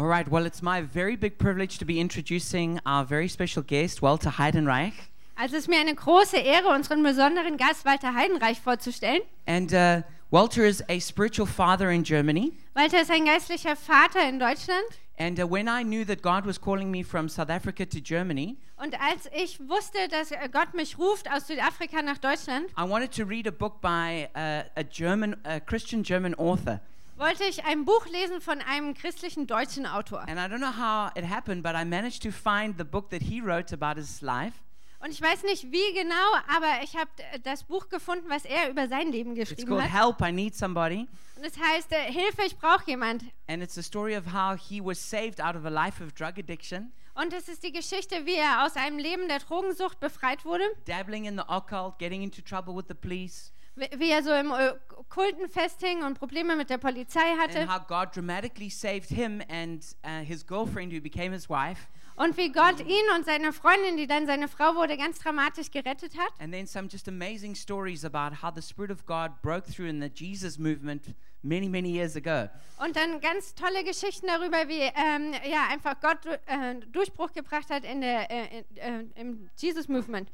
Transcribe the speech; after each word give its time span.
All 0.00 0.06
right, 0.06 0.26
well, 0.26 0.46
it's 0.46 0.62
my 0.62 0.80
very 0.80 1.14
big 1.14 1.36
privilege 1.36 1.76
to 1.76 1.84
be 1.84 2.00
introducing 2.00 2.80
our 2.86 3.04
very 3.04 3.28
special 3.28 3.62
guest, 3.62 4.00
Walter 4.00 4.30
Heidenreich. 4.30 4.94
Also 5.36 5.56
es 5.56 5.64
ist 5.64 5.68
mir 5.68 5.78
eine 5.78 5.94
große 5.94 6.38
Ehre, 6.38 6.68
unseren 6.68 7.02
besonderen 7.02 7.58
Gast 7.58 7.84
Walter 7.84 8.14
Heidenreich 8.14 8.58
vorzustellen. 8.62 9.20
And 9.46 9.74
uh, 9.74 10.00
Walter 10.30 10.64
is 10.64 10.82
a 10.88 11.00
spiritual 11.00 11.46
father 11.46 11.90
in 11.90 12.02
Germany. 12.02 12.54
Walter 12.72 13.02
ist 13.02 13.10
ein 13.10 13.26
geistlicher 13.26 13.76
Vater 13.76 14.26
in 14.26 14.38
Deutschland. 14.38 14.86
And 15.18 15.38
uh, 15.38 15.46
when 15.46 15.68
I 15.68 15.82
knew 15.82 16.06
that 16.06 16.22
God 16.22 16.46
was 16.46 16.58
calling 16.58 16.90
me 16.90 17.02
from 17.04 17.28
South 17.28 17.50
Africa 17.50 17.84
to 17.84 18.00
Germany, 18.00 18.56
Und 18.78 18.98
als 18.98 19.28
ich 19.36 19.60
wusste, 19.68 20.08
dass 20.08 20.30
Gott 20.50 20.72
mich 20.72 20.96
ruft 20.96 21.30
aus 21.30 21.46
Südafrika 21.46 22.00
nach 22.00 22.16
Deutschland, 22.16 22.70
I 22.78 22.88
wanted 22.88 23.14
to 23.14 23.24
read 23.26 23.46
a 23.46 23.50
book 23.50 23.82
by 23.82 24.30
uh, 24.34 24.62
a 24.76 24.82
German, 24.82 25.36
a 25.44 25.60
Christian 25.60 26.02
German 26.02 26.34
author. 26.36 26.80
Wollte 27.20 27.44
ich 27.44 27.64
ein 27.64 27.84
Buch 27.84 28.06
lesen 28.06 28.40
von 28.40 28.60
einem 28.62 28.94
christlichen 28.94 29.46
deutschen 29.46 29.86
Autor. 29.86 30.20
And 30.20 30.38
I 30.38 30.52
don't 30.52 30.58
know 30.58 30.76
how 30.76 31.10
it 31.14 31.28
happened, 31.28 31.62
but 31.62 31.74
I 31.74 31.84
managed 31.84 32.22
to 32.22 32.30
find 32.30 32.76
the 32.78 32.84
book 32.84 33.10
that 33.10 33.22
he 33.22 33.40
wrote 33.42 33.72
about 33.74 34.00
his 34.00 34.22
life. 34.22 34.54
Und 35.00 35.10
ich 35.10 35.22
weiß 35.22 35.44
nicht 35.44 35.70
wie 35.70 35.94
genau, 35.94 36.14
aber 36.46 36.82
ich 36.82 36.94
habe 36.96 37.10
das 37.42 37.64
Buch 37.64 37.88
gefunden, 37.88 38.28
was 38.28 38.44
er 38.44 38.68
über 38.68 38.86
sein 38.88 39.12
Leben 39.12 39.34
It's 39.36 39.50
geschrieben 39.50 39.68
called 39.68 39.90
hat. 39.90 40.18
Help, 40.18 40.20
I 40.20 40.32
Need 40.32 40.54
Somebody. 40.54 41.08
Und 41.36 41.44
es 41.44 41.58
heißt 41.58 41.92
äh, 41.92 42.12
Hilfe, 42.12 42.42
ich 42.46 42.58
brauche 42.58 42.84
jemand. 42.86 43.24
And 43.46 43.62
it's 43.62 43.74
the 43.74 43.82
story 43.82 44.16
of 44.16 44.26
how 44.32 44.58
he 44.58 44.80
was 44.82 44.98
saved 44.98 45.40
out 45.40 45.56
of 45.56 45.64
a 45.64 45.70
life 45.70 46.02
of 46.02 46.12
drug 46.12 46.38
addiction, 46.38 46.92
Und 47.14 47.32
es 47.32 47.48
ist 47.48 47.62
die 47.62 47.72
Geschichte, 47.72 48.24
wie 48.26 48.34
er 48.34 48.64
aus 48.64 48.76
einem 48.76 48.98
Leben 48.98 49.28
der 49.28 49.40
Drogensucht 49.40 50.00
befreit 50.00 50.44
wurde, 50.44 50.64
dabbling 50.86 51.24
in 51.24 51.36
the 51.36 51.44
occult, 51.48 51.98
getting 51.98 52.22
into 52.22 52.40
trouble 52.42 52.74
with 52.74 52.84
the 52.88 52.94
police, 52.94 53.52
wie 53.76 54.10
er 54.10 54.22
so 54.22 54.32
im 54.32 54.52
Okkulten 54.52 55.48
festhing 55.48 56.02
und 56.02 56.18
Probleme 56.18 56.56
mit 56.56 56.70
der 56.70 56.78
Polizei 56.78 57.34
hatte. 57.38 57.60
and 57.60 57.70
how 57.72 57.80
God 57.86 58.14
dramatically 58.14 58.68
saved 58.70 59.08
him 59.10 59.40
and 59.48 59.84
uh, 60.04 60.24
his 60.24 60.44
girlfriend, 60.46 60.92
who 60.92 61.00
became 61.00 61.32
his 61.32 61.48
wife, 61.48 61.86
Und 62.16 62.36
wie 62.36 62.52
Gott 62.52 62.80
ihn 62.80 63.04
und 63.16 63.24
seine 63.24 63.50
Freundin, 63.52 63.96
die 63.96 64.06
dann 64.06 64.26
seine 64.26 64.46
Frau 64.48 64.74
wurde, 64.74 64.96
ganz 64.98 65.18
dramatisch 65.20 65.70
gerettet 65.70 66.18
hat. 66.18 66.32
and 66.38 66.52
then 66.52 66.66
some 66.66 66.88
just 66.88 67.08
amazing 67.08 67.54
stories 67.54 68.04
about 68.04 68.42
how 68.42 68.52
the 68.54 68.60
Spirit 68.60 68.90
of 68.90 69.06
God 69.06 69.40
broke 69.42 69.64
through 69.70 69.88
in 69.88 70.00
the 70.02 70.10
Jesus 70.14 70.58
movement 70.58 71.14
many, 71.42 71.68
many 71.68 71.90
years 71.90 72.16
ago. 72.16 72.50
Und 72.84 72.96
dann 72.96 73.20
ganz 73.20 73.54
tolle 73.54 73.82
Geschichten 73.84 74.26
darüber, 74.26 74.68
wie 74.68 74.80
ähm, 74.82 75.32
ja, 75.50 75.68
einfach 75.70 75.98
Gott 76.00 76.26
äh, 76.26 76.74
Durchbruch 76.92 77.32
gebracht 77.32 77.70
hat 77.70 77.84
in 77.84 78.02
der, 78.02 78.30
äh, 78.30 78.58
in, 78.58 78.76
äh, 78.76 79.20
im 79.20 79.48
Jesus 79.56 79.88
Movement. 79.88 80.28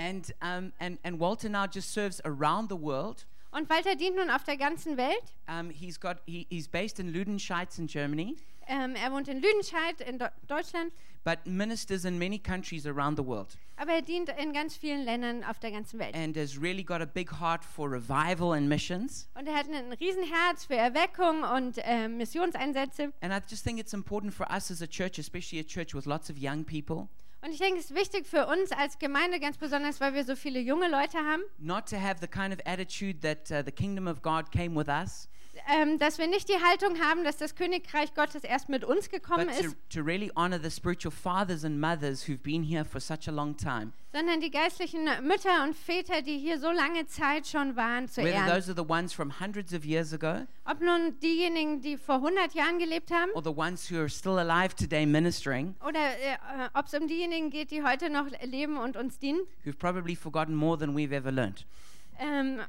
And, 0.00 0.32
um, 0.40 0.72
and, 0.80 0.98
and 1.04 1.18
Walter 1.20 1.50
now 1.50 1.66
just 1.66 1.92
serves 1.92 2.20
around 2.24 2.70
the 2.70 2.76
world. 2.76 3.26
Und 3.52 3.68
Walter 3.68 3.94
dient 3.96 4.16
nun 4.16 4.30
auf 4.30 4.44
der 4.44 4.56
ganzen 4.56 4.96
Welt. 4.96 5.34
Um, 5.46 5.68
he's, 5.70 5.98
got, 6.00 6.18
he, 6.24 6.46
he's 6.48 6.68
based 6.68 6.98
in 6.98 7.12
Ludenscheid 7.12 7.68
in 7.78 7.86
Germany, 7.86 8.36
Ähm, 8.72 8.94
er 8.94 9.10
wohnt 9.10 9.26
in 9.26 9.42
Lüdenscheid 9.42 10.00
in 10.00 10.18
Do 10.18 10.26
Deutschland, 10.46 10.92
but 11.24 11.44
ministers 11.44 12.04
in 12.04 12.18
many 12.18 12.38
countries 12.38 12.86
around 12.86 13.16
the 13.18 13.24
world. 13.26 13.58
aber 13.76 13.94
er 13.94 14.02
dient 14.02 14.28
in 14.38 14.52
ganz 14.52 14.76
vielen 14.76 15.02
Ländern 15.04 15.42
auf 15.42 15.58
der 15.58 15.72
ganzen 15.72 15.98
Welt. 15.98 16.14
and 16.14 16.36
has 16.36 16.56
really 16.56 16.84
got 16.84 17.00
a 17.02 17.04
big 17.06 17.40
heart 17.40 17.64
for 17.64 17.90
revival 17.90 18.52
and 18.52 18.68
missions. 18.68 19.28
Und 19.34 19.48
er 19.48 19.54
hat 19.56 19.66
ein 19.68 19.92
Riesenherz 19.94 20.66
für 20.66 20.76
Erweckung 20.76 21.42
und 21.42 21.78
äh, 21.78 22.06
Missionseinsätze. 22.06 23.12
And 23.22 23.32
I 23.32 23.38
just 23.48 23.64
think 23.64 23.80
it's 23.80 23.92
important 23.92 24.32
for 24.32 24.46
us 24.50 24.70
as 24.70 24.80
a 24.82 24.86
church, 24.86 25.18
especially 25.18 25.58
a 25.58 25.64
church 25.64 25.92
with 25.92 26.06
lots 26.06 26.30
of 26.30 26.38
young 26.38 26.64
people, 26.64 27.08
Und 27.42 27.52
ich 27.52 27.58
denke, 27.58 27.78
es 27.78 27.86
ist 27.86 27.94
wichtig 27.94 28.26
für 28.26 28.46
uns 28.46 28.70
als 28.70 28.98
Gemeinde, 28.98 29.40
ganz 29.40 29.56
besonders, 29.56 29.98
weil 30.00 30.12
wir 30.12 30.24
so 30.24 30.36
viele 30.36 30.60
junge 30.60 30.88
Leute 30.90 31.16
haben, 31.18 31.42
not 31.58 31.88
to 31.88 31.96
have 31.96 32.16
the 32.20 32.26
kind 32.26 32.52
of 32.52 32.60
attitude 32.66 33.20
that 33.20 33.50
uh, 33.50 33.64
the 33.64 33.72
kingdom 33.72 34.06
of 34.06 34.20
God 34.20 34.52
came 34.52 34.76
with 34.78 34.88
us, 34.88 35.26
ähm, 35.72 35.98
dass 35.98 36.18
wir 36.18 36.26
nicht 36.26 36.48
die 36.48 36.60
Haltung 36.62 37.00
haben, 37.00 37.24
dass 37.24 37.36
das 37.36 37.54
Königreich 37.54 38.14
Gottes 38.14 38.44
erst 38.44 38.68
mit 38.68 38.84
uns 38.84 39.08
gekommen 39.10 39.46
but 39.46 39.56
to, 39.58 39.66
ist, 39.66 39.76
to 39.90 40.00
really 40.02 40.30
honor 40.36 40.58
the 40.62 40.70
spiritual 40.70 41.12
fathers 41.12 41.64
and 41.64 41.80
mothers 41.80 42.26
who've 42.26 42.42
been 42.42 42.62
here 42.62 42.84
for 42.84 43.00
such 43.00 43.28
a 43.28 43.30
long 43.32 43.56
time. 43.56 43.92
sondern 44.12 44.40
die 44.40 44.50
geistlichen 44.50 45.04
Mütter 45.22 45.62
und 45.64 45.76
Väter, 45.76 46.22
die 46.22 46.38
hier 46.38 46.58
so 46.58 46.70
lange 46.70 47.06
Zeit 47.06 47.46
schon 47.46 47.76
waren, 47.76 48.08
zu 48.08 48.22
Whether 48.22 48.34
ehren. 48.38 48.48
those 48.48 48.68
are 48.70 48.74
the 48.74 48.88
ones 48.88 49.12
from 49.12 49.38
hundreds 49.40 49.72
of 49.72 49.84
years 49.84 50.12
ago 50.12 50.46
Ob 50.64 50.80
nun 50.80 51.18
diejenigen, 51.20 51.80
die 51.80 51.96
vor 51.96 52.16
100 52.16 52.52
Jahren 52.54 52.78
gelebt 52.78 53.10
haben, 53.12 53.30
or 53.34 53.42
the 53.42 53.54
ones 53.56 53.90
who 53.90 53.96
are 53.98 54.08
still 54.08 54.38
alive 54.38 54.74
today 54.74 55.04
ministering, 55.06 55.74
oder 55.86 56.00
äh, 56.00 56.32
äh, 56.64 56.68
ob 56.74 56.86
es 56.86 56.94
um 56.94 57.06
diejenigen 57.06 57.50
geht, 57.50 57.70
die 57.70 57.82
heute 57.84 58.10
noch 58.10 58.26
leben 58.44 58.76
und 58.78 58.96
uns 58.96 59.18
dienen, 59.18 59.40
who've 59.64 59.78
probably 59.78 60.16
forgotten 60.16 60.54
more 60.54 60.76
than 60.78 60.96
we've 60.96 61.12
ever 61.12 61.30
learned. 61.30 61.64
ähm, 62.18 62.60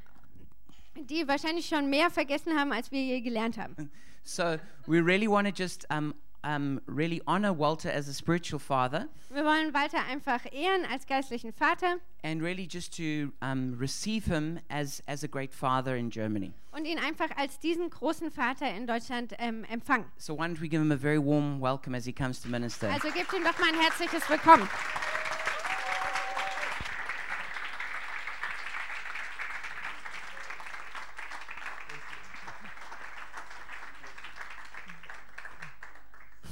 die 0.96 1.28
wahrscheinlich 1.28 1.68
schon 1.68 1.90
mehr 1.90 2.10
vergessen 2.10 2.58
haben, 2.58 2.72
als 2.72 2.92
wir 2.92 3.02
je 3.02 3.22
gelernt 3.22 3.58
haben. 3.58 3.92
So 4.24 4.58
we 4.86 5.00
really 5.04 5.28
want 5.28 5.48
to 5.48 5.54
just 5.54 5.86
um, 5.90 6.14
um, 6.44 6.80
really 6.88 7.22
honor 7.26 7.58
Walter 7.58 7.92
as 7.92 8.08
a 8.08 8.14
spiritual 8.14 8.60
father. 8.60 9.08
Wir 9.30 9.44
wollen 9.44 9.74
Walter 9.74 10.00
einfach 10.10 10.46
ehren 10.52 10.86
als 10.92 11.08
geistlichen 11.08 11.54
Vater 11.54 11.98
and 12.24 12.42
really 12.42 12.68
just 12.70 12.96
to 12.96 13.32
um, 13.42 13.78
receive 13.80 14.26
him 14.26 14.60
as, 14.70 15.02
as 15.08 15.24
a 15.24 15.28
great 15.28 15.54
father 15.54 15.96
in 15.96 16.10
Germany. 16.10 16.54
und 16.72 16.86
ihn 16.86 17.00
einfach 17.00 17.30
als 17.36 17.60
diesen 17.60 17.90
großen 17.90 18.32
Vater 18.32 18.70
in 18.74 18.88
Deutschland 18.88 19.34
ähm, 19.40 19.64
empfangen. 19.72 20.06
So 20.18 20.38
why 20.38 20.46
don't 20.46 20.62
we 20.62 20.68
give 20.68 20.82
him 20.82 20.92
a 20.92 20.98
very 20.98 21.20
warm 21.20 21.60
welcome 21.62 21.96
as 21.96 22.06
he 22.06 22.14
comes 22.14 22.42
to 22.42 22.50
minister? 22.50 22.90
Also 22.90 23.10
gebt 23.10 23.34
ihm 23.34 23.44
doch 23.44 23.58
mal 23.60 23.70
ein 23.70 23.80
herzliches 23.80 24.30
Willkommen. 24.30 24.68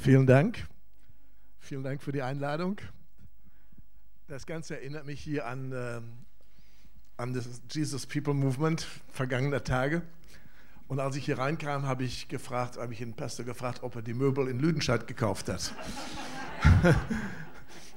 Vielen 0.01 0.25
Dank. 0.25 0.65
Vielen 1.59 1.83
Dank 1.83 2.01
für 2.01 2.13
die 2.13 2.21
Einladung. 2.21 2.77
Das 4.29 4.45
Ganze 4.45 4.77
erinnert 4.77 5.05
mich 5.05 5.19
hier 5.19 5.45
an, 5.45 5.73
ähm, 5.75 6.03
an 7.17 7.33
das 7.33 7.61
Jesus 7.69 8.07
People 8.07 8.33
Movement 8.33 8.87
vergangener 9.11 9.61
Tage. 9.61 10.01
Und 10.87 11.01
als 11.01 11.17
ich 11.17 11.25
hier 11.25 11.37
reinkam, 11.37 11.85
habe 11.85 12.05
ich 12.05 12.29
gefragt, 12.29 12.77
habe 12.77 12.93
ich 12.93 12.99
den 12.99 13.13
Pastor 13.13 13.45
gefragt, 13.45 13.83
ob 13.83 13.97
er 13.97 14.01
die 14.01 14.13
Möbel 14.13 14.47
in 14.47 14.59
Lüdenscheid 14.59 15.05
gekauft 15.05 15.49
hat. 15.49 15.75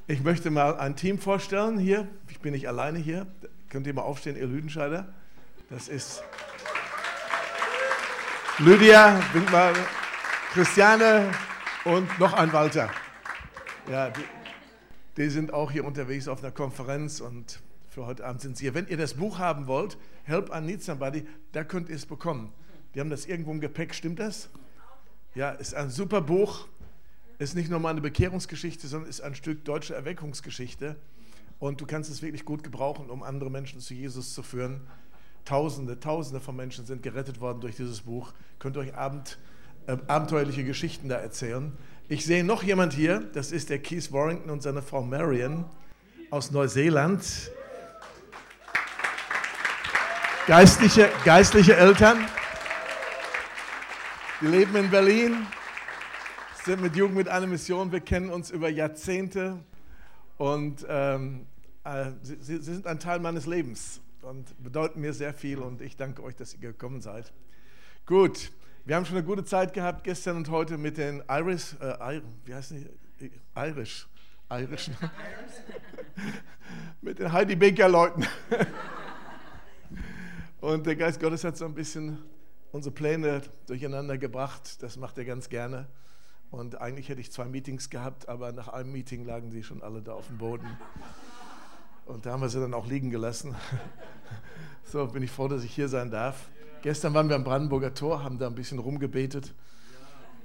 ich 0.09 0.25
möchte 0.25 0.51
mal 0.51 0.77
ein 0.79 0.97
Team 0.97 1.21
vorstellen 1.21 1.79
hier. 1.79 2.09
Ich 2.29 2.41
bin 2.41 2.53
nicht 2.53 2.67
alleine 2.67 2.99
hier. 2.99 3.29
Könnt 3.69 3.87
ihr 3.87 3.95
mal 3.95 4.03
aufstehen, 4.03 4.37
ihr 4.37 4.49
Lüdenscheider? 4.49 5.15
Das 5.71 5.87
ist 5.87 6.25
Lydia, 8.59 9.23
wink 9.33 9.53
mal, 9.53 9.73
Christiane 10.53 11.31
und 11.85 12.19
noch 12.19 12.33
ein 12.33 12.53
Walter. 12.53 12.91
Ja, 13.91 14.11
die, 14.11 14.25
die 15.17 15.29
sind 15.29 15.53
auch 15.53 15.71
hier 15.71 15.85
unterwegs 15.85 16.29
auf 16.29 16.43
einer 16.43 16.53
Konferenz 16.53 17.21
und 17.21 17.61
für 17.89 18.07
heute 18.07 18.25
Abend 18.25 18.41
sind 18.41 18.57
sie 18.57 18.65
hier. 18.65 18.75
Wenn 18.75 18.87
ihr 18.87 18.97
das 18.97 19.15
Buch 19.15 19.39
haben 19.39 19.67
wollt, 19.67 19.99
Help 20.25 20.51
I 20.55 20.61
Need 20.61 20.83
Somebody, 20.83 21.27
da 21.53 21.65
könnt 21.65 21.89
ihr 21.89 21.97
es 21.97 22.07
bekommen. 22.07 22.53
Die 22.95 23.01
haben 23.01 23.11
das 23.11 23.27
irgendwo 23.27 23.51
im 23.51 23.61
Gepäck, 23.61 23.95
stimmt 23.95 24.19
das? 24.19 24.51
Ja, 25.35 25.51
ist 25.51 25.75
ein 25.75 25.91
super 25.91 26.21
Buch. 26.21 26.69
Ist 27.39 27.55
nicht 27.57 27.71
nur 27.71 27.81
mal 27.81 27.91
eine 27.91 28.01
Bekehrungsgeschichte, 28.01 28.87
sondern 28.87 29.11
ist 29.11 29.21
ein 29.21 29.35
Stück 29.35 29.65
deutsche 29.65 29.95
Erweckungsgeschichte. 29.95 30.97
Und 31.59 31.81
du 31.81 31.87
kannst 31.87 32.11
es 32.11 32.23
wirklich 32.23 32.45
gut 32.45 32.63
gebrauchen, 32.63 33.11
um 33.11 33.23
andere 33.23 33.51
Menschen 33.51 33.81
zu 33.81 33.95
Jesus 33.95 34.35
zu 34.35 34.43
führen. 34.43 34.83
Tausende, 35.45 35.99
Tausende 35.99 36.41
von 36.41 36.55
Menschen 36.55 36.87
sind 36.87 37.03
gerettet 37.03 37.41
worden 37.41 37.61
durch 37.61 37.77
dieses 37.77 38.03
Buch. 38.03 38.33
Könnt 38.59 38.77
ihr 38.77 38.81
euch 38.81 38.95
Abend, 38.95 39.39
äh, 39.87 39.97
abenteuerliche 40.07 40.65
Geschichten 40.65 41.09
da 41.09 41.17
erzählen. 41.17 41.73
Ich 42.09 42.25
sehe 42.25 42.45
noch 42.45 42.63
jemand 42.63 42.93
hier, 42.93 43.21
das 43.33 43.53
ist 43.53 43.71
der 43.71 43.79
Keith 43.79 44.13
Warrington 44.13 44.51
und 44.51 44.63
seine 44.63 44.83
Frau 44.83 45.03
Marion 45.03 45.65
aus 46.31 46.51
Neuseeland. 46.51 47.51
Geistliche, 50.47 51.09
geistliche 51.25 51.77
Eltern. 51.77 52.19
Die 54.41 54.47
leben 54.47 54.75
in 54.77 54.91
Berlin, 54.91 55.47
sind 56.65 56.83
mit 56.83 56.97
Jugend 56.97 57.17
mit 57.17 57.29
einer 57.29 57.47
Mission. 57.47 57.93
Wir 57.93 58.01
kennen 58.01 58.31
uns 58.31 58.51
über 58.51 58.69
Jahrzehnte 58.69 59.59
und 60.37 60.85
ähm, 60.89 61.47
äh, 61.85 62.13
sie, 62.23 62.37
sie 62.41 62.59
sind 62.61 62.87
ein 62.87 62.99
Teil 62.99 63.21
meines 63.21 63.47
Lebens 63.47 64.01
und 64.23 64.61
bedeuten 64.63 65.01
mir 65.01 65.13
sehr 65.13 65.35
viel 65.35 65.59
und 65.59 65.81
ich 65.81 65.97
danke 65.97 66.23
euch, 66.23 66.37
dass 66.37 66.55
ihr 66.55 66.61
gekommen 66.61 67.01
seid. 67.01 67.33
Gut, 68.07 68.51
wir 68.85 68.97
haben 68.97 69.07
schon 69.07 69.17
eine 69.17 69.25
gute 69.25 69.45
Zeit 69.45 69.73
gehabt 69.73 70.03
gestern 70.03 70.37
und 70.37 70.51
heute 70.51 70.77
mit 70.77 70.99
den 70.99 71.23
Irish, 71.29 71.77
äh, 71.81 72.21
wie 72.45 72.55
heißen 72.55 72.89
die? 73.21 73.31
Irish, 73.55 74.09
Irish, 74.51 74.91
mit 77.01 77.21
den 77.21 77.33
Heidi 77.33 77.55
Baker 77.55 77.89
Leuten. 77.89 78.27
und 80.61 80.85
der 80.85 80.97
Geist 80.97 81.21
Gottes 81.21 81.45
hat 81.45 81.57
so 81.57 81.65
ein 81.65 81.75
bisschen 81.75 82.19
unsere 82.73 82.93
Pläne 82.93 83.43
durcheinander 83.67 84.19
gebracht. 84.19 84.83
Das 84.83 84.97
macht 84.97 85.17
er 85.17 85.27
ganz 85.27 85.49
gerne. 85.49 85.87
Und 86.51 86.81
eigentlich 86.81 87.09
hätte 87.09 87.21
ich 87.21 87.31
zwei 87.31 87.45
Meetings 87.45 87.89
gehabt, 87.89 88.29
aber 88.29 88.51
nach 88.51 88.69
einem 88.69 88.91
Meeting 88.91 89.25
lagen 89.25 89.51
die 89.51 89.63
schon 89.63 89.83
alle 89.83 90.03
da 90.03 90.15
auf 90.15 90.27
dem 90.27 90.39
Boden. 90.39 90.67
Und 92.05 92.27
da 92.27 92.33
haben 92.33 92.41
wir 92.41 92.49
sie 92.49 92.59
dann 92.59 92.75
auch 92.75 92.87
liegen 92.87 93.11
gelassen. 93.11 93.55
So 94.85 95.07
bin 95.07 95.23
ich 95.23 95.31
froh, 95.31 95.49
dass 95.49 95.65
ich 95.65 95.73
hier 95.73 95.89
sein 95.89 96.11
darf. 96.11 96.51
Gestern 96.83 97.15
waren 97.15 97.29
wir 97.29 97.37
am 97.37 97.45
Brandenburger 97.45 97.95
Tor, 97.95 98.25
haben 98.25 98.39
da 98.39 98.49
ein 98.49 98.57
bisschen 98.57 98.81
rumgebetet. 98.81 99.55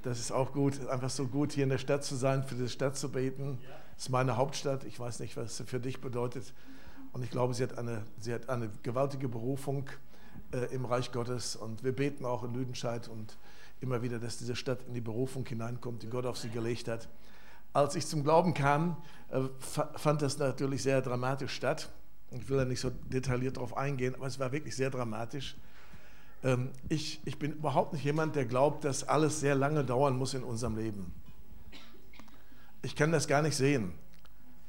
Das 0.04 0.20
ist 0.20 0.32
auch 0.32 0.54
gut. 0.54 0.88
Einfach 0.88 1.10
so 1.10 1.26
gut, 1.26 1.52
hier 1.52 1.64
in 1.64 1.72
der 1.72 1.80
Stadt 1.80 2.04
zu 2.04 2.16
sein, 2.16 2.44
für 2.44 2.54
die 2.54 2.70
Stadt 2.70 2.96
zu 2.96 3.12
beten. 3.12 3.58
Das 3.96 4.04
ist 4.04 4.10
meine 4.10 4.38
Hauptstadt. 4.38 4.84
Ich 4.84 5.00
weiß 5.00 5.20
nicht, 5.20 5.36
was 5.36 5.60
es 5.60 5.68
für 5.68 5.80
dich 5.80 6.00
bedeutet. 6.00 6.54
Und 7.12 7.24
ich 7.24 7.32
glaube, 7.32 7.56
sie 7.56 7.64
hat 7.64 7.80
eine, 7.80 8.04
sie 8.20 8.36
hat 8.36 8.50
eine 8.50 8.70
gewaltige 8.84 9.28
Berufung 9.28 9.90
äh, 10.54 10.72
im 10.76 10.86
Reich 10.86 11.12
Gottes. 11.12 11.56
Und 11.56 11.84
wir 11.84 11.92
beten 11.92 12.24
auch 12.24 12.44
in 12.44 12.54
Lüdenscheid 12.54 13.08
und 13.08 13.36
immer 13.82 14.04
wieder, 14.04 14.20
dass 14.20 14.38
diese 14.38 14.56
Stadt 14.56 14.84
in 14.88 14.94
die 14.94 15.02
Berufung 15.02 15.44
hineinkommt, 15.44 16.04
die 16.04 16.08
Gott 16.08 16.28
auf 16.28 16.38
sie 16.38 16.50
gelegt 16.50 16.88
hat. 16.88 17.10
Als 17.74 17.96
ich 17.96 18.06
zum 18.06 18.24
Glauben 18.24 18.54
kam, 18.54 18.98
äh, 19.32 19.42
fand 19.60 20.22
das 20.22 20.38
natürlich 20.38 20.84
sehr 20.84 21.02
dramatisch 21.02 21.54
statt. 21.54 21.90
Ich 22.30 22.48
will 22.48 22.58
da 22.58 22.66
nicht 22.66 22.80
so 22.80 22.92
detailliert 22.92 23.58
darauf 23.58 23.76
eingehen, 23.76 24.14
aber 24.14 24.28
es 24.28 24.38
war 24.38 24.52
wirklich 24.52 24.76
sehr 24.76 24.92
dramatisch. 24.92 25.56
Ähm, 26.44 26.72
ich, 26.90 27.22
ich 27.26 27.40
bin 27.40 27.54
überhaupt 27.54 27.94
nicht 27.94 28.04
jemand, 28.04 28.36
der 28.36 28.46
glaubt, 28.46 28.84
dass 28.84 29.08
alles 29.08 29.40
sehr 29.40 29.56
lange 29.56 29.84
dauern 29.84 30.18
muss 30.18 30.34
in 30.34 30.44
unserem 30.44 30.78
Leben. 30.78 31.14
Ich 32.82 32.96
kann 32.96 33.12
das 33.12 33.28
gar 33.28 33.42
nicht 33.42 33.56
sehen. 33.56 33.94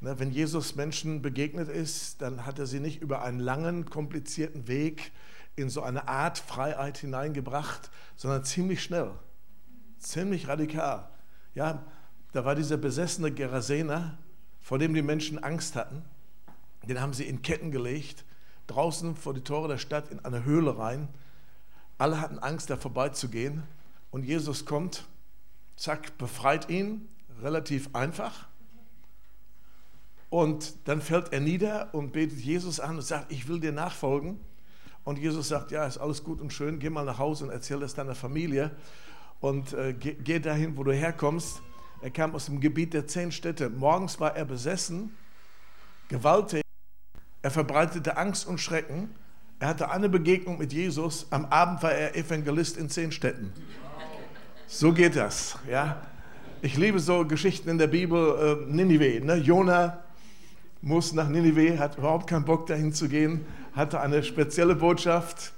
Ne, 0.01 0.19
wenn 0.19 0.31
Jesus 0.31 0.77
Menschen 0.77 1.23
begegnet 1.23 1.69
ist, 1.69 2.23
dann 2.23 2.47
hat 2.47 2.59
er 2.59 2.67
sie 2.67 2.81
nicht 2.81 3.03
über 3.03 3.23
einen 3.23 3.41
langen, 3.41 3.85
komplizierten 3.85 4.69
Weg 4.69 5.13
in 5.57 5.71
so 5.71 5.83
eine 5.83 6.07
Art 6.07 6.39
Freiheit 6.39 6.99
hineingebracht, 6.99 7.91
sondern 8.17 8.45
ziemlich 8.45 8.83
schnell, 8.83 9.11
ziemlich 9.99 10.47
radikal. 10.47 11.09
Ja, 11.55 11.85
da 12.33 12.45
war 12.45 12.55
dieser 12.55 12.77
besessene 12.77 13.33
Gerasener, 13.33 14.19
vor 14.61 14.79
dem 14.79 14.95
die 14.95 15.03
Menschen 15.03 15.43
Angst 15.43 15.75
hatten. 15.75 16.03
Den 16.89 17.01
haben 17.01 17.13
sie 17.13 17.25
in 17.25 17.43
Ketten 17.43 17.73
gelegt, 17.73 18.25
draußen 18.69 19.17
vor 19.17 19.35
die 19.35 19.41
Tore 19.41 19.67
der 19.67 19.79
Stadt 19.79 20.11
in 20.11 20.25
eine 20.25 20.45
Höhle 20.45 20.79
rein. 20.79 21.09
Alle 21.99 22.21
hatten 22.21 22.39
Angst, 22.39 22.71
da 22.71 22.77
vorbeizugehen. 22.77 23.65
Und 24.11 24.25
Jesus 24.25 24.65
kommt, 24.65 25.05
zack, 25.77 26.17
befreit 26.17 26.71
ihn, 26.71 27.09
relativ 27.43 27.95
einfach. 27.95 28.47
Und 30.31 30.75
dann 30.89 31.01
fällt 31.01 31.33
er 31.33 31.41
nieder 31.41 31.93
und 31.93 32.13
betet 32.13 32.39
Jesus 32.39 32.81
an 32.81 32.97
und 32.97 33.03
sagt, 33.03 33.33
ich 33.33 33.49
will 33.49 33.61
dir 33.61 33.73
nachfolgen. 33.73 34.39
Und 35.05 35.19
Jesus 35.19 35.49
sagt, 35.49 35.71
ja, 35.71 35.87
ist 35.87 35.99
alles 35.99 36.23
gut 36.23 36.41
und 36.41 36.53
schön, 36.53 36.79
geh 36.79 36.91
mal 36.91 37.05
nach 37.05 37.19
Hause 37.19 37.45
und 37.45 37.51
erzähl 37.51 37.81
das 37.81 37.95
deiner 37.95 38.15
Familie 38.15 38.71
und 39.41 39.73
äh, 39.73 39.95
geh, 39.95 40.15
geh 40.15 40.39
dahin, 40.39 40.77
wo 40.77 40.85
du 40.85 40.93
herkommst. 40.93 41.63
Er 42.03 42.11
kam 42.11 42.35
aus 42.35 42.47
dem 42.47 42.61
Gebiet 42.61 42.95
der 42.95 43.07
zehn 43.07 43.33
Städte. 43.33 43.71
Morgens 43.71 44.21
war 44.21 44.37
er 44.37 44.45
besessen, 44.45 45.17
gewalttätig. 46.09 46.63
Er 47.41 47.51
verbreitete 47.51 48.17
Angst 48.17 48.47
und 48.47 48.59
Schrecken. 48.59 49.15
Er 49.61 49.69
hatte 49.69 49.91
eine 49.91 50.09
Begegnung 50.09 50.59
mit 50.59 50.73
Jesus. 50.73 51.27
Am 51.31 51.47
Abend 51.47 51.83
war 51.83 51.93
er 51.93 52.17
Evangelist 52.17 52.77
in 52.77 52.89
zehn 52.89 53.13
Städten. 53.13 53.53
So 54.67 54.93
geht 54.93 55.17
das. 55.17 55.57
Ja? 55.71 56.03
Ich 56.63 56.77
liebe 56.77 57.01
so 57.01 57.25
Geschichten 57.25 57.69
in 57.69 57.79
der 57.79 57.87
Bibel. 57.89 58.67
Äh, 58.69 58.73
Ninive. 58.73 59.25
Ne? 59.25 59.37
Jona 59.37 59.99
muss 60.81 61.13
nach 61.13 61.29
Ninive, 61.29 61.79
hat 61.79 61.99
überhaupt 61.99 62.29
keinen 62.29 62.45
Bock 62.45 62.67
dahin 62.67 62.93
zu 62.93 63.09
gehen 63.09 63.45
hatte 63.79 64.01
eine 64.01 64.23
spezielle 64.23 64.75
Botschaft. 64.75 65.53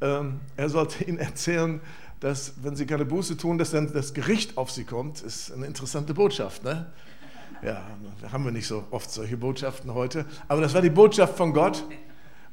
Ähm, 0.00 0.40
er 0.56 0.68
sollte 0.68 1.04
ihnen 1.04 1.18
erzählen, 1.18 1.80
dass, 2.20 2.54
wenn 2.62 2.74
sie 2.74 2.84
keine 2.84 3.04
Buße 3.04 3.36
tun, 3.36 3.58
dass 3.58 3.70
dann 3.70 3.92
das 3.92 4.12
Gericht 4.12 4.58
auf 4.58 4.70
sie 4.70 4.84
kommt. 4.84 5.22
Ist 5.22 5.52
eine 5.52 5.66
interessante 5.66 6.12
Botschaft, 6.12 6.64
ne? 6.64 6.92
Ja, 7.62 7.86
haben 8.30 8.44
wir 8.44 8.50
nicht 8.50 8.66
so 8.66 8.84
oft 8.90 9.10
solche 9.10 9.38
Botschaften 9.38 9.94
heute. 9.94 10.26
Aber 10.48 10.60
das 10.60 10.74
war 10.74 10.82
die 10.82 10.90
Botschaft 10.90 11.36
von 11.36 11.54
Gott. 11.54 11.84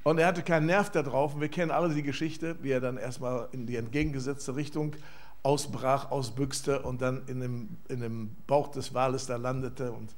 Und 0.03 0.17
er 0.17 0.27
hatte 0.27 0.41
keinen 0.41 0.65
Nerv 0.65 0.89
darauf. 0.89 1.35
Und 1.35 1.41
wir 1.41 1.49
kennen 1.49 1.71
alle 1.71 1.93
die 1.93 2.03
Geschichte, 2.03 2.55
wie 2.61 2.71
er 2.71 2.81
dann 2.81 2.97
erstmal 2.97 3.47
in 3.51 3.67
die 3.67 3.75
entgegengesetzte 3.75 4.55
Richtung 4.55 4.95
ausbrach, 5.43 6.11
ausbüchste 6.11 6.81
und 6.81 7.01
dann 7.01 7.23
in 7.27 7.39
dem, 7.39 7.77
in 7.87 8.01
dem 8.01 8.35
Bauch 8.47 8.69
des 8.69 8.93
Wales 8.93 9.25
da 9.25 9.37
landete. 9.37 9.91
Und, 9.91 10.15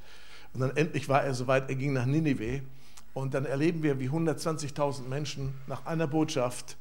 und 0.53 0.59
dann 0.61 0.75
endlich 0.75 1.09
war 1.09 1.23
er 1.23 1.33
soweit, 1.33 1.69
er 1.69 1.75
ging 1.75 1.93
nach 1.93 2.05
Ninive. 2.05 2.61
Und 3.13 3.33
dann 3.33 3.45
erleben 3.45 3.83
wir, 3.83 3.99
wie 3.99 4.09
120.000 4.09 5.07
Menschen 5.07 5.53
nach 5.67 5.85
einer 5.85 6.07
Botschaft 6.07 6.77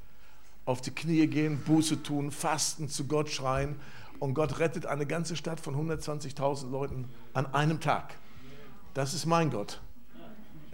auf 0.65 0.81
die 0.81 0.93
Knie 0.93 1.27
gehen, 1.27 1.59
Buße 1.65 2.03
tun, 2.03 2.31
fasten, 2.31 2.89
zu 2.89 3.07
Gott 3.07 3.31
schreien. 3.31 3.77
Und 4.19 4.35
Gott 4.35 4.61
rettet 4.61 4.87
eine 4.87 5.05
ganze 5.05 5.37
Stadt 5.37 5.61
von 5.61 5.75
120.000 5.75 6.71
Leuten 6.71 7.09
an 7.35 7.53
einem 7.53 7.81
Tag. 7.81 8.15
Das 8.95 9.15
ist 9.15 9.27
mein 9.27 9.51
Gott. 9.51 9.81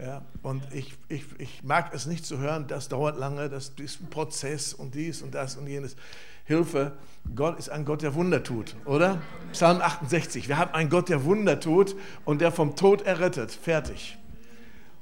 Ja, 0.01 0.23
und 0.43 0.63
ich, 0.73 0.97
ich, 1.09 1.25
ich 1.39 1.65
mag 1.65 1.93
es 1.93 2.07
nicht 2.07 2.25
zu 2.25 2.39
hören, 2.39 2.69
das 2.69 2.89
dauert 2.89 3.19
lange, 3.19 3.49
das 3.49 3.73
ist 3.81 4.01
ein 4.01 4.11
Prozess 4.11 4.73
und 4.73 4.95
dies 4.95 5.23
und 5.23 5.35
das 5.35 5.57
und 5.57 5.67
jenes. 5.67 5.97
Hilfe, 6.45 6.93
Gott 7.35 7.59
ist 7.59 7.69
ein 7.69 7.85
Gott, 7.85 8.03
der 8.03 8.15
Wunder 8.15 8.43
tut, 8.45 8.77
oder? 8.85 9.21
Psalm 9.53 9.83
68, 9.83 10.49
wir 10.49 10.57
haben 10.57 10.73
einen 10.73 10.89
Gott, 10.89 11.09
der 11.09 11.25
Wunder 11.25 11.59
tut 11.59 11.97
und 12.25 12.41
der 12.41 12.53
vom 12.53 12.77
Tod 12.77 13.03
errettet. 13.03 13.51
Fertig. 13.51 14.17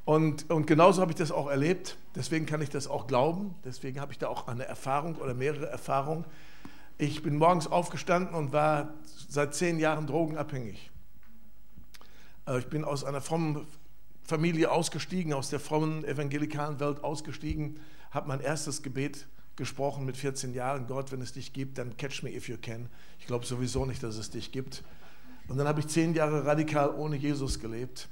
Und, 0.06 0.50
und 0.50 0.66
genauso 0.66 1.02
habe 1.02 1.12
ich 1.12 1.16
das 1.16 1.30
auch 1.30 1.48
erlebt. 1.48 1.98
Deswegen 2.14 2.46
kann 2.46 2.62
ich 2.62 2.70
das 2.70 2.88
auch 2.88 3.06
glauben. 3.06 3.54
Deswegen 3.64 4.00
habe 4.00 4.12
ich 4.12 4.18
da 4.18 4.28
auch 4.28 4.48
eine 4.48 4.64
Erfahrung 4.64 5.16
oder 5.16 5.34
mehrere 5.34 5.66
Erfahrungen. 5.66 6.24
Ich 6.96 7.22
bin 7.22 7.36
morgens 7.36 7.66
aufgestanden 7.66 8.34
und 8.34 8.52
war 8.52 8.94
seit 9.28 9.54
zehn 9.54 9.78
Jahren 9.78 10.06
drogenabhängig. 10.06 10.90
Äh, 12.48 12.58
ich 12.58 12.68
bin 12.68 12.84
aus 12.84 13.04
einer 13.04 13.20
frommen 13.20 13.66
Familie 14.26 14.70
ausgestiegen, 14.70 15.32
aus 15.32 15.50
der 15.50 15.60
frommen 15.60 16.04
evangelikalen 16.04 16.80
Welt 16.80 17.04
ausgestiegen, 17.04 17.78
habe 18.10 18.28
mein 18.28 18.40
erstes 18.40 18.82
Gebet 18.82 19.26
gesprochen 19.54 20.04
mit 20.04 20.16
14 20.16 20.52
Jahren. 20.52 20.86
Gott, 20.86 21.12
wenn 21.12 21.20
es 21.20 21.32
dich 21.32 21.52
gibt, 21.52 21.78
dann 21.78 21.96
catch 21.96 22.22
me 22.22 22.30
if 22.30 22.48
you 22.48 22.56
can. 22.60 22.88
Ich 23.20 23.26
glaube 23.26 23.46
sowieso 23.46 23.86
nicht, 23.86 24.02
dass 24.02 24.16
es 24.16 24.30
dich 24.30 24.52
gibt. 24.52 24.82
Und 25.48 25.58
dann 25.58 25.68
habe 25.68 25.80
ich 25.80 25.86
zehn 25.86 26.14
Jahre 26.14 26.44
radikal 26.44 26.90
ohne 26.90 27.16
Jesus 27.16 27.60
gelebt. 27.60 28.08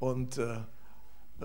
Und 0.00 0.38
äh, 0.38 0.56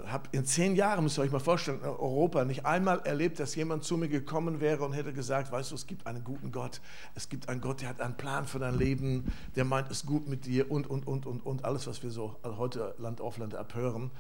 habe 0.06 0.30
in 0.32 0.46
zehn 0.46 0.76
Jahren, 0.76 1.04
müsst 1.04 1.18
ihr 1.18 1.24
euch 1.24 1.32
mal 1.32 1.40
vorstellen, 1.40 1.80
in 1.82 1.88
Europa 1.88 2.46
nicht 2.46 2.66
einmal 2.66 3.00
erlebt, 3.06 3.40
dass 3.40 3.56
jemand 3.56 3.84
zu 3.84 3.98
mir 3.98 4.08
gekommen 4.08 4.60
wäre 4.62 4.84
und 4.84 4.94
hätte 4.94 5.14
gesagt, 5.14 5.52
weißt 5.52 5.72
du, 5.72 5.76
es 5.76 5.88
gibt 5.88 6.06
einen 6.06 6.24
guten 6.24 6.52
Gott, 6.52 6.82
es 7.16 7.30
gibt 7.30 7.50
einen 7.50 7.62
Gott, 7.62 7.82
der 7.82 7.90
hat 7.90 8.02
einen 8.02 8.16
Plan 8.16 8.46
für 8.46 8.60
dein 8.60 8.78
Leben, 8.78 9.32
der 9.56 9.66
meint 9.66 9.90
es 9.92 10.06
gut 10.06 10.28
mit 10.28 10.46
dir 10.46 10.70
und, 10.72 10.88
und, 10.90 11.08
und, 11.08 11.26
und, 11.26 11.46
und 11.46 11.66
alles, 11.66 11.88
was 11.88 12.04
wir 12.04 12.12
so 12.12 12.36
heute 12.44 12.96
Land 12.98 13.22
auf 13.22 13.38
Land 13.38 13.56
abhören. 13.56 14.12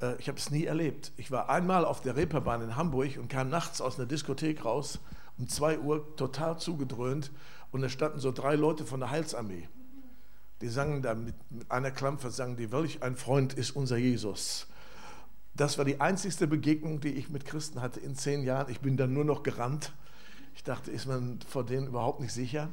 Äh, 0.00 0.16
ich 0.18 0.28
habe 0.28 0.38
es 0.38 0.50
nie 0.50 0.64
erlebt. 0.64 1.12
Ich 1.16 1.30
war 1.30 1.48
einmal 1.48 1.84
auf 1.84 2.00
der 2.00 2.16
Reeperbahn 2.16 2.62
in 2.62 2.76
Hamburg 2.76 3.18
und 3.18 3.28
kam 3.28 3.48
nachts 3.48 3.80
aus 3.80 3.98
einer 3.98 4.06
Diskothek 4.06 4.64
raus, 4.64 5.00
um 5.38 5.48
zwei 5.48 5.78
Uhr 5.78 6.16
total 6.16 6.58
zugedröhnt 6.58 7.30
und 7.72 7.82
da 7.82 7.88
standen 7.88 8.20
so 8.20 8.32
drei 8.32 8.54
Leute 8.54 8.84
von 8.84 9.00
der 9.00 9.10
Heilsarmee. 9.10 9.68
Die 10.62 10.68
sangen 10.68 11.02
da 11.02 11.14
mit, 11.14 11.34
mit 11.50 11.70
einer 11.70 11.90
Klampfe, 11.90 12.30
sagen 12.30 12.56
die, 12.56 12.72
welch 12.72 13.02
ein 13.02 13.16
Freund 13.16 13.52
ist 13.52 13.72
unser 13.72 13.98
Jesus. 13.98 14.66
Das 15.56 15.78
war 15.78 15.84
die 15.86 16.00
einzigste 16.00 16.46
Begegnung, 16.46 17.00
die 17.00 17.08
ich 17.08 17.30
mit 17.30 17.46
Christen 17.46 17.80
hatte 17.80 17.98
in 18.00 18.14
zehn 18.14 18.42
Jahren. 18.42 18.70
Ich 18.70 18.80
bin 18.80 18.96
dann 18.96 19.14
nur 19.14 19.24
noch 19.24 19.42
gerannt. 19.42 19.92
Ich 20.54 20.62
dachte, 20.64 20.90
ist 20.90 21.06
man 21.06 21.38
vor 21.48 21.64
denen 21.64 21.86
überhaupt 21.86 22.20
nicht 22.20 22.32
sicher? 22.32 22.68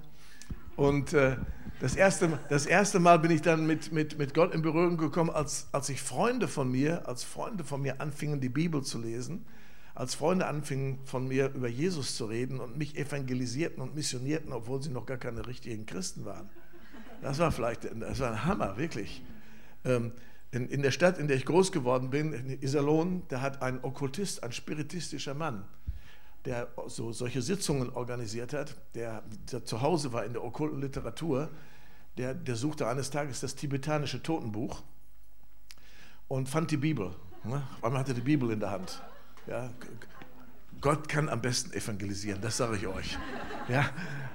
Und 0.76 1.14
äh, 1.14 1.38
das, 1.80 1.96
erste, 1.96 2.40
das 2.50 2.66
erste 2.66 3.00
Mal 3.00 3.20
bin 3.20 3.32
ich 3.32 3.42
dann 3.42 3.66
mit, 3.68 3.92
mit, 3.92 4.18
mit 4.18 4.34
Gott 4.34 4.54
in 4.54 4.62
Berührung 4.62 4.98
gekommen, 4.98 5.30
als, 5.30 5.68
als 5.72 5.88
ich 5.90 6.02
Freunde 6.02 6.48
von 6.48 6.70
mir, 6.70 7.08
als 7.08 7.24
Freunde 7.24 7.64
von 7.64 7.82
mir 7.82 8.02
anfingen, 8.02 8.42
die 8.42 8.50
Bibel 8.50 8.82
zu 8.82 9.00
lesen, 9.00 9.46
als 9.96 10.16
Freunde 10.16 10.48
anfingen 10.48 10.98
von 11.06 11.28
mir 11.28 11.54
über 11.54 11.68
Jesus 11.68 12.18
zu 12.18 12.26
reden 12.26 12.60
und 12.60 12.78
mich 12.78 12.98
evangelisierten 12.98 13.82
und 13.82 13.96
missionierten, 13.96 14.52
obwohl 14.52 14.82
sie 14.82 14.90
noch 14.90 15.06
gar 15.06 15.18
keine 15.18 15.46
richtigen 15.46 15.86
Christen 15.86 16.26
waren. 16.26 16.50
Das 17.22 17.40
war 17.40 17.52
vielleicht, 17.52 17.86
das 18.02 18.20
war 18.20 18.32
ein 18.32 18.44
Hammer, 18.44 18.76
wirklich. 18.78 19.24
Ähm, 19.86 20.12
in, 20.54 20.70
in 20.70 20.84
der 20.84 20.92
Stadt, 20.92 21.18
in 21.18 21.28
der 21.28 21.36
ich 21.36 21.46
groß 21.46 21.72
geworden 21.72 22.12
bin, 22.12 22.32
in 22.32 22.62
Iserlohn, 22.62 23.24
da 23.28 23.42
hat 23.42 23.64
ein 23.64 23.84
Okkultist, 23.84 24.44
ein 24.44 24.52
spiritistischer 24.52 25.34
Mann, 25.34 25.66
der 26.46 26.68
so 26.86 27.12
solche 27.12 27.42
Sitzungen 27.42 27.90
organisiert 27.90 28.54
hat, 28.54 28.76
der, 28.94 29.24
der 29.52 29.66
zu 29.66 29.82
Hause 29.82 30.14
war 30.14 30.26
in 30.26 30.34
der 30.34 30.44
okkulten 30.44 30.80
Literatur, 30.80 31.50
der, 32.18 32.36
der 32.36 32.56
suchte 32.56 32.88
eines 32.88 33.10
Tages 33.10 33.40
das 33.40 33.56
tibetanische 33.56 34.22
Totenbuch 34.22 34.84
und 36.28 36.48
fand 36.48 36.70
die 36.70 36.78
Bibel. 36.78 37.16
Ne? 37.44 37.64
Einmal 37.82 38.02
hatte 38.02 38.14
die 38.14 38.22
Bibel 38.22 38.52
in 38.52 38.60
der 38.60 38.70
Hand. 38.70 39.02
Ja, 39.48 39.72
Gott 40.82 41.10
kann 41.10 41.30
am 41.30 41.42
besten 41.42 41.74
evangelisieren, 41.74 42.42
das 42.42 42.58
sage 42.58 42.78
ich 42.78 42.86
euch. 42.86 43.18
Ja, 43.70 43.90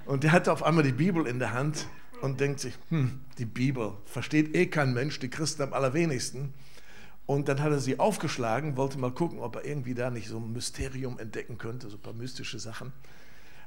und 0.04 0.24
der 0.24 0.32
hatte 0.32 0.50
auf 0.50 0.64
einmal 0.64 0.82
die 0.82 0.92
Bibel 0.92 1.28
in 1.28 1.38
der 1.38 1.52
Hand 1.52 1.86
und 2.20 2.40
denkt 2.40 2.60
sich, 2.60 2.74
hm, 2.88 3.20
die 3.38 3.44
Bibel 3.44 3.92
versteht 4.04 4.54
eh 4.54 4.66
kein 4.66 4.92
Mensch, 4.92 5.18
die 5.18 5.30
Christen 5.30 5.62
am 5.62 5.72
allerwenigsten. 5.72 6.52
Und 7.26 7.48
dann 7.48 7.62
hat 7.62 7.70
er 7.70 7.78
sie 7.78 7.98
aufgeschlagen, 7.98 8.76
wollte 8.76 8.98
mal 8.98 9.10
gucken, 9.12 9.40
ob 9.40 9.56
er 9.56 9.64
irgendwie 9.64 9.94
da 9.94 10.10
nicht 10.10 10.28
so 10.28 10.38
ein 10.38 10.52
Mysterium 10.52 11.18
entdecken 11.18 11.58
könnte, 11.58 11.90
so 11.90 11.96
ein 11.96 12.02
paar 12.02 12.14
mystische 12.14 12.58
Sachen. 12.58 12.92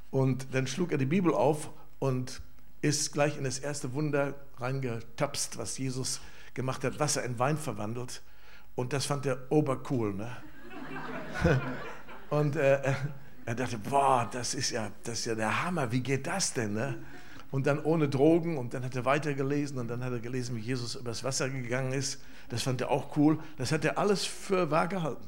Und 0.10 0.48
dann 0.54 0.68
schlug 0.68 0.92
er 0.92 0.98
die 0.98 1.06
Bibel 1.06 1.34
auf 1.34 1.70
und 2.00 2.42
ist 2.82 3.14
gleich 3.14 3.38
in 3.38 3.44
das 3.44 3.60
erste 3.60 3.94
Wunder 3.94 4.34
reingetapst, 4.58 5.58
was 5.58 5.78
Jesus 5.78 6.20
gemacht 6.54 6.84
hat, 6.84 7.00
Wasser 7.00 7.24
in 7.24 7.38
Wein 7.38 7.58
verwandelt. 7.58 8.24
Und 8.76 8.94
das 8.94 9.06
fand 9.06 9.26
er 9.26 9.38
obercool. 9.50 10.14
Ne? 10.14 10.36
und 12.30 12.56
äh, 12.56 12.94
er 13.46 13.56
dachte, 13.56 13.78
boah, 13.78 14.28
das 14.32 14.56
ist, 14.56 14.72
ja, 14.72 14.90
das 15.04 15.20
ist 15.20 15.26
ja 15.26 15.36
der 15.36 15.64
Hammer, 15.64 15.92
wie 15.92 16.02
geht 16.02 16.26
das 16.28 16.54
denn? 16.54 16.74
Ne? 16.74 16.98
Und 17.52 17.68
dann 17.68 17.84
ohne 17.84 18.08
Drogen 18.08 18.58
und 18.58 18.74
dann 18.74 18.84
hat 18.84 18.96
er 18.96 19.06
weitergelesen 19.06 19.78
und 19.78 19.90
dann 19.90 20.04
hat 20.04 20.14
er 20.14 20.20
gelesen, 20.20 20.56
wie 20.56 20.62
Jesus 20.62 20.96
übers 20.96 21.24
Wasser 21.24 21.50
gegangen 21.50 21.92
ist. 21.92 22.22
Das 22.50 22.64
fand 22.64 22.82
er 22.82 22.90
auch 22.90 23.16
cool. 23.18 23.38
Das 23.58 23.72
hat 23.72 23.84
er 23.86 23.98
alles 23.98 24.26
für 24.26 24.72
wahr 24.72 24.88
gehalten. 24.88 25.28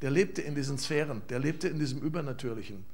Der 0.00 0.10
lebte 0.10 0.40
in 0.40 0.54
diesen 0.54 0.78
Sphären, 0.78 1.22
der 1.28 1.40
lebte 1.40 1.68
in 1.68 1.78
diesem 1.78 1.98
Übernatürlichen. 1.98 2.84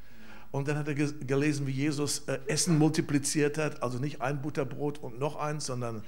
Und 0.51 0.69
dann 0.69 0.79
hat 0.79 0.89
er 0.89 0.95
gelesen, 0.95 1.67
wie 1.67 1.73
Jesus 1.73 2.21
äh, 2.27 2.39
Essen 2.47 2.79
multipliziert 2.79 3.59
hat, 3.59 3.83
also 3.83 3.99
nicht 3.99 4.23
ein 4.23 4.41
Butterbrot 4.41 4.99
und 4.99 5.19
noch 5.19 5.37
eins, 5.37 5.67
sondern 5.67 6.03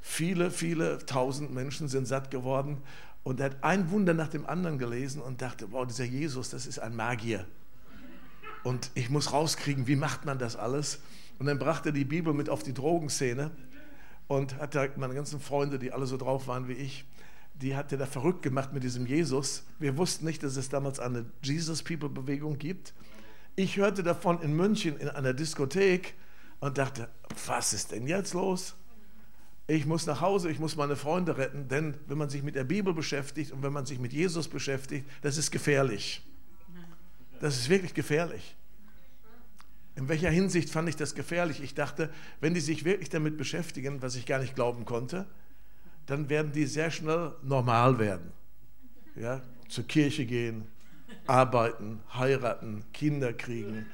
viele, 0.00 0.50
viele 0.50 0.98
tausend 1.06 1.52
Menschen 1.52 1.88
sind 1.88 2.06
satt 2.06 2.30
geworden. 2.30 2.78
Und 3.22 3.40
er 3.40 3.46
hat 3.46 3.62
ein 3.62 3.90
Wunder 3.90 4.14
nach 4.14 4.28
dem 4.28 4.46
anderen 4.46 4.78
gelesen 4.78 5.22
und 5.22 5.42
dachte, 5.42 5.70
wow, 5.70 5.86
dieser 5.86 6.04
Jesus, 6.04 6.50
das 6.50 6.66
ist 6.66 6.78
ein 6.78 6.96
Magier. 6.96 7.44
Und 8.64 8.90
ich 8.94 9.10
muss 9.10 9.32
rauskriegen, 9.32 9.86
wie 9.86 9.96
macht 9.96 10.24
man 10.24 10.38
das 10.38 10.56
alles? 10.56 11.00
Und 11.38 11.46
dann 11.46 11.58
brachte 11.58 11.90
er 11.90 11.92
die 11.92 12.04
Bibel 12.04 12.32
mit 12.32 12.48
auf 12.48 12.62
die 12.62 12.74
Drogenszene 12.74 13.50
und 14.28 14.56
hat 14.58 14.74
da 14.74 14.86
meine 14.96 15.14
ganzen 15.14 15.40
Freunde, 15.40 15.78
die 15.78 15.92
alle 15.92 16.06
so 16.06 16.16
drauf 16.16 16.46
waren 16.48 16.68
wie 16.68 16.74
ich, 16.74 17.04
die 17.54 17.76
hat 17.76 17.92
er 17.92 17.98
da 17.98 18.06
verrückt 18.06 18.42
gemacht 18.42 18.72
mit 18.72 18.82
diesem 18.82 19.06
Jesus. 19.06 19.64
Wir 19.78 19.96
wussten 19.96 20.24
nicht, 20.24 20.42
dass 20.42 20.56
es 20.56 20.68
damals 20.68 20.98
eine 20.98 21.24
Jesus 21.42 21.82
People 21.82 22.08
Bewegung 22.08 22.58
gibt. 22.58 22.94
Ich 23.56 23.76
hörte 23.76 24.02
davon 24.02 24.42
in 24.42 24.54
München 24.56 24.96
in 24.98 25.08
einer 25.08 25.32
Diskothek 25.32 26.14
und 26.60 26.78
dachte, 26.78 27.08
was 27.46 27.72
ist 27.72 27.92
denn 27.92 28.06
jetzt 28.06 28.34
los? 28.34 28.74
Ich 29.66 29.86
muss 29.86 30.06
nach 30.06 30.20
Hause, 30.20 30.50
ich 30.50 30.58
muss 30.58 30.76
meine 30.76 30.96
Freunde 30.96 31.38
retten, 31.38 31.68
denn 31.68 31.94
wenn 32.06 32.18
man 32.18 32.28
sich 32.28 32.42
mit 32.42 32.54
der 32.54 32.64
Bibel 32.64 32.92
beschäftigt 32.92 33.52
und 33.52 33.62
wenn 33.62 33.72
man 33.72 33.86
sich 33.86 33.98
mit 33.98 34.12
Jesus 34.12 34.48
beschäftigt, 34.48 35.08
das 35.22 35.38
ist 35.38 35.50
gefährlich. 35.50 36.22
Das 37.40 37.56
ist 37.56 37.68
wirklich 37.68 37.94
gefährlich. 37.94 38.56
In 39.96 40.08
welcher 40.08 40.30
Hinsicht 40.30 40.70
fand 40.70 40.88
ich 40.88 40.96
das 40.96 41.14
gefährlich? 41.14 41.62
Ich 41.62 41.74
dachte, 41.74 42.10
wenn 42.40 42.54
die 42.54 42.60
sich 42.60 42.84
wirklich 42.84 43.10
damit 43.10 43.36
beschäftigen, 43.36 44.02
was 44.02 44.16
ich 44.16 44.26
gar 44.26 44.40
nicht 44.40 44.54
glauben 44.54 44.84
konnte, 44.84 45.26
dann 46.06 46.28
werden 46.28 46.52
die 46.52 46.66
sehr 46.66 46.90
schnell 46.90 47.32
normal 47.42 47.98
werden. 47.98 48.32
Ja, 49.14 49.40
zur 49.68 49.84
Kirche 49.84 50.26
gehen, 50.26 50.66
arbeiten, 51.26 52.00
heiraten, 52.12 52.84
Kinder 52.92 53.32
kriegen, 53.32 53.86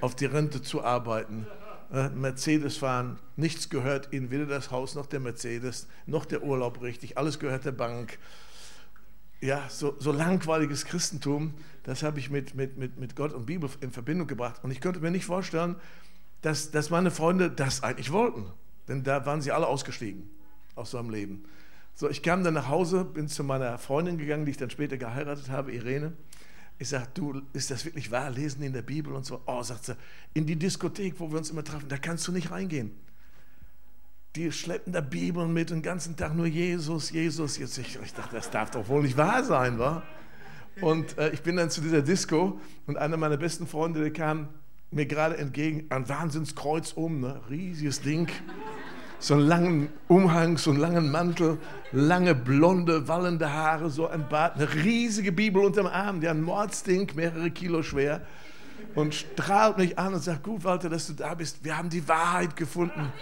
auf 0.00 0.16
die 0.16 0.26
Rente 0.26 0.60
zu 0.60 0.82
arbeiten, 0.82 1.46
äh, 1.92 2.08
Mercedes 2.10 2.76
fahren, 2.76 3.18
nichts 3.36 3.70
gehört 3.70 4.12
ihnen, 4.12 4.30
weder 4.30 4.46
das 4.46 4.70
Haus 4.70 4.94
noch 4.94 5.06
der 5.06 5.20
Mercedes, 5.20 5.86
noch 6.06 6.24
der 6.26 6.42
Urlaub 6.42 6.82
richtig, 6.82 7.16
alles 7.16 7.38
gehört 7.38 7.64
der 7.64 7.72
Bank. 7.72 8.18
Ja, 9.40 9.68
so, 9.68 9.94
so 9.98 10.10
langweiliges 10.10 10.84
Christentum, 10.84 11.54
das 11.84 12.02
habe 12.02 12.18
ich 12.18 12.28
mit, 12.28 12.54
mit, 12.54 12.76
mit, 12.76 12.98
mit 12.98 13.14
Gott 13.14 13.32
und 13.32 13.46
Bibel 13.46 13.70
in 13.80 13.92
Verbindung 13.92 14.26
gebracht. 14.26 14.60
Und 14.64 14.72
ich 14.72 14.80
könnte 14.80 15.00
mir 15.00 15.12
nicht 15.12 15.26
vorstellen, 15.26 15.76
dass, 16.42 16.70
dass 16.70 16.90
meine 16.90 17.10
Freunde 17.10 17.50
das 17.50 17.82
eigentlich 17.82 18.10
wollten. 18.10 18.46
Denn 18.88 19.04
da 19.04 19.26
waren 19.26 19.40
sie 19.40 19.52
alle 19.52 19.66
ausgestiegen 19.66 20.28
aus 20.74 20.90
seinem 20.90 21.10
Leben. 21.10 21.44
So, 21.94 22.08
ich 22.08 22.22
kam 22.22 22.42
dann 22.42 22.54
nach 22.54 22.68
Hause, 22.68 23.04
bin 23.04 23.28
zu 23.28 23.44
meiner 23.44 23.78
Freundin 23.78 24.18
gegangen, 24.18 24.44
die 24.44 24.52
ich 24.52 24.56
dann 24.56 24.70
später 24.70 24.96
geheiratet 24.96 25.50
habe, 25.50 25.72
Irene. 25.72 26.12
Ich 26.78 26.88
sage, 26.88 27.08
du, 27.14 27.42
ist 27.52 27.70
das 27.70 27.84
wirklich 27.84 28.10
wahr? 28.10 28.30
Lesen 28.30 28.62
in 28.62 28.72
der 28.72 28.82
Bibel 28.82 29.12
und 29.12 29.26
so? 29.26 29.42
Oh, 29.46 29.62
sagt 29.62 29.84
sie, 29.84 29.96
in 30.32 30.46
die 30.46 30.56
Diskothek, 30.56 31.18
wo 31.18 31.30
wir 31.30 31.38
uns 31.38 31.50
immer 31.50 31.64
treffen, 31.64 31.88
da 31.88 31.96
kannst 31.96 32.26
du 32.28 32.32
nicht 32.32 32.50
reingehen. 32.50 32.92
Die 34.38 34.52
schleppen 34.52 34.92
da 34.92 35.00
Bibeln 35.00 35.52
mit 35.52 35.70
den 35.70 35.82
ganzen 35.82 36.16
Tag 36.16 36.36
nur 36.36 36.46
Jesus, 36.46 37.10
Jesus. 37.10 37.58
Jetzt, 37.58 37.76
ich, 37.76 37.98
ich 38.00 38.14
dachte, 38.14 38.36
das 38.36 38.48
darf 38.50 38.70
doch 38.70 38.86
wohl 38.86 39.02
nicht 39.02 39.16
wahr 39.16 39.42
sein, 39.42 39.80
wa? 39.80 40.04
Und 40.80 41.18
äh, 41.18 41.30
ich 41.30 41.42
bin 41.42 41.56
dann 41.56 41.70
zu 41.70 41.80
dieser 41.80 42.02
Disco 42.02 42.60
und 42.86 42.96
einer 42.96 43.16
meiner 43.16 43.36
besten 43.36 43.66
Freunde, 43.66 43.98
der 43.98 44.12
kam 44.12 44.48
mir 44.92 45.06
gerade 45.06 45.36
entgegen, 45.38 45.86
ein 45.90 46.08
Wahnsinnskreuz 46.08 46.92
um, 46.92 47.18
ne? 47.18 47.40
riesiges 47.50 48.00
Ding 48.00 48.28
so 49.18 49.34
einen 49.34 49.42
langen 49.42 49.88
Umhang, 50.06 50.56
so 50.56 50.70
einen 50.70 50.78
langen 50.78 51.10
Mantel, 51.10 51.58
lange 51.90 52.36
blonde, 52.36 53.08
wallende 53.08 53.52
Haare, 53.52 53.90
so 53.90 54.06
ein 54.06 54.28
Bart, 54.28 54.54
eine 54.54 54.72
riesige 54.72 55.32
Bibel 55.32 55.64
unterm 55.64 55.88
Arm, 55.88 56.20
die 56.20 56.28
ein 56.28 56.42
Mordsding, 56.42 57.10
mehrere 57.16 57.50
Kilo 57.50 57.82
schwer 57.82 58.20
und 58.94 59.16
strahlt 59.16 59.78
mich 59.78 59.98
an 59.98 60.14
und 60.14 60.22
sagt, 60.22 60.44
gut 60.44 60.62
Walter, 60.62 60.88
dass 60.88 61.08
du 61.08 61.14
da 61.14 61.34
bist, 61.34 61.64
wir 61.64 61.76
haben 61.76 61.90
die 61.90 62.06
Wahrheit 62.06 62.54
gefunden. 62.54 63.12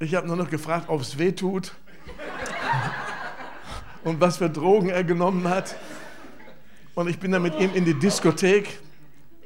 Ich 0.00 0.14
habe 0.14 0.26
nur 0.26 0.36
noch 0.36 0.50
gefragt, 0.50 0.86
ob 0.88 1.00
es 1.00 1.18
weh 1.18 1.32
tut 1.32 1.72
und 4.04 4.20
was 4.20 4.38
für 4.38 4.50
Drogen 4.50 4.90
er 4.90 5.04
genommen 5.04 5.48
hat. 5.48 5.76
Und 6.94 7.08
ich 7.08 7.18
bin 7.18 7.32
dann 7.32 7.42
mit 7.42 7.58
ihm 7.58 7.72
in 7.74 7.84
die 7.84 7.94
Diskothek, 7.94 8.80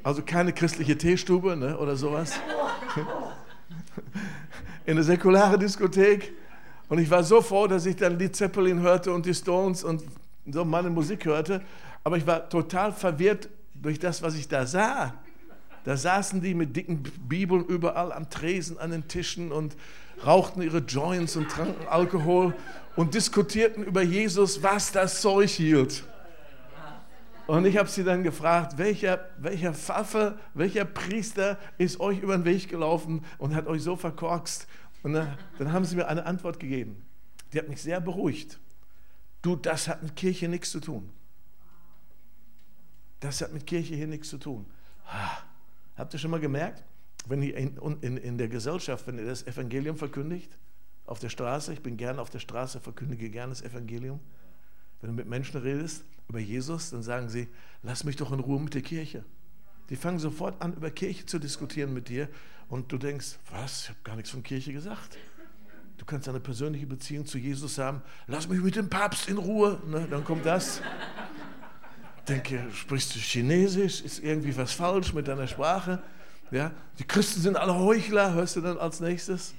also 0.03 0.21
keine 0.21 0.53
christliche 0.53 0.97
Teestube 0.97 1.55
ne, 1.55 1.77
oder 1.77 1.95
sowas 1.95 2.39
in 4.89 4.95
eine 4.97 5.03
säkulare 5.03 5.59
Diskothek. 5.59 6.33
Und 6.87 6.97
ich 6.97 7.11
war 7.11 7.23
so 7.23 7.41
froh, 7.41 7.67
dass 7.67 7.85
ich 7.85 7.95
dann 7.95 8.17
die 8.17 8.31
Zeppelin 8.31 8.79
hörte 8.79 9.13
und 9.13 9.23
die 9.25 9.35
Stones 9.35 9.83
und 9.83 10.03
so 10.51 10.65
meine 10.65 10.89
Musik 10.89 11.25
hörte. 11.25 11.61
Aber 12.03 12.17
ich 12.17 12.25
war 12.25 12.49
total 12.49 12.91
verwirrt 12.91 13.49
durch 13.75 13.99
das, 13.99 14.23
was 14.23 14.33
ich 14.33 14.47
da 14.47 14.65
sah. 14.65 15.13
Da 15.83 15.95
saßen 15.95 16.41
die 16.41 16.55
mit 16.55 16.75
dicken 16.75 17.03
Bibeln 17.03 17.63
überall 17.65 18.11
am 18.11 18.31
Tresen, 18.31 18.79
an 18.79 18.89
den 18.89 19.07
Tischen 19.07 19.51
und 19.51 19.75
rauchten 20.25 20.61
ihre 20.61 20.79
Joints 20.79 21.35
und 21.35 21.49
tranken 21.49 21.87
Alkohol 21.87 22.53
und 22.95 23.13
diskutierten 23.13 23.83
über 23.83 24.01
Jesus, 24.01 24.61
was 24.61 24.91
das 24.91 25.21
Zeug 25.21 25.49
hielt. 25.49 26.03
Und 27.47 27.65
ich 27.65 27.77
habe 27.77 27.89
sie 27.89 28.03
dann 28.03 28.23
gefragt, 28.23 28.77
welcher, 28.77 29.27
welcher 29.39 29.73
Pfaffe, 29.73 30.37
welcher 30.53 30.85
Priester 30.85 31.57
ist 31.79 31.99
euch 31.99 32.19
über 32.19 32.37
den 32.37 32.45
Weg 32.45 32.69
gelaufen 32.69 33.25
und 33.39 33.55
hat 33.55 33.65
euch 33.65 33.81
so 33.81 33.95
verkorkst? 33.95 34.67
Und 35.01 35.13
dann, 35.13 35.35
dann 35.57 35.71
haben 35.71 35.85
sie 35.85 35.95
mir 35.95 36.07
eine 36.07 36.25
Antwort 36.25 36.59
gegeben. 36.59 37.03
Die 37.51 37.57
hat 37.57 37.67
mich 37.67 37.81
sehr 37.81 38.01
beruhigt. 38.01 38.59
Du, 39.41 39.55
das 39.55 39.87
hat 39.87 40.03
mit 40.03 40.15
Kirche 40.15 40.47
nichts 40.47 40.69
zu 40.71 40.79
tun. 40.79 41.09
Das 43.19 43.41
hat 43.41 43.51
mit 43.51 43.65
Kirche 43.65 43.95
hier 43.95 44.07
nichts 44.07 44.29
zu 44.29 44.37
tun. 44.37 44.65
Habt 45.97 46.13
ihr 46.13 46.19
schon 46.19 46.31
mal 46.31 46.39
gemerkt, 46.39 46.83
wenn 47.27 47.41
ihr 47.41 47.55
in, 47.55 47.77
in, 48.01 48.17
in 48.17 48.37
der 48.37 48.47
Gesellschaft, 48.47 49.07
wenn 49.07 49.17
ihr 49.17 49.25
das 49.25 49.45
Evangelium 49.45 49.97
verkündigt, 49.97 50.51
auf 51.05 51.19
der 51.19 51.29
Straße, 51.29 51.73
ich 51.73 51.81
bin 51.81 51.97
gerne 51.97 52.21
auf 52.21 52.29
der 52.29 52.39
Straße, 52.39 52.79
verkündige 52.79 53.29
gerne 53.29 53.51
das 53.51 53.61
Evangelium, 53.61 54.19
wenn 55.01 55.09
du 55.09 55.15
mit 55.15 55.27
Menschen 55.27 55.59
redest, 55.59 56.03
über 56.27 56.39
Jesus, 56.39 56.91
dann 56.91 57.01
sagen 57.01 57.29
sie, 57.29 57.47
lass 57.81 58.03
mich 58.03 58.15
doch 58.15 58.31
in 58.31 58.39
Ruhe 58.39 58.59
mit 58.59 58.73
der 58.73 58.81
Kirche. 58.81 59.23
Die 59.89 59.95
fangen 59.95 60.19
sofort 60.19 60.61
an, 60.61 60.73
über 60.73 60.91
Kirche 60.91 61.25
zu 61.25 61.39
diskutieren 61.39 61.93
mit 61.93 62.09
dir 62.09 62.29
und 62.67 62.91
du 62.91 62.97
denkst, 62.97 63.39
was, 63.51 63.83
ich 63.83 63.89
habe 63.89 63.99
gar 64.03 64.15
nichts 64.15 64.29
von 64.29 64.43
Kirche 64.43 64.71
gesagt. 64.71 65.17
Du 65.97 66.05
kannst 66.05 66.29
eine 66.29 66.39
persönliche 66.39 66.85
Beziehung 66.85 67.25
zu 67.25 67.37
Jesus 67.37 67.77
haben. 67.77 68.01
Lass 68.27 68.47
mich 68.47 68.61
mit 68.61 68.75
dem 68.75 68.89
Papst 68.89 69.27
in 69.27 69.37
Ruhe. 69.37 69.81
Ne, 69.87 70.07
dann 70.09 70.23
kommt 70.23 70.45
das. 70.45 70.81
Denke, 72.27 72.67
sprichst 72.73 73.15
du 73.15 73.19
Chinesisch? 73.19 74.01
Ist 74.01 74.19
irgendwie 74.19 74.55
was 74.55 74.71
falsch 74.71 75.13
mit 75.13 75.27
deiner 75.27 75.47
Sprache? 75.47 76.01
Ja, 76.51 76.71
die 76.97 77.03
Christen 77.03 77.41
sind 77.41 77.57
alle 77.57 77.75
Heuchler, 77.75 78.33
hörst 78.33 78.55
du 78.55 78.61
dann 78.61 78.77
als 78.77 78.99
nächstes. 78.99 79.53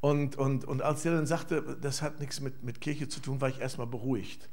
Und, 0.00 0.36
und, 0.36 0.64
und 0.64 0.82
als 0.82 1.02
der 1.02 1.12
dann 1.12 1.26
sagte, 1.26 1.76
das 1.80 2.02
hat 2.02 2.20
nichts 2.20 2.40
mit, 2.40 2.62
mit 2.62 2.80
Kirche 2.80 3.08
zu 3.08 3.20
tun, 3.20 3.40
war 3.40 3.48
ich 3.48 3.60
erstmal 3.60 3.86
beruhigt 3.86 4.48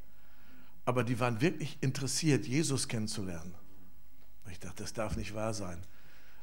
aber 0.85 1.03
die 1.03 1.19
waren 1.19 1.41
wirklich 1.41 1.77
interessiert, 1.81 2.45
Jesus 2.45 2.87
kennenzulernen. 2.87 3.55
Ich 4.51 4.59
dachte, 4.59 4.83
das 4.83 4.93
darf 4.93 5.15
nicht 5.15 5.33
wahr 5.33 5.53
sein. 5.53 5.81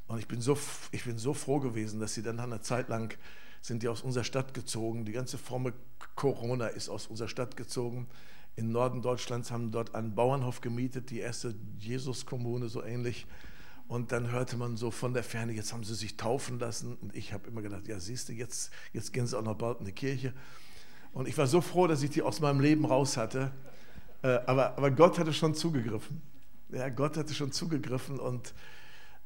Und 0.06 0.18
ich 0.18 0.26
bin 0.26 0.40
so, 0.40 0.58
ich 0.90 1.04
bin 1.04 1.18
so 1.18 1.34
froh 1.34 1.60
gewesen, 1.60 2.00
dass 2.00 2.14
sie 2.14 2.22
dann 2.22 2.40
eine 2.40 2.60
Zeit 2.60 2.88
lang 2.88 3.16
sind 3.62 3.82
die 3.82 3.88
aus 3.88 4.00
unserer 4.00 4.24
Stadt 4.24 4.54
gezogen. 4.54 5.04
Die 5.04 5.12
ganze 5.12 5.36
fromme 5.36 5.74
Corona 6.16 6.68
ist 6.68 6.88
aus 6.88 7.06
unserer 7.08 7.28
Stadt 7.28 7.58
gezogen. 7.58 8.06
Im 8.56 8.72
Norden 8.72 9.02
Deutschlands 9.02 9.50
haben 9.50 9.70
dort 9.70 9.94
einen 9.94 10.14
Bauernhof 10.14 10.62
gemietet, 10.62 11.10
die 11.10 11.18
erste 11.18 11.54
Jesus-Kommune, 11.78 12.70
so 12.70 12.82
ähnlich. 12.82 13.26
Und 13.90 14.12
dann 14.12 14.30
hörte 14.30 14.56
man 14.56 14.76
so 14.76 14.92
von 14.92 15.14
der 15.14 15.24
Ferne, 15.24 15.52
jetzt 15.52 15.72
haben 15.72 15.82
sie 15.82 15.96
sich 15.96 16.16
taufen 16.16 16.60
lassen. 16.60 16.96
Und 17.02 17.12
ich 17.12 17.32
habe 17.32 17.48
immer 17.48 17.60
gedacht, 17.60 17.88
ja, 17.88 17.98
siehst 17.98 18.28
du, 18.28 18.32
jetzt, 18.32 18.70
jetzt 18.92 19.12
gehen 19.12 19.26
sie 19.26 19.36
auch 19.36 19.42
noch 19.42 19.56
bald 19.56 19.80
in 19.80 19.84
die 19.86 19.90
Kirche. 19.90 20.32
Und 21.12 21.26
ich 21.26 21.36
war 21.36 21.48
so 21.48 21.60
froh, 21.60 21.88
dass 21.88 22.00
ich 22.04 22.10
die 22.10 22.22
aus 22.22 22.38
meinem 22.38 22.60
Leben 22.60 22.84
raus 22.84 23.16
hatte. 23.16 23.50
Äh, 24.22 24.38
aber, 24.46 24.78
aber 24.78 24.92
Gott 24.92 25.18
hatte 25.18 25.32
schon 25.32 25.56
zugegriffen. 25.56 26.22
Ja, 26.68 26.88
Gott 26.88 27.16
hatte 27.16 27.34
schon 27.34 27.50
zugegriffen 27.50 28.20
und 28.20 28.54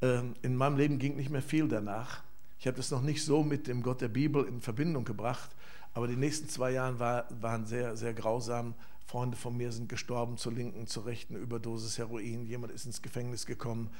ähm, 0.00 0.34
in 0.40 0.56
meinem 0.56 0.78
Leben 0.78 0.98
ging 0.98 1.16
nicht 1.16 1.28
mehr 1.28 1.42
viel 1.42 1.68
danach. 1.68 2.22
Ich 2.58 2.66
habe 2.66 2.78
das 2.78 2.90
noch 2.90 3.02
nicht 3.02 3.22
so 3.22 3.42
mit 3.42 3.66
dem 3.66 3.82
Gott 3.82 4.00
der 4.00 4.08
Bibel 4.08 4.46
in 4.46 4.62
Verbindung 4.62 5.04
gebracht, 5.04 5.50
aber 5.92 6.08
die 6.08 6.16
nächsten 6.16 6.48
zwei 6.48 6.70
Jahre 6.70 6.98
war, 6.98 7.26
waren 7.42 7.66
sehr, 7.66 7.98
sehr 7.98 8.14
grausam. 8.14 8.72
Freunde 9.04 9.36
von 9.36 9.54
mir 9.58 9.72
sind 9.72 9.90
gestorben, 9.90 10.38
zur 10.38 10.52
linken, 10.52 10.86
zur 10.86 11.04
rechten 11.04 11.36
Überdosis 11.36 11.98
Heroin. 11.98 12.46
Jemand 12.46 12.72
ist 12.72 12.86
ins 12.86 13.02
Gefängnis 13.02 13.44
gekommen, 13.44 13.90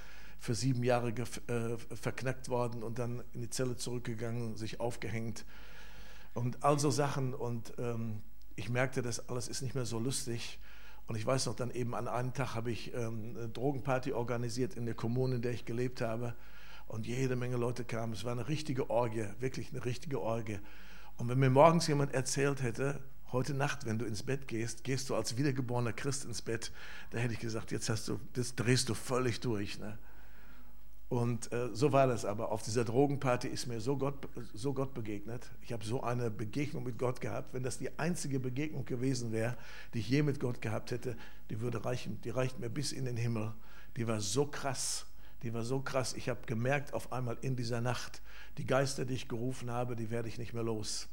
für 0.44 0.54
sieben 0.54 0.84
Jahre 0.84 1.08
äh, 1.08 1.78
verknackt 1.96 2.50
worden 2.50 2.82
und 2.82 2.98
dann 2.98 3.24
in 3.32 3.40
die 3.40 3.48
Zelle 3.48 3.76
zurückgegangen, 3.76 4.56
sich 4.56 4.78
aufgehängt 4.78 5.46
und 6.34 6.62
all 6.62 6.78
so 6.78 6.90
Sachen. 6.90 7.32
Und 7.32 7.72
ähm, 7.78 8.20
ich 8.54 8.68
merkte, 8.68 9.00
das 9.00 9.30
alles 9.30 9.48
ist 9.48 9.62
nicht 9.62 9.74
mehr 9.74 9.86
so 9.86 9.98
lustig. 9.98 10.58
Und 11.06 11.16
ich 11.16 11.24
weiß 11.24 11.46
noch, 11.46 11.54
dann 11.54 11.70
eben 11.70 11.94
an 11.94 12.08
einem 12.08 12.34
Tag 12.34 12.54
habe 12.54 12.70
ich 12.70 12.92
ähm, 12.92 13.34
eine 13.36 13.48
Drogenparty 13.48 14.12
organisiert 14.12 14.74
in 14.74 14.84
der 14.84 14.94
Kommune, 14.94 15.36
in 15.36 15.42
der 15.42 15.52
ich 15.52 15.64
gelebt 15.64 16.02
habe. 16.02 16.34
und 16.88 17.06
jede 17.06 17.36
Menge 17.36 17.56
Leute 17.56 17.82
kamen. 17.82 18.12
Es 18.12 18.24
war 18.24 18.32
eine 18.32 18.46
richtige 18.46 18.90
Orgie, 18.90 19.24
wirklich 19.40 19.70
eine 19.70 19.82
richtige 19.86 20.20
Orgie. 20.20 20.58
Und 21.16 21.30
wenn 21.30 21.38
mir 21.38 21.48
morgens 21.48 21.86
jemand 21.86 22.12
erzählt 22.12 22.62
hätte, 22.62 23.00
heute 23.32 23.54
Nacht, 23.54 23.86
wenn 23.86 23.98
du 23.98 24.04
ins 24.04 24.22
Bett 24.22 24.46
gehst, 24.46 24.84
gehst 24.84 25.08
du 25.08 25.14
als 25.14 25.38
wiedergeborener 25.38 25.94
Christ 25.94 26.26
ins 26.26 26.42
Bett, 26.42 26.70
da 27.10 27.18
hätte 27.18 27.32
ich 27.32 27.40
gesagt, 27.40 27.72
jetzt 27.72 27.88
hast 27.88 28.08
du, 28.08 28.20
das 28.34 28.54
drehst 28.54 28.90
du 28.90 28.94
völlig 28.94 29.40
durch. 29.40 29.78
Ne? 29.78 29.98
Und 31.14 31.52
äh, 31.52 31.68
so 31.72 31.92
war 31.92 32.08
das 32.08 32.24
aber. 32.24 32.50
Auf 32.50 32.64
dieser 32.64 32.84
Drogenparty 32.84 33.46
ist 33.46 33.68
mir 33.68 33.80
so 33.80 33.96
Gott, 33.96 34.28
so 34.52 34.74
Gott 34.74 34.94
begegnet. 34.94 35.48
Ich 35.62 35.72
habe 35.72 35.84
so 35.84 36.02
eine 36.02 36.28
Begegnung 36.28 36.82
mit 36.82 36.98
Gott 36.98 37.20
gehabt. 37.20 37.54
Wenn 37.54 37.62
das 37.62 37.78
die 37.78 37.96
einzige 38.00 38.40
Begegnung 38.40 38.84
gewesen 38.84 39.30
wäre, 39.30 39.56
die 39.92 40.00
ich 40.00 40.08
je 40.08 40.24
mit 40.24 40.40
Gott 40.40 40.60
gehabt 40.60 40.90
hätte, 40.90 41.16
die 41.50 41.60
würde 41.60 41.84
reichen. 41.84 42.20
Die 42.24 42.30
reicht 42.30 42.58
mir 42.58 42.68
bis 42.68 42.90
in 42.90 43.04
den 43.04 43.16
Himmel. 43.16 43.52
Die 43.96 44.08
war 44.08 44.20
so 44.20 44.44
krass. 44.44 45.06
Die 45.44 45.54
war 45.54 45.62
so 45.62 45.78
krass. 45.78 46.14
Ich 46.14 46.28
habe 46.28 46.40
gemerkt 46.46 46.92
auf 46.92 47.12
einmal 47.12 47.38
in 47.42 47.54
dieser 47.54 47.80
Nacht, 47.80 48.20
die 48.58 48.66
Geister, 48.66 49.04
die 49.04 49.14
ich 49.14 49.28
gerufen 49.28 49.70
habe, 49.70 49.94
die 49.94 50.10
werde 50.10 50.26
ich 50.26 50.38
nicht 50.38 50.52
mehr 50.52 50.64
los. 50.64 51.06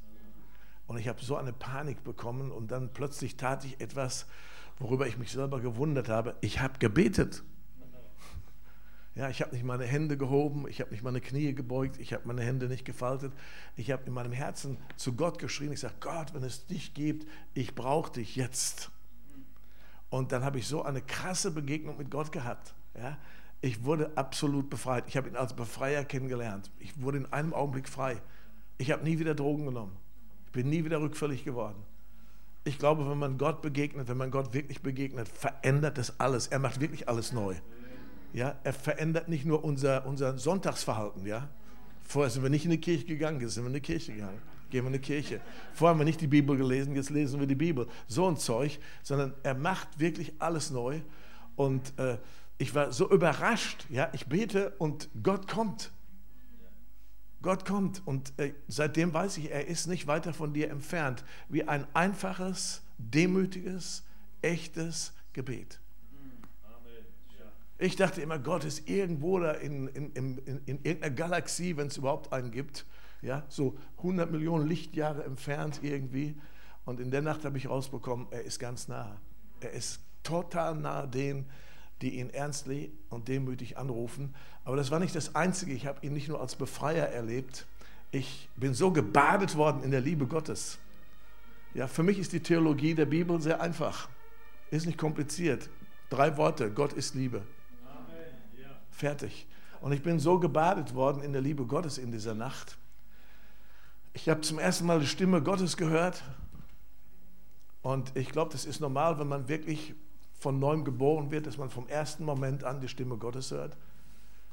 Und 0.88 0.98
ich 0.98 1.08
habe 1.08 1.24
so 1.24 1.36
eine 1.36 1.53
Panik 1.53 2.03
bekommen 2.03 2.51
und 2.51 2.72
dann 2.72 2.91
plötzlich 2.91 3.38
tat 3.38 3.65
ich 3.65 3.79
etwas, 3.79 4.25
worüber 4.79 5.05
ich 5.05 5.20
mich 5.20 5.31
selber 5.31 5.60
gewundert 5.60 6.10
habe. 6.10 6.38
Ich 6.41 6.60
habe 6.60 6.79
gebetet. 6.79 7.43
Ja, 9.13 9.30
ich 9.30 9.41
habe 9.41 9.53
nicht 9.53 9.65
meine 9.65 9.84
Hände 9.84 10.18
gehoben, 10.18 10.68
ich 10.70 10.80
habe 10.80 10.91
nicht 10.91 11.03
meine 11.03 11.20
Knie 11.20 11.53
gebeugt, 11.53 12.00
ich 12.00 12.13
habe 12.13 12.25
meine 12.27 12.44
Hände 12.44 12.68
nicht 12.68 12.86
gefaltet. 12.86 13.34
Ich 13.75 13.91
habe 13.91 14.03
in 14.06 14.13
meinem 14.13 14.32
Herzen 14.32 14.77
zu 14.96 15.13
Gott 15.13 15.38
geschrien. 15.38 15.74
Ich 15.74 15.82
sage, 15.82 15.96
Gott, 16.00 16.34
wenn 16.34 16.44
es 16.44 16.65
dich 16.65 16.94
gibt, 16.94 17.27
ich 17.53 17.75
brauche 17.75 18.13
dich 18.13 18.38
jetzt. 18.38 18.89
Und 20.10 20.32
dann 20.32 20.44
habe 20.44 20.60
ich 20.60 20.68
so 20.68 20.84
eine 20.84 21.01
krasse 21.01 21.51
Begegnung 21.51 21.98
mit 21.98 22.10
Gott 22.10 22.32
gehabt. 22.32 22.74
Ja, 22.98 23.18
ich 23.60 23.84
wurde 23.84 24.12
absolut 24.15 24.70
befreit. 24.70 25.06
Ich 25.08 25.18
habe 25.18 25.30
ihn 25.30 25.36
als 25.36 25.56
Befreier 25.56 26.06
kennengelernt. 26.06 26.72
Ich 26.80 27.01
wurde 27.01 27.20
in 27.20 27.25
einem 27.34 27.53
Augenblick 27.53 27.89
frei. 27.89 28.22
Ich 28.77 28.91
habe 28.91 29.03
nie 29.03 29.20
wieder 29.20 29.36
Drogen 29.36 29.65
genommen. 29.65 29.96
Ich 30.48 30.51
bin 30.53 30.70
nie 30.70 30.84
wieder 30.86 31.01
rückfällig 31.01 31.44
geworden. 31.44 31.84
Ich 32.63 32.80
glaube, 32.80 33.10
wenn 33.10 33.18
man 33.18 33.38
Gott 33.38 33.62
begegnet, 33.62 34.08
wenn 34.08 34.18
man 34.18 34.32
Gott 34.32 34.53
wirklich 34.53 34.82
begegnet, 34.82 35.27
verändert 35.27 35.98
das 35.98 36.20
alles. 36.20 36.48
Er 36.48 36.60
macht 36.60 36.80
wirklich 36.80 37.08
alles 37.10 37.32
neu. 37.32 37.56
Ja, 38.34 38.56
er 38.64 38.74
verändert 38.74 39.28
nicht 39.28 39.46
nur 39.46 39.64
unser, 39.64 40.06
unser 40.06 40.38
Sonntagsverhalten. 40.38 41.26
Ja? 41.26 41.50
Vorher 42.04 42.30
sind 42.30 42.44
wir 42.44 42.50
nicht 42.50 42.66
in 42.66 42.72
die 42.72 42.80
Kirche 42.80 43.06
gegangen, 43.06 43.42
jetzt 43.42 43.54
sind 43.54 43.64
wir 43.64 43.68
in 43.68 43.74
die 43.74 43.82
Kirche 43.82 44.14
gegangen. 44.14 44.42
Gehen 44.70 44.84
wir 44.84 44.88
in 44.88 44.94
die 44.94 45.00
Kirche. 45.00 45.42
Vorher 45.74 45.94
haben 45.94 46.00
wir 46.00 46.06
nicht 46.06 46.22
die 46.22 46.28
Bibel 46.28 46.56
gelesen, 46.56 46.96
jetzt 46.96 47.10
lesen 47.10 47.40
wir 47.40 47.48
die 47.48 47.56
Bibel. 47.56 47.88
So 48.08 48.28
ein 48.28 48.38
Zeug, 48.38 48.80
sondern 49.04 49.34
er 49.44 49.54
macht 49.54 50.00
wirklich 50.00 50.34
alles 50.40 50.72
neu. 50.72 51.02
Und 51.58 51.98
äh, 52.00 52.18
ich 52.58 52.74
war 52.74 52.94
so 52.94 53.10
überrascht. 53.10 53.86
Ja, 53.90 54.10
ich 54.14 54.28
bete 54.28 54.72
und 54.78 55.10
Gott 55.22 55.48
kommt. 55.48 55.92
Gott 57.42 57.66
kommt 57.66 58.06
und 58.06 58.38
äh, 58.38 58.54
seitdem 58.68 59.14
weiß 59.14 59.38
ich, 59.38 59.52
er 59.52 59.68
ist 59.68 59.88
nicht 59.88 60.06
weiter 60.08 60.32
von 60.32 60.54
dir 60.54 60.70
entfernt, 60.70 61.24
wie 61.50 61.68
ein 61.68 61.88
einfaches, 61.94 62.84
demütiges, 63.00 64.04
echtes 64.42 65.14
Gebet. 65.34 65.81
Ich 67.82 67.96
dachte 67.96 68.22
immer, 68.22 68.38
Gott 68.38 68.64
ist 68.64 68.88
irgendwo 68.88 69.40
da 69.40 69.54
in, 69.54 69.88
in, 69.88 70.12
in, 70.12 70.38
in 70.68 70.84
irgendeiner 70.84 71.10
Galaxie, 71.10 71.78
wenn 71.78 71.88
es 71.88 71.98
überhaupt 71.98 72.32
einen 72.32 72.52
gibt, 72.52 72.86
ja, 73.24 73.44
so 73.50 73.76
100 73.98 74.30
Millionen 74.30 74.68
Lichtjahre 74.68 75.24
entfernt 75.24 75.80
irgendwie. 75.82 76.40
Und 76.86 77.00
in 77.00 77.10
der 77.10 77.24
Nacht 77.24 77.44
habe 77.44 77.58
ich 77.58 77.68
rausbekommen, 77.68 78.28
er 78.30 78.44
ist 78.44 78.60
ganz 78.60 78.88
nah. 78.88 79.20
Er 79.62 79.72
ist 79.72 80.00
total 80.22 80.76
nah 80.76 81.08
denen, 81.08 81.48
die 82.04 82.20
ihn 82.20 82.30
ernstlich 82.30 82.92
und 83.10 83.28
demütig 83.28 83.80
anrufen. 83.80 84.36
Aber 84.64 84.76
das 84.76 84.92
war 84.92 85.00
nicht 85.00 85.16
das 85.16 85.34
Einzige. 85.34 85.74
Ich 85.74 85.88
habe 85.88 86.06
ihn 86.06 86.14
nicht 86.14 86.28
nur 86.28 86.40
als 86.40 86.54
Befreier 86.56 87.08
erlebt. 87.08 87.66
Ich 88.12 88.48
bin 88.58 88.76
so 88.76 88.92
gebadet 88.92 89.56
worden 89.56 89.82
in 89.82 89.90
der 89.90 90.02
Liebe 90.02 90.28
Gottes. 90.28 90.78
Ja, 91.74 91.88
für 91.88 92.04
mich 92.04 92.20
ist 92.20 92.32
die 92.32 92.42
Theologie 92.42 92.94
der 92.94 93.08
Bibel 93.08 93.41
sehr 93.41 93.60
einfach. 93.60 94.08
Ist 94.70 94.86
nicht 94.86 95.00
kompliziert. 95.00 95.67
Drei 96.12 96.38
Worte: 96.38 96.70
Gott 96.70 96.94
ist 96.94 97.15
Liebe. 97.15 97.41
Fertig. 99.02 99.48
Und 99.82 99.94
ich 99.94 100.04
bin 100.04 100.20
so 100.20 100.38
gebadet 100.38 100.94
worden 100.94 101.24
in 101.24 101.34
der 101.34 101.42
Liebe 101.42 101.66
Gottes 101.66 101.98
in 101.98 102.12
dieser 102.12 102.36
Nacht. 102.36 102.78
Ich 104.14 104.30
habe 104.30 104.42
zum 104.42 104.60
ersten 104.60 104.86
Mal 104.86 105.00
die 105.00 105.08
Stimme 105.08 105.42
Gottes 105.42 105.76
gehört. 105.76 106.22
Und 107.82 108.16
ich 108.16 108.30
glaube, 108.30 108.52
das 108.52 108.64
ist 108.64 108.80
normal, 108.80 109.18
wenn 109.18 109.28
man 109.28 109.48
wirklich 109.48 109.96
von 110.38 110.60
neuem 110.60 110.86
geboren 110.86 111.32
wird, 111.32 111.48
dass 111.48 111.58
man 111.58 111.72
vom 111.72 111.88
ersten 111.88 112.26
Moment 112.26 112.64
an 112.64 112.80
die 112.80 112.88
Stimme 112.88 113.18
Gottes 113.18 113.50
hört. 113.50 113.76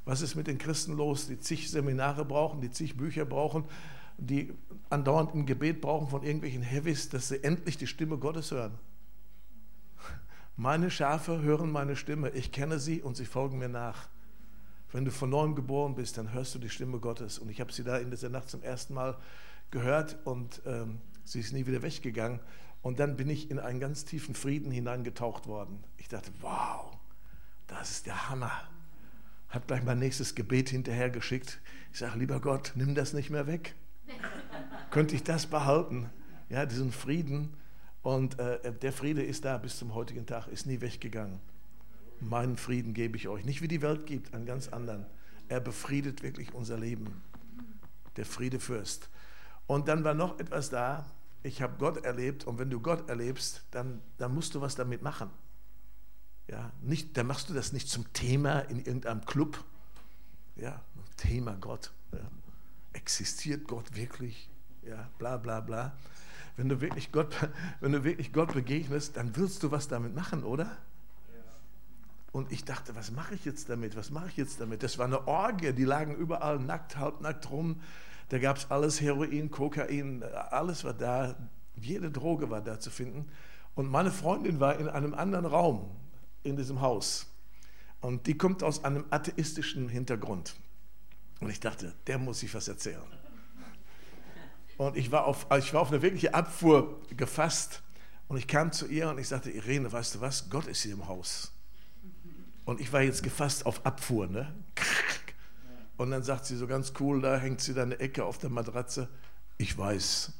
Was 0.06 0.22
ist 0.22 0.34
mit 0.34 0.46
den 0.46 0.56
Christen 0.56 0.94
los, 0.96 1.26
die 1.26 1.38
zig 1.38 1.70
Seminare 1.70 2.24
brauchen, 2.24 2.62
die 2.62 2.70
zig 2.70 2.96
Bücher 2.96 3.26
brauchen, 3.26 3.64
die 4.16 4.54
andauernd 4.88 5.34
ein 5.34 5.44
Gebet 5.44 5.82
brauchen 5.82 6.08
von 6.08 6.22
irgendwelchen 6.22 6.62
Heavies, 6.62 7.10
dass 7.10 7.28
sie 7.28 7.44
endlich 7.44 7.76
die 7.76 7.86
Stimme 7.86 8.16
Gottes 8.16 8.50
hören? 8.50 8.78
Meine 10.56 10.90
Schafe 10.90 11.42
hören 11.42 11.70
meine 11.70 11.96
Stimme, 11.96 12.30
ich 12.30 12.50
kenne 12.50 12.78
sie 12.78 13.02
und 13.02 13.14
sie 13.14 13.26
folgen 13.26 13.58
mir 13.58 13.68
nach. 13.68 14.08
Wenn 14.92 15.04
du 15.04 15.10
von 15.10 15.30
neuem 15.30 15.54
geboren 15.54 15.94
bist, 15.94 16.16
dann 16.16 16.32
hörst 16.32 16.54
du 16.54 16.58
die 16.58 16.70
Stimme 16.70 16.98
Gottes. 16.98 17.38
Und 17.38 17.50
ich 17.50 17.60
habe 17.60 17.72
sie 17.72 17.84
da 17.84 17.98
in 17.98 18.10
dieser 18.10 18.30
Nacht 18.30 18.48
zum 18.48 18.62
ersten 18.62 18.94
Mal 18.94 19.16
gehört 19.70 20.16
und 20.24 20.62
ähm, 20.64 21.00
sie 21.24 21.40
ist 21.40 21.52
nie 21.52 21.66
wieder 21.66 21.82
weggegangen. 21.82 22.40
Und 22.80 23.00
dann 23.00 23.16
bin 23.16 23.28
ich 23.28 23.50
in 23.50 23.58
einen 23.58 23.80
ganz 23.80 24.04
tiefen 24.04 24.34
Frieden 24.34 24.70
hineingetaucht 24.70 25.46
worden. 25.46 25.84
Ich 25.98 26.08
dachte, 26.08 26.30
wow, 26.40 26.96
das 27.66 27.90
ist 27.90 28.06
der 28.06 28.30
Hammer. 28.30 28.52
Habe 29.50 29.66
gleich 29.66 29.82
mein 29.82 29.98
nächstes 29.98 30.34
Gebet 30.34 30.70
hinterher 30.70 31.10
geschickt. 31.10 31.60
Ich 31.92 31.98
sage, 31.98 32.18
lieber 32.18 32.40
Gott, 32.40 32.72
nimm 32.74 32.94
das 32.94 33.12
nicht 33.12 33.30
mehr 33.30 33.46
weg. 33.46 33.74
Könnte 34.90 35.14
ich 35.14 35.22
das 35.22 35.46
behalten? 35.46 36.10
Ja, 36.48 36.64
diesen 36.64 36.92
Frieden. 36.92 37.54
Und 38.02 38.38
äh, 38.38 38.72
der 38.72 38.92
Friede 38.92 39.22
ist 39.22 39.44
da 39.44 39.58
bis 39.58 39.76
zum 39.76 39.94
heutigen 39.94 40.24
Tag, 40.24 40.48
ist 40.48 40.66
nie 40.66 40.80
weggegangen. 40.80 41.40
Meinen 42.20 42.56
Frieden 42.56 42.94
gebe 42.94 43.16
ich 43.16 43.28
euch. 43.28 43.44
Nicht 43.44 43.62
wie 43.62 43.68
die 43.68 43.82
Welt 43.82 44.06
gibt, 44.06 44.34
einen 44.34 44.46
ganz 44.46 44.68
anderen. 44.68 45.06
Er 45.48 45.60
befriedet 45.60 46.22
wirklich 46.22 46.52
unser 46.54 46.76
Leben. 46.76 47.22
Der 48.16 48.24
Friedefürst. 48.24 49.08
Und 49.66 49.88
dann 49.88 50.04
war 50.04 50.14
noch 50.14 50.38
etwas 50.40 50.70
da. 50.70 51.06
Ich 51.42 51.62
habe 51.62 51.74
Gott 51.78 52.04
erlebt 52.04 52.46
und 52.46 52.58
wenn 52.58 52.70
du 52.70 52.80
Gott 52.80 53.08
erlebst, 53.08 53.64
dann, 53.70 54.00
dann 54.16 54.34
musst 54.34 54.54
du 54.54 54.60
was 54.60 54.74
damit 54.74 55.02
machen. 55.02 55.30
Ja, 56.48 56.72
nicht, 56.80 57.16
dann 57.16 57.26
machst 57.26 57.50
du 57.50 57.54
das 57.54 57.72
nicht 57.72 57.88
zum 57.88 58.12
Thema 58.12 58.60
in 58.60 58.78
irgendeinem 58.78 59.24
Club. 59.24 59.62
Ja, 60.56 60.82
Thema 61.16 61.56
Gott. 61.60 61.92
Ja. 62.12 62.20
Existiert 62.94 63.68
Gott 63.68 63.94
wirklich? 63.94 64.50
Ja, 64.82 65.08
bla 65.18 65.36
bla 65.36 65.60
bla. 65.60 65.96
Wenn 66.56 66.68
du 66.68 66.80
wirklich 66.80 67.12
Gott, 67.12 67.36
wenn 67.80 67.92
du 67.92 68.02
wirklich 68.02 68.32
Gott 68.32 68.54
begegnest, 68.54 69.16
dann 69.16 69.36
willst 69.36 69.62
du 69.62 69.70
was 69.70 69.86
damit 69.88 70.14
machen, 70.14 70.42
oder? 70.42 70.76
Und 72.32 72.52
ich 72.52 72.64
dachte, 72.64 72.94
was 72.94 73.10
mache 73.10 73.34
ich 73.34 73.44
jetzt 73.44 73.68
damit? 73.70 73.96
Was 73.96 74.10
mache 74.10 74.28
ich 74.28 74.36
jetzt 74.36 74.60
damit? 74.60 74.82
Das 74.82 74.98
war 74.98 75.06
eine 75.06 75.26
Orgie, 75.26 75.72
die 75.72 75.84
lagen 75.84 76.14
überall 76.14 76.58
nackt, 76.58 76.96
halbnackt 76.96 77.50
rum. 77.50 77.80
Da 78.28 78.38
gab 78.38 78.58
es 78.58 78.70
alles, 78.70 79.00
Heroin, 79.00 79.50
Kokain, 79.50 80.22
alles 80.22 80.84
war 80.84 80.92
da. 80.92 81.34
Jede 81.76 82.10
Droge 82.10 82.50
war 82.50 82.60
da 82.60 82.78
zu 82.78 82.90
finden. 82.90 83.30
Und 83.74 83.90
meine 83.90 84.10
Freundin 84.10 84.60
war 84.60 84.78
in 84.78 84.88
einem 84.88 85.14
anderen 85.14 85.46
Raum 85.46 85.88
in 86.42 86.56
diesem 86.56 86.80
Haus. 86.80 87.26
Und 88.00 88.26
die 88.26 88.36
kommt 88.36 88.62
aus 88.62 88.84
einem 88.84 89.04
atheistischen 89.10 89.88
Hintergrund. 89.88 90.54
Und 91.40 91.50
ich 91.50 91.60
dachte, 91.60 91.94
der 92.06 92.18
muss 92.18 92.40
sich 92.40 92.52
was 92.54 92.68
erzählen. 92.68 93.02
Und 94.76 94.96
ich 94.96 95.10
war 95.10 95.24
auf, 95.26 95.46
ich 95.58 95.72
war 95.74 95.82
auf 95.82 95.90
eine 95.90 96.02
wirkliche 96.02 96.34
Abfuhr 96.34 97.00
gefasst. 97.16 97.82
Und 98.28 98.36
ich 98.36 98.46
kam 98.46 98.70
zu 98.72 98.86
ihr 98.86 99.08
und 99.08 99.18
ich 99.18 99.28
sagte, 99.28 99.50
Irene, 99.50 99.90
weißt 99.90 100.16
du 100.16 100.20
was? 100.20 100.50
Gott 100.50 100.66
ist 100.66 100.82
hier 100.82 100.92
im 100.92 101.08
Haus. 101.08 101.52
Und 102.68 102.82
ich 102.82 102.92
war 102.92 103.00
jetzt 103.00 103.22
gefasst 103.22 103.64
auf 103.64 103.86
Abfuhr. 103.86 104.26
Ne? 104.26 104.52
Und 105.96 106.10
dann 106.10 106.22
sagt 106.22 106.44
sie 106.44 106.54
so 106.54 106.66
ganz 106.66 106.92
cool, 107.00 107.22
da 107.22 107.38
hängt 107.38 107.62
sie 107.62 107.72
da 107.72 107.80
eine 107.80 107.98
Ecke 107.98 108.26
auf 108.26 108.36
der 108.36 108.50
Matratze. 108.50 109.08
Ich 109.56 109.78
weiß. 109.78 110.34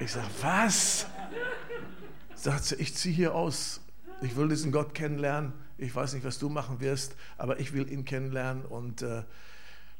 Ich 0.00 0.10
sage, 0.10 0.26
was? 0.40 1.06
Sagt 2.34 2.64
sie, 2.64 2.74
ich 2.74 2.92
ziehe 2.96 3.14
hier 3.14 3.36
aus. 3.36 3.82
Ich 4.20 4.34
will 4.34 4.48
diesen 4.48 4.72
Gott 4.72 4.94
kennenlernen. 4.94 5.52
Ich 5.76 5.94
weiß 5.94 6.14
nicht, 6.14 6.24
was 6.24 6.40
du 6.40 6.48
machen 6.48 6.80
wirst, 6.80 7.14
aber 7.36 7.60
ich 7.60 7.72
will 7.72 7.88
ihn 7.88 8.04
kennenlernen. 8.04 8.64
Und 8.64 9.02
äh, 9.02 9.22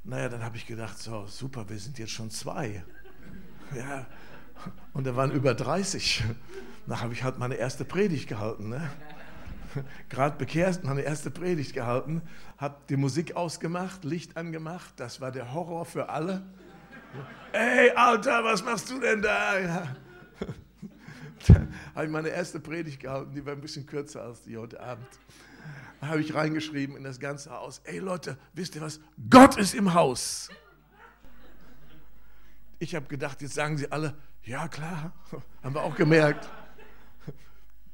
naja, 0.02 0.28
dann 0.28 0.42
habe 0.42 0.56
ich 0.56 0.66
gedacht, 0.66 0.98
so 0.98 1.24
super, 1.28 1.68
wir 1.68 1.78
sind 1.78 2.00
jetzt 2.00 2.10
schon 2.10 2.32
zwei. 2.32 2.82
Ja. 3.76 4.06
Und 4.92 5.06
da 5.06 5.14
waren 5.14 5.30
über 5.30 5.54
30. 5.54 6.24
Da 6.88 7.00
habe 7.00 7.12
ich 7.12 7.22
halt 7.22 7.38
meine 7.38 7.54
erste 7.54 7.84
Predigt 7.84 8.28
gehalten. 8.28 8.70
Ne? 8.70 8.90
gerade 10.08 10.36
bekehrt, 10.36 10.84
meine 10.84 11.02
erste 11.02 11.30
Predigt 11.30 11.74
gehalten, 11.74 12.22
habe 12.56 12.76
die 12.88 12.96
Musik 12.96 13.36
ausgemacht, 13.36 14.04
Licht 14.04 14.36
angemacht. 14.36 14.94
Das 14.96 15.20
war 15.20 15.32
der 15.32 15.52
Horror 15.54 15.84
für 15.84 16.08
alle. 16.08 16.42
Ey, 17.52 17.90
Alter, 17.90 18.44
was 18.44 18.64
machst 18.64 18.90
du 18.90 19.00
denn 19.00 19.22
da? 19.22 19.58
Ja. 21.46 21.56
Habe 21.94 22.04
ich 22.04 22.10
meine 22.10 22.30
erste 22.30 22.58
Predigt 22.58 22.98
gehalten, 22.98 23.32
die 23.32 23.46
war 23.46 23.52
ein 23.52 23.60
bisschen 23.60 23.86
kürzer 23.86 24.24
als 24.24 24.42
die 24.42 24.56
heute 24.56 24.80
Abend. 24.80 25.06
Da 26.00 26.08
habe 26.08 26.20
ich 26.20 26.34
reingeschrieben 26.34 26.96
in 26.96 27.04
das 27.04 27.20
ganze 27.20 27.50
Haus, 27.50 27.80
ey 27.84 27.98
Leute, 27.98 28.36
wisst 28.54 28.74
ihr 28.74 28.80
was? 28.80 29.00
Gott 29.30 29.56
ist 29.56 29.74
im 29.74 29.94
Haus. 29.94 30.48
Ich 32.80 32.94
habe 32.94 33.06
gedacht, 33.06 33.40
jetzt 33.40 33.54
sagen 33.54 33.78
sie 33.78 33.90
alle, 33.90 34.14
ja 34.42 34.68
klar, 34.68 35.12
haben 35.62 35.74
wir 35.74 35.82
auch 35.82 35.94
gemerkt. 35.94 36.48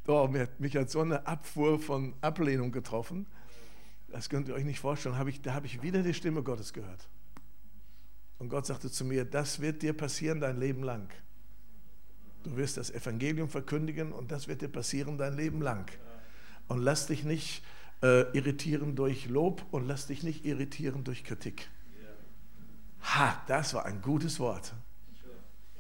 Oh, 0.07 0.29
mich 0.59 0.77
hat 0.77 0.91
so 0.91 1.01
eine 1.01 1.27
Abfuhr 1.27 1.79
von 1.79 2.15
Ablehnung 2.21 2.73
getroffen. 2.73 3.27
Das 4.09 4.29
könnt 4.29 4.49
ihr 4.49 4.55
euch 4.55 4.65
nicht 4.65 4.81
vorstellen. 4.81 5.19
Hab 5.19 5.29
ich, 5.29 5.41
da 5.41 5.55
habe 5.55 5.67
ich 5.67 5.83
wieder 5.83 6.03
die 6.03 6.15
Stimme 6.15 6.43
Gottes 6.43 6.73
gehört. 6.73 7.09
Und 8.39 8.49
Gott 8.49 8.67
sagte 8.67 8.91
zu 8.91 9.05
mir, 9.05 9.25
das 9.25 9.61
wird 9.61 9.83
dir 9.83 9.95
passieren 9.95 10.41
dein 10.41 10.59
Leben 10.59 10.83
lang. 10.83 11.11
Du 12.43 12.57
wirst 12.57 12.77
das 12.77 12.91
Evangelium 12.91 13.49
verkündigen 13.49 14.13
und 14.13 14.31
das 14.31 14.49
wird 14.49 14.61
dir 14.61 14.69
passieren 14.69 15.17
dein 15.17 15.35
Leben 15.35 15.63
lang. 15.63 15.91
Und 16.69 16.83
lass 16.83 17.07
dich 17.07 17.25
nicht 17.25 17.65
äh, 18.03 18.31
irritieren 18.37 18.97
durch 18.97 19.29
Lob 19.29 19.65
und 19.71 19.87
lass 19.87 20.07
dich 20.07 20.23
nicht 20.23 20.45
irritieren 20.45 21.05
durch 21.05 21.25
Kritik. 21.25 21.71
Ha, 23.01 23.43
das 23.47 23.73
war 23.75 23.87
ein 23.87 24.03
gutes 24.03 24.39
Wort. 24.41 24.75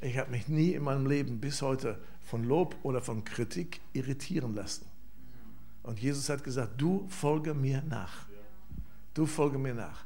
Ich 0.00 0.18
habe 0.18 0.30
mich 0.30 0.48
nie 0.48 0.72
in 0.72 0.82
meinem 0.82 1.06
Leben 1.06 1.40
bis 1.40 1.60
heute 1.62 1.98
von 2.24 2.44
Lob 2.44 2.76
oder 2.82 3.00
von 3.00 3.24
Kritik 3.24 3.80
irritieren 3.92 4.54
lassen. 4.54 4.86
Und 5.82 6.00
Jesus 6.00 6.28
hat 6.28 6.42
gesagt, 6.42 6.80
du 6.80 7.06
folge 7.08 7.54
mir 7.54 7.82
nach. 7.82 8.26
Du 9.12 9.26
folge 9.26 9.58
mir 9.58 9.74
nach. 9.74 10.04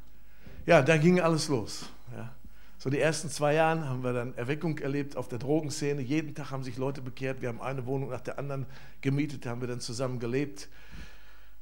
Ja, 0.65 0.81
da 0.81 0.97
ging 0.97 1.19
alles 1.19 1.47
los. 1.47 1.89
Ja. 2.15 2.33
So 2.77 2.89
die 2.89 2.99
ersten 2.99 3.29
zwei 3.29 3.55
Jahre 3.55 3.87
haben 3.87 4.03
wir 4.03 4.13
dann 4.13 4.35
Erweckung 4.35 4.77
erlebt 4.77 5.17
auf 5.17 5.27
der 5.27 5.39
Drogenszene. 5.39 6.01
Jeden 6.01 6.35
Tag 6.35 6.51
haben 6.51 6.63
sich 6.63 6.77
Leute 6.77 7.01
bekehrt. 7.01 7.41
Wir 7.41 7.49
haben 7.49 7.61
eine 7.61 7.85
Wohnung 7.85 8.09
nach 8.09 8.21
der 8.21 8.37
anderen 8.39 8.65
gemietet, 9.01 9.45
haben 9.45 9.61
wir 9.61 9.67
dann 9.67 9.81
zusammen 9.81 10.19
gelebt. 10.19 10.69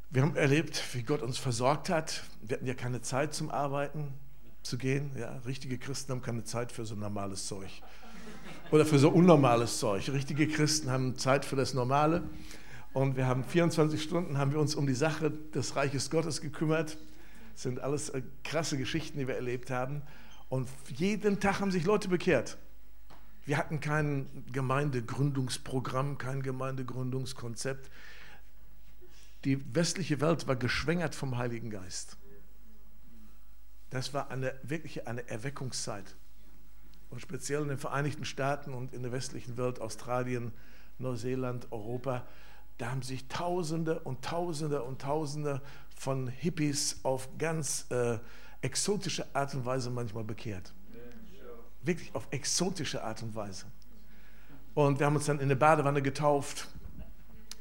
Wir 0.10 0.22
haben 0.24 0.36
erlebt, 0.36 0.82
wie 0.93 1.04
Gott 1.04 1.22
uns 1.22 1.38
versorgt 1.38 1.89
hat. 1.89 2.24
Wir 2.41 2.58
hatten 2.58 2.65
ja 2.65 2.74
keine 2.74 3.02
Zeit 3.02 3.34
zum 3.34 3.50
Arbeiten 3.50 4.13
zu 4.63 4.78
gehen. 4.78 5.12
Ja, 5.17 5.38
richtige 5.46 5.78
Christen 5.78 6.12
haben 6.12 6.22
keine 6.22 6.43
Zeit 6.43 6.72
für 6.72 6.86
so 6.86 6.96
normales 6.96 7.48
Zeug 7.48 7.82
oder 8.72 8.86
für 8.86 9.00
so 9.00 9.10
unnormales 9.10 9.80
Zeug. 9.80 10.10
Richtige 10.10 10.48
Christen 10.48 10.90
haben 10.90 11.18
Zeit 11.18 11.46
für 11.46 11.56
das 11.56 11.74
Normale. 11.74 12.24
Und 12.94 13.16
wir 13.16 13.28
haben 13.28 13.44
24 13.44 14.02
Stunden 14.02 14.38
haben 14.38 14.52
wir 14.52 14.60
uns 14.60 14.76
um 14.76 14.88
die 14.88 14.96
Sache 14.96 15.32
des 15.32 15.76
Reiches 15.76 16.10
Gottes 16.10 16.42
gekümmert. 16.42 16.98
Das 17.54 17.64
sind 17.64 17.80
alles 17.80 18.10
äh, 18.10 18.22
krasse 18.44 18.78
Geschichten, 18.78 19.20
die 19.20 19.28
wir 19.28 19.36
erlebt 19.36 19.70
haben. 19.70 20.02
Und 20.50 20.70
jeden 20.96 21.40
Tag 21.40 21.60
haben 21.60 21.72
sich 21.72 21.86
Leute 21.86 22.08
bekehrt. 22.08 22.58
Wir 23.46 23.58
hatten 23.58 23.80
kein 23.80 24.28
Gemeindegründungsprogramm, 24.52 26.18
kein 26.18 26.42
Gemeindegründungskonzept. 26.42 27.90
Die 29.46 29.74
westliche 29.76 30.20
Welt 30.20 30.48
war 30.48 30.56
geschwängert 30.56 31.16
vom 31.16 31.38
Heiligen 31.38 31.70
Geist. 31.70 32.18
Das 33.90 34.14
war 34.14 34.32
eine 34.32 34.54
wirkliche 34.64 35.08
eine 35.08 35.28
Erweckungszeit. 35.30 36.16
Und 37.10 37.22
speziell 37.22 37.62
in 37.62 37.70
den 37.70 37.78
Vereinigten 37.78 38.26
Staaten 38.26 38.74
und 38.74 38.93
in 38.93 39.04
der 39.04 39.12
westlichen 39.12 39.58
Welt, 39.58 39.80
Australien, 39.80 40.52
Neuseeland, 41.00 41.67
Europa, 41.72 42.26
da 42.78 42.91
haben 42.91 43.02
sich 43.02 43.28
Tausende 43.28 44.00
und 44.00 44.24
Tausende 44.24 44.84
und 44.84 45.02
Tausende 45.02 45.62
von 45.96 46.28
Hippies 46.28 47.00
auf 47.04 47.30
ganz 47.38 47.88
äh, 47.89 48.20
exotische 48.62 49.26
Art 49.34 49.54
und 49.56 49.65
Weise 49.65 49.89
manchmal 49.89 50.24
bekehrt. 50.24 50.74
Wirklich 51.82 52.13
auf 52.13 52.28
exotische 52.32 53.04
Art 53.04 53.24
und 53.24 53.36
Weise. 53.36 53.65
Und 54.74 55.00
wir 55.00 55.06
haben 55.06 55.15
uns 55.15 55.26
dann 55.26 55.39
in 55.39 55.50
der 55.50 55.56
Badewanne 55.56 56.02
getauft, 56.02 56.67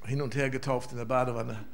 hin 0.05 0.21
und 0.21 0.35
her 0.35 0.51
getauft 0.51 0.93
in 0.93 0.99
der 0.99 1.05
Badewanne. 1.07 1.65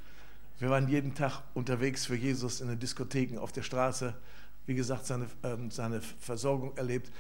Wir 0.58 0.70
waren 0.70 0.87
jeden 0.87 1.14
Tag 1.14 1.42
unterwegs 1.54 2.06
für 2.06 2.14
Jesus 2.14 2.61
in 2.61 2.68
den 2.68 2.78
Diskotheken 2.78 3.38
auf 3.38 3.50
der 3.50 3.62
Straße. 3.62 4.14
Wie 4.66 4.74
gesagt, 4.76 5.06
seine, 5.06 5.26
ähm, 5.42 5.72
seine 5.72 6.00
Versorgung 6.00 6.76
erlebt. 6.76 7.11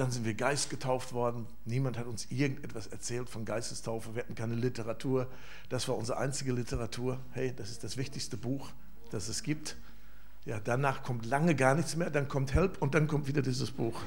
Dann 0.00 0.10
sind 0.10 0.24
wir 0.24 0.32
Geist 0.32 0.70
getauft 0.70 1.12
worden. 1.12 1.46
Niemand 1.66 1.98
hat 1.98 2.06
uns 2.06 2.24
irgendetwas 2.30 2.86
erzählt 2.86 3.28
von 3.28 3.44
Geistestaufe. 3.44 4.14
Wir 4.14 4.22
hatten 4.22 4.34
keine 4.34 4.54
Literatur. 4.54 5.26
Das 5.68 5.88
war 5.88 5.96
unsere 5.98 6.16
einzige 6.16 6.52
Literatur. 6.52 7.18
Hey, 7.32 7.52
das 7.54 7.70
ist 7.70 7.84
das 7.84 7.98
wichtigste 7.98 8.38
Buch, 8.38 8.70
das 9.10 9.28
es 9.28 9.42
gibt. 9.42 9.76
Ja, 10.46 10.58
danach 10.58 11.02
kommt 11.02 11.26
lange 11.26 11.54
gar 11.54 11.74
nichts 11.74 11.96
mehr, 11.96 12.08
dann 12.08 12.28
kommt 12.28 12.54
Help 12.54 12.80
und 12.80 12.94
dann 12.94 13.08
kommt 13.08 13.26
wieder 13.26 13.42
dieses 13.42 13.70
Buch. 13.70 14.00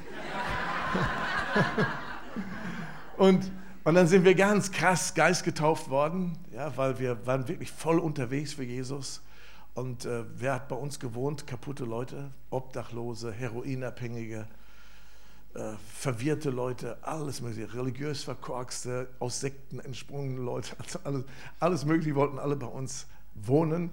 und, 3.16 3.52
und 3.84 3.94
dann 3.94 4.08
sind 4.08 4.24
wir 4.24 4.34
ganz 4.34 4.72
krass 4.72 5.14
geistgetauft 5.14 5.90
worden, 5.90 6.36
ja, 6.52 6.76
weil 6.76 6.98
wir 6.98 7.24
waren 7.24 7.46
wirklich 7.46 7.70
voll 7.70 8.00
unterwegs 8.00 8.54
für 8.54 8.64
Jesus. 8.64 9.22
Und 9.74 10.06
äh, 10.06 10.24
wer 10.34 10.54
hat 10.54 10.66
bei 10.66 10.74
uns 10.74 10.98
gewohnt? 10.98 11.46
Kaputte 11.46 11.84
Leute, 11.84 12.32
Obdachlose, 12.50 13.30
Heroinabhängige, 13.30 14.48
äh, 15.54 15.74
verwirrte 15.92 16.50
Leute, 16.50 16.98
alles 17.02 17.40
mögliche, 17.40 17.72
religiös 17.74 18.24
verkorkste, 18.24 19.08
aus 19.18 19.40
Sekten 19.40 19.80
entsprungene 19.80 20.40
Leute, 20.40 20.76
also 20.78 20.98
alles, 21.04 21.24
alles 21.60 21.84
mögliche 21.84 22.14
wollten 22.14 22.38
alle 22.38 22.56
bei 22.56 22.66
uns 22.66 23.06
wohnen 23.34 23.90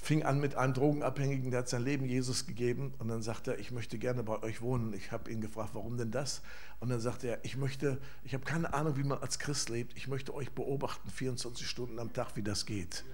fing 0.00 0.22
an 0.22 0.40
mit 0.40 0.54
einem 0.54 0.74
Drogenabhängigen, 0.74 1.50
der 1.50 1.60
hat 1.60 1.68
sein 1.68 1.82
Leben 1.82 2.06
Jesus 2.06 2.46
gegeben 2.46 2.94
und 2.98 3.08
dann 3.08 3.22
sagte 3.22 3.52
er, 3.52 3.58
ich 3.58 3.72
möchte 3.72 3.98
gerne 3.98 4.22
bei 4.22 4.42
euch 4.42 4.62
wohnen. 4.62 4.92
Ich 4.94 5.12
habe 5.12 5.30
ihn 5.30 5.40
gefragt, 5.40 5.70
warum 5.74 5.98
denn 5.98 6.10
das? 6.10 6.42
Und 6.80 6.88
dann 6.88 7.00
sagte 7.00 7.28
er, 7.28 7.44
ich 7.44 7.56
möchte, 7.56 7.98
ich 8.24 8.32
habe 8.34 8.44
keine 8.44 8.72
Ahnung, 8.74 8.96
wie 8.96 9.02
man 9.02 9.18
als 9.18 9.38
Christ 9.38 9.68
lebt. 9.68 9.96
Ich 9.96 10.08
möchte 10.08 10.34
euch 10.34 10.50
beobachten, 10.52 11.10
24 11.10 11.68
Stunden 11.68 11.98
am 11.98 12.12
Tag, 12.12 12.36
wie 12.36 12.42
das 12.42 12.64
geht. 12.64 13.04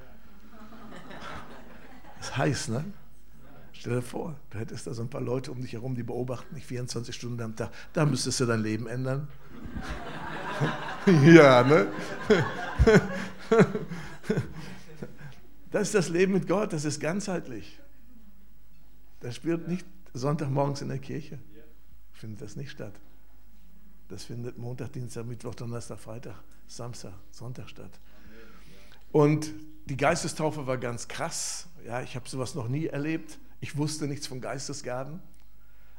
Das 2.19 2.29
ist 2.29 2.37
heiß, 2.37 2.69
ne? 2.69 2.85
Stell 3.85 3.97
dir 3.97 4.03
vor, 4.03 4.35
du 4.49 4.59
hättest 4.59 4.87
da 4.87 4.95
so 4.95 5.03
ein 5.03 5.11
paar 5.11 5.21
Leute 5.21 5.53
um 5.53 5.61
dich 5.61 5.75
herum, 5.75 5.95
die 5.95 6.03
beobachten 6.03 6.55
dich 6.55 6.65
24 6.65 7.15
Stunden 7.15 7.43
am 7.43 7.55
Tag. 7.55 7.71
Da 7.93 8.07
müsstest 8.07 8.41
du 8.41 8.47
dein 8.47 8.63
Leben 8.63 8.87
ändern. 8.87 9.29
ja, 11.27 11.63
ne? 11.63 11.89
Das 15.71 15.89
ist 15.89 15.95
das 15.95 16.09
Leben 16.09 16.33
mit 16.33 16.49
Gott, 16.49 16.73
das 16.73 16.87
ist 16.87 16.99
ganzheitlich. 16.99 17.79
Das 19.21 19.35
spielt 19.35 19.69
nicht 19.69 19.85
Sonntagmorgens 20.15 20.81
in 20.81 20.89
der 20.89 20.99
Kirche. 20.99 21.39
Findet 22.13 22.41
das 22.41 22.57
nicht 22.57 22.71
statt. 22.71 22.95
Das 24.09 24.25
findet 24.25 24.57
Montag, 24.57 24.95
Dienstag, 24.95 25.27
Mittwoch, 25.27 25.55
Donnerstag, 25.55 25.99
Freitag, 25.99 26.37
Samstag, 26.69 27.13
Sonntag 27.31 27.69
statt. 27.69 28.01
Und 29.13 29.53
die 29.85 29.99
Geistestaufe 29.99 30.67
war 30.67 30.79
ganz 30.79 31.07
krass. 31.07 31.69
Ja, 31.85 32.01
ich 32.01 32.17
habe 32.17 32.27
sowas 32.27 32.55
noch 32.55 32.69
nie 32.69 32.87
erlebt. 32.87 33.39
Ich 33.61 33.77
wusste 33.77 34.07
nichts 34.07 34.27
von 34.27 34.41
Geistesgaben. 34.41 35.21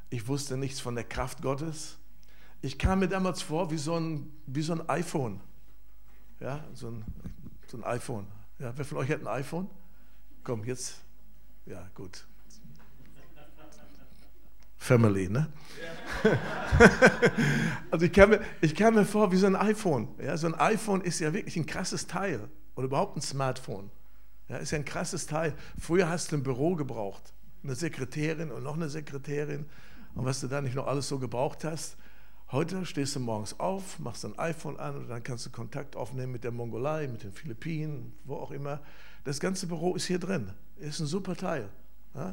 Ich 0.09 0.27
wusste 0.27 0.57
nichts 0.57 0.79
von 0.79 0.95
der 0.95 1.03
Kraft 1.03 1.41
Gottes. 1.41 1.97
Ich 2.61 2.77
kam 2.77 2.99
mir 2.99 3.07
damals 3.07 3.41
vor 3.41 3.71
wie 3.71 3.77
so 3.77 3.95
ein, 3.95 4.31
wie 4.45 4.61
so 4.61 4.73
ein 4.73 4.87
iPhone. 4.89 5.39
Ja, 6.39 6.63
so 6.73 6.89
ein, 6.89 7.05
so 7.67 7.77
ein 7.77 7.83
iPhone. 7.83 8.27
Ja, 8.59 8.73
wer 8.75 8.85
von 8.85 8.97
euch 8.99 9.09
hat 9.09 9.21
ein 9.21 9.27
iPhone? 9.27 9.69
Komm, 10.43 10.63
jetzt. 10.63 11.01
Ja, 11.65 11.87
gut. 11.93 12.25
Family, 14.77 15.27
ne? 15.29 15.47
also 17.91 18.05
ich 18.05 18.13
kam, 18.13 18.29
mir, 18.29 18.41
ich 18.61 18.75
kam 18.75 18.93
mir 18.93 19.05
vor 19.05 19.31
wie 19.31 19.37
so 19.37 19.47
ein 19.47 19.55
iPhone. 19.55 20.07
Ja, 20.19 20.37
so 20.37 20.47
ein 20.47 20.53
iPhone 20.55 21.01
ist 21.01 21.19
ja 21.19 21.33
wirklich 21.33 21.55
ein 21.57 21.65
krasses 21.65 22.05
Teil. 22.05 22.47
Oder 22.75 22.85
überhaupt 22.85 23.17
ein 23.17 23.21
Smartphone. 23.21 23.89
Ja, 24.47 24.57
ist 24.57 24.71
ja 24.71 24.77
ein 24.77 24.85
krasses 24.85 25.25
Teil. 25.25 25.55
Früher 25.79 26.07
hast 26.07 26.31
du 26.31 26.37
ein 26.37 26.43
Büro 26.43 26.75
gebraucht. 26.75 27.33
Eine 27.65 27.73
Sekretärin 27.73 28.51
und 28.51 28.61
noch 28.61 28.75
eine 28.75 28.89
Sekretärin. 28.89 29.65
Und 30.13 30.23
was 30.23 30.39
du 30.39 30.47
da 30.47 30.61
nicht 30.61 30.75
noch 30.75 30.85
alles 30.85 31.07
so 31.07 31.17
gebraucht 31.17 31.63
hast. 31.63 31.97
Heute 32.51 32.85
stehst 32.85 33.15
du 33.15 33.19
morgens 33.19 33.59
auf, 33.59 33.97
machst 33.97 34.23
dein 34.23 34.37
iPhone 34.37 34.77
an 34.77 34.97
und 34.97 35.09
dann 35.09 35.23
kannst 35.23 35.47
du 35.47 35.49
Kontakt 35.49 35.95
aufnehmen 35.95 36.31
mit 36.31 36.43
der 36.43 36.51
Mongolei, 36.51 37.07
mit 37.07 37.23
den 37.23 37.33
Philippinen, 37.33 38.13
wo 38.23 38.35
auch 38.35 38.51
immer. 38.51 38.81
Das 39.23 39.39
ganze 39.39 39.65
Büro 39.65 39.95
ist 39.95 40.05
hier 40.05 40.19
drin. 40.19 40.51
Ist 40.77 40.99
ein 40.99 41.07
super 41.07 41.35
Teil. 41.35 41.67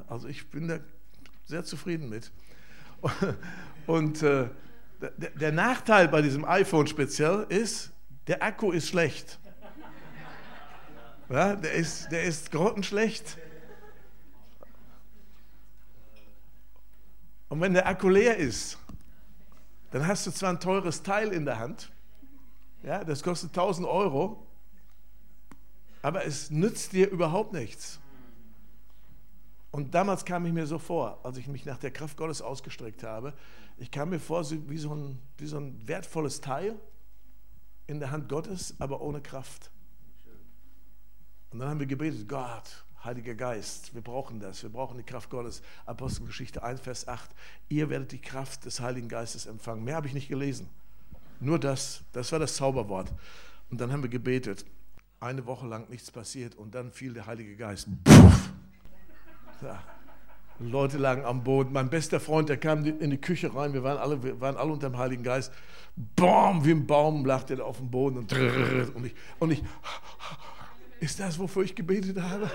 Also 0.07 0.29
ich 0.29 0.51
bin 0.51 0.69
da 0.69 0.81
sehr 1.47 1.65
zufrieden 1.65 2.11
mit. 2.11 2.31
Und 3.87 4.23
äh, 4.23 4.51
der, 5.41 5.53
Nachteil 5.53 6.09
bei 6.09 6.21
diesem 6.21 6.45
iPhone 6.45 6.87
speziell 6.87 7.47
ist, 7.49 7.91
der 8.27 8.43
Akku 8.43 8.71
ist 8.71 8.87
schlecht. 8.87 9.39
Der 11.31 11.73
ist, 11.73 12.13
der 12.13 12.25
ist 12.25 12.53
grottenschlecht. 12.53 13.39
Und 17.53 17.61
wenn 17.61 17.75
der 17.75 17.87
Akku 17.87 18.09
leer 18.09 18.39
ist, 18.39 18.79
dann 19.91 20.07
hast 20.07 20.27
du 20.27 20.31
zwar 20.31 20.49
ein 20.49 20.59
teures 20.59 21.03
Teil 21.03 21.35
in 21.35 21.45
der 21.45 21.59
Hand, 21.59 21.93
ja, 22.83 23.05
das 23.05 23.23
kostet 23.23 23.51
1000 23.51 23.87
Euro, 23.87 24.47
aber 26.01 26.25
es 26.25 26.51
nützt 26.51 26.95
dir 26.95 27.11
überhaupt 27.11 27.53
nichts. 27.53 28.01
Und 29.71 29.95
damals 29.95 30.25
kam 30.25 30.47
ich 30.47 30.53
mir 30.55 30.67
so 30.67 30.79
vor, 30.79 31.21
als 31.25 31.37
ich 31.37 31.47
mich 31.47 31.67
nach 31.67 31.77
der 31.77 31.91
Kraft 31.91 32.17
Gottes 32.17 32.41
ausgestreckt 32.41 33.03
habe, 33.03 33.35
ich 33.77 33.91
kam 33.91 34.09
mir 34.09 34.19
vor 34.19 34.51
wie 34.51 34.79
so 34.79 34.95
ein, 34.95 35.19
wie 35.37 35.47
so 35.47 35.59
ein 35.59 35.87
wertvolles 35.87 36.41
Teil 36.41 36.81
in 37.87 38.01
der 38.01 38.11
Hand 38.11 38.31
Gottes, 38.31 38.75
aber 38.79 39.03
ohne 39.03 39.21
Kraft. 39.21 39.71
Und 41.51 41.59
dann 41.59 41.69
haben 41.69 41.81
wir 41.81 41.87
gebetet, 41.87 42.27
Gott, 42.27 42.83
Heiliger 43.05 43.35
Geist, 43.35 43.95
wir 43.95 44.01
brauchen 44.01 44.39
das, 44.39 44.63
wir 44.63 44.71
brauchen 44.71 44.97
die 44.97 45.03
Kraft 45.03 45.29
Gottes. 45.29 45.63
Apostelgeschichte 45.87 46.63
1, 46.63 46.81
Vers 46.81 47.09
8, 47.09 47.31
ihr 47.69 47.91
werdet 47.91 48.13
die 48.13 48.21
Kraft 48.21 48.65
des 48.65 48.81
Heiligen 48.81 49.09
Geistes 49.09 49.47
empfangen. 49.47 49.83
Mehr 49.83 49.97
habe 49.97 50.07
ich 50.07 50.15
nicht 50.15 50.29
gelesen. 50.29 50.69
Nur 51.41 51.59
das, 51.59 52.03
das 52.13 52.31
war 52.31 52.39
das 52.39 52.55
Zauberwort. 52.55 53.13
Und 53.71 53.81
dann 53.81 53.91
haben 53.91 54.03
wir 54.03 54.11
gebetet. 54.11 54.65
Eine 55.19 55.47
Woche 55.47 55.67
lang 55.67 55.89
nichts 55.89 56.11
passiert 56.11 56.55
und 56.55 56.75
dann 56.75 56.93
fiel 56.93 57.13
der 57.13 57.27
Heilige 57.27 57.57
Geist. 57.57 57.89
Puff. 58.05 58.53
Ja. 59.63 59.83
Leute 60.61 60.99
lagen 60.99 61.25
am 61.25 61.43
Boden. 61.43 61.73
Mein 61.73 61.91
bester 61.91 62.21
Freund, 62.21 62.49
der 62.49 62.57
kam 62.57 62.85
in 62.85 63.11
die 63.11 63.21
Küche 63.21 63.53
rein. 63.55 63.73
Wir 63.73 63.83
waren 63.83 63.99
alle, 63.99 64.23
wir 64.23 64.41
waren 64.41 64.57
alle 64.57 64.73
unter 64.73 64.89
dem 64.89 64.99
Heiligen 64.99 65.23
Geist. 65.25 65.53
Boom, 65.97 66.65
wie 66.65 66.71
ein 66.73 66.87
Baum 66.87 67.25
lag 67.25 67.45
der 67.45 67.65
auf 67.65 67.79
dem 67.79 67.91
Boden 67.91 68.19
und, 68.19 68.33
und 68.33 69.07
ich, 69.07 69.15
und 69.39 69.51
ich, 69.51 69.63
ist 71.03 71.21
das, 71.21 71.39
wofür 71.39 71.65
ich 71.65 71.75
gebetet 71.75 72.21
habe? 72.21 72.51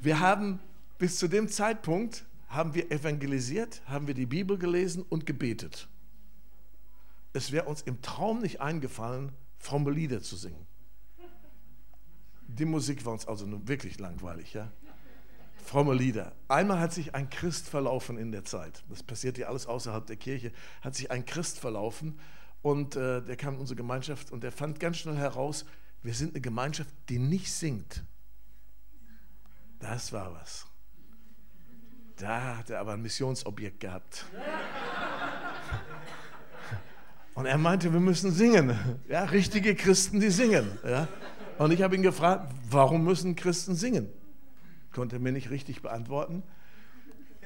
Wir 0.00 0.20
haben 0.20 0.60
bis 0.98 1.18
zu 1.18 1.26
dem 1.26 1.48
Zeitpunkt 1.48 2.24
haben 2.48 2.74
wir 2.74 2.92
evangelisiert, 2.92 3.82
haben 3.86 4.06
wir 4.06 4.14
die 4.14 4.26
Bibel 4.26 4.58
gelesen 4.58 5.04
und 5.08 5.26
gebetet. 5.26 5.88
Es 7.32 7.50
wäre 7.50 7.64
uns 7.64 7.82
im 7.82 8.00
Traum 8.02 8.42
nicht 8.42 8.60
eingefallen, 8.60 9.32
fromme 9.58 9.90
Lieder 9.90 10.20
zu 10.20 10.36
singen. 10.36 10.66
Die 12.46 12.66
Musik 12.66 13.04
war 13.04 13.14
uns 13.14 13.26
also 13.26 13.46
nur 13.46 13.66
wirklich 13.66 13.98
langweilig, 13.98 14.52
ja 14.52 14.70
fromme 15.64 15.94
Lieder. 15.94 16.32
Einmal 16.46 16.78
hat 16.78 16.92
sich 16.92 17.14
ein 17.14 17.30
Christ 17.30 17.68
verlaufen 17.68 18.18
in 18.18 18.32
der 18.32 18.44
Zeit. 18.44 18.84
Das 18.90 19.02
passiert 19.02 19.38
ja 19.38 19.48
alles 19.48 19.66
außerhalb 19.66 20.06
der 20.06 20.16
Kirche. 20.16 20.52
Hat 20.82 20.94
sich 20.94 21.10
ein 21.10 21.24
Christ 21.24 21.58
verlaufen 21.58 22.18
und 22.62 22.96
äh, 22.96 23.22
der 23.22 23.36
kam 23.36 23.54
in 23.54 23.60
unsere 23.60 23.76
Gemeinschaft 23.76 24.30
und 24.30 24.44
der 24.44 24.52
fand 24.52 24.78
ganz 24.78 24.98
schnell 24.98 25.16
heraus, 25.16 25.64
wir 26.04 26.14
sind 26.14 26.34
eine 26.34 26.40
Gemeinschaft, 26.40 26.90
die 27.08 27.18
nicht 27.18 27.52
singt. 27.52 28.04
Das 29.80 30.12
war 30.12 30.32
was. 30.34 30.66
Da 32.16 32.58
hat 32.58 32.70
er 32.70 32.78
aber 32.78 32.92
ein 32.92 33.02
Missionsobjekt 33.02 33.80
gehabt. 33.80 34.24
Und 37.34 37.46
er 37.46 37.58
meinte, 37.58 37.92
wir 37.92 37.98
müssen 37.98 38.30
singen. 38.30 38.78
Ja, 39.08 39.24
richtige 39.24 39.74
Christen, 39.74 40.20
die 40.20 40.30
singen. 40.30 40.78
Ja. 40.84 41.08
Und 41.58 41.72
ich 41.72 41.82
habe 41.82 41.96
ihn 41.96 42.02
gefragt, 42.02 42.52
warum 42.70 43.02
müssen 43.02 43.34
Christen 43.34 43.74
singen? 43.74 44.08
konnte 44.94 45.18
mir 45.18 45.32
nicht 45.32 45.50
richtig 45.50 45.82
beantworten. 45.82 46.42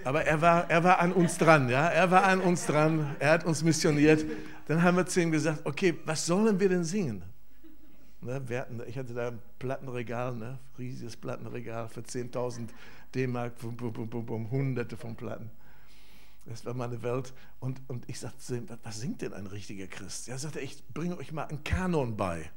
Aber 0.04 0.24
er 0.24 0.40
war, 0.40 0.70
er 0.70 0.84
war 0.84 1.00
an 1.00 1.12
uns 1.12 1.38
dran, 1.38 1.68
ja, 1.68 1.88
er 1.88 2.10
war 2.10 2.24
an 2.24 2.40
uns 2.40 2.66
dran, 2.66 3.16
er 3.18 3.30
hat 3.30 3.44
uns 3.44 3.64
missioniert. 3.64 4.24
Dann 4.66 4.82
haben 4.82 4.96
wir 4.96 5.06
zu 5.06 5.20
ihm 5.20 5.32
gesagt, 5.32 5.64
okay, 5.64 5.98
was 6.04 6.26
sollen 6.26 6.60
wir 6.60 6.68
denn 6.68 6.84
singen? 6.84 7.24
Ne, 8.20 8.42
hatten, 8.58 8.82
ich 8.86 8.98
hatte 8.98 9.14
da 9.14 9.28
ein 9.28 9.38
Plattenregal, 9.58 10.34
ne, 10.34 10.58
riesiges 10.78 11.16
Plattenregal 11.16 11.88
für 11.88 12.00
10.000 12.00 12.68
D-Mark, 13.14 13.54
hunderte 13.62 14.96
von 14.96 15.14
Platten. 15.14 15.50
Das 16.46 16.64
war 16.64 16.74
meine 16.74 17.02
Welt. 17.02 17.32
Und, 17.60 17.80
und 17.88 18.08
ich 18.08 18.18
sagte 18.18 18.38
zu 18.38 18.56
ihm, 18.56 18.66
was 18.82 19.00
singt 19.00 19.22
denn 19.22 19.34
ein 19.34 19.46
richtiger 19.46 19.86
Christ? 19.86 20.28
Er 20.28 20.38
sagte, 20.38 20.60
ich 20.60 20.82
bringe 20.94 21.16
euch 21.18 21.32
mal 21.32 21.44
einen 21.44 21.62
Kanon 21.62 22.16
bei. 22.16 22.50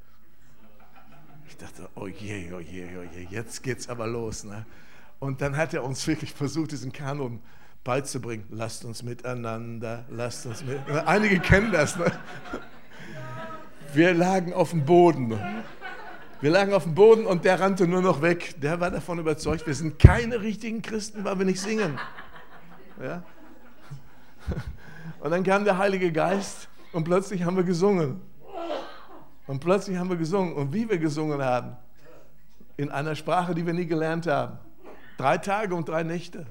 Ich 1.48 1.58
dachte, 1.58 1.90
oh 1.96 2.08
je, 2.08 2.54
oh 2.54 2.60
je, 2.60 2.88
oh 2.98 3.04
je, 3.04 3.28
jetzt 3.30 3.62
geht's 3.62 3.90
aber 3.90 4.08
los. 4.08 4.46
Ne? 4.46 4.66
Und 5.20 5.42
dann 5.42 5.58
hat 5.58 5.74
er 5.74 5.84
uns 5.84 6.08
wirklich 6.08 6.34
versucht, 6.34 6.72
diesen 6.72 6.92
Kanon 6.92 7.42
beizubringen. 7.84 8.46
Lasst 8.50 8.86
uns 8.86 9.04
miteinander, 9.04 10.06
lasst 10.10 10.46
uns 10.46 10.64
mit. 10.64 10.80
Einige 10.90 11.40
kennen 11.40 11.72
das. 11.72 11.98
Ne? 11.98 12.12
Wir 13.94 14.14
lagen 14.14 14.54
auf 14.54 14.70
dem 14.72 14.86
Boden. 14.86 15.38
Wir 16.40 16.50
lagen 16.50 16.74
auf 16.74 16.84
dem 16.84 16.96
Boden 16.96 17.26
und 17.26 17.46
der 17.46 17.60
rannte 17.60 17.88
nur 17.88 18.02
noch 18.02 18.22
weg. 18.22 18.56
Der 18.62 18.80
war 18.80 18.90
davon 18.90 19.20
überzeugt, 19.20 19.68
wir 19.68 19.76
sind 19.76 20.00
keine 20.00 20.42
richtigen 20.42 20.82
Christen, 20.82 21.24
weil 21.24 21.38
wir 21.38 21.46
nicht 21.46 21.60
singen. 21.60 22.00
Ja? 23.02 23.24
Und 25.20 25.32
dann 25.32 25.44
kam 25.44 25.66
der 25.66 25.78
Heilige 25.78 26.12
Geist 26.12 26.68
und 26.94 27.04
plötzlich 27.04 27.44
haben 27.44 27.56
wir 27.56 27.64
gesungen. 27.64 28.22
Und 29.46 29.60
plötzlich 29.60 29.98
haben 29.98 30.10
wir 30.10 30.18
gesungen. 30.18 30.54
Und 30.54 30.74
wie 30.74 30.90
wir 30.90 30.98
gesungen 30.98 31.44
haben, 31.44 31.76
in 32.78 32.90
einer 32.90 33.16
Sprache, 33.16 33.54
die 33.54 33.66
wir 33.66 33.74
nie 33.74 33.86
gelernt 33.86 34.26
haben. 34.26 34.58
Drei 35.18 35.38
Tage 35.38 35.76
und 35.76 35.88
drei 35.88 36.04
Nächte. 36.04 36.48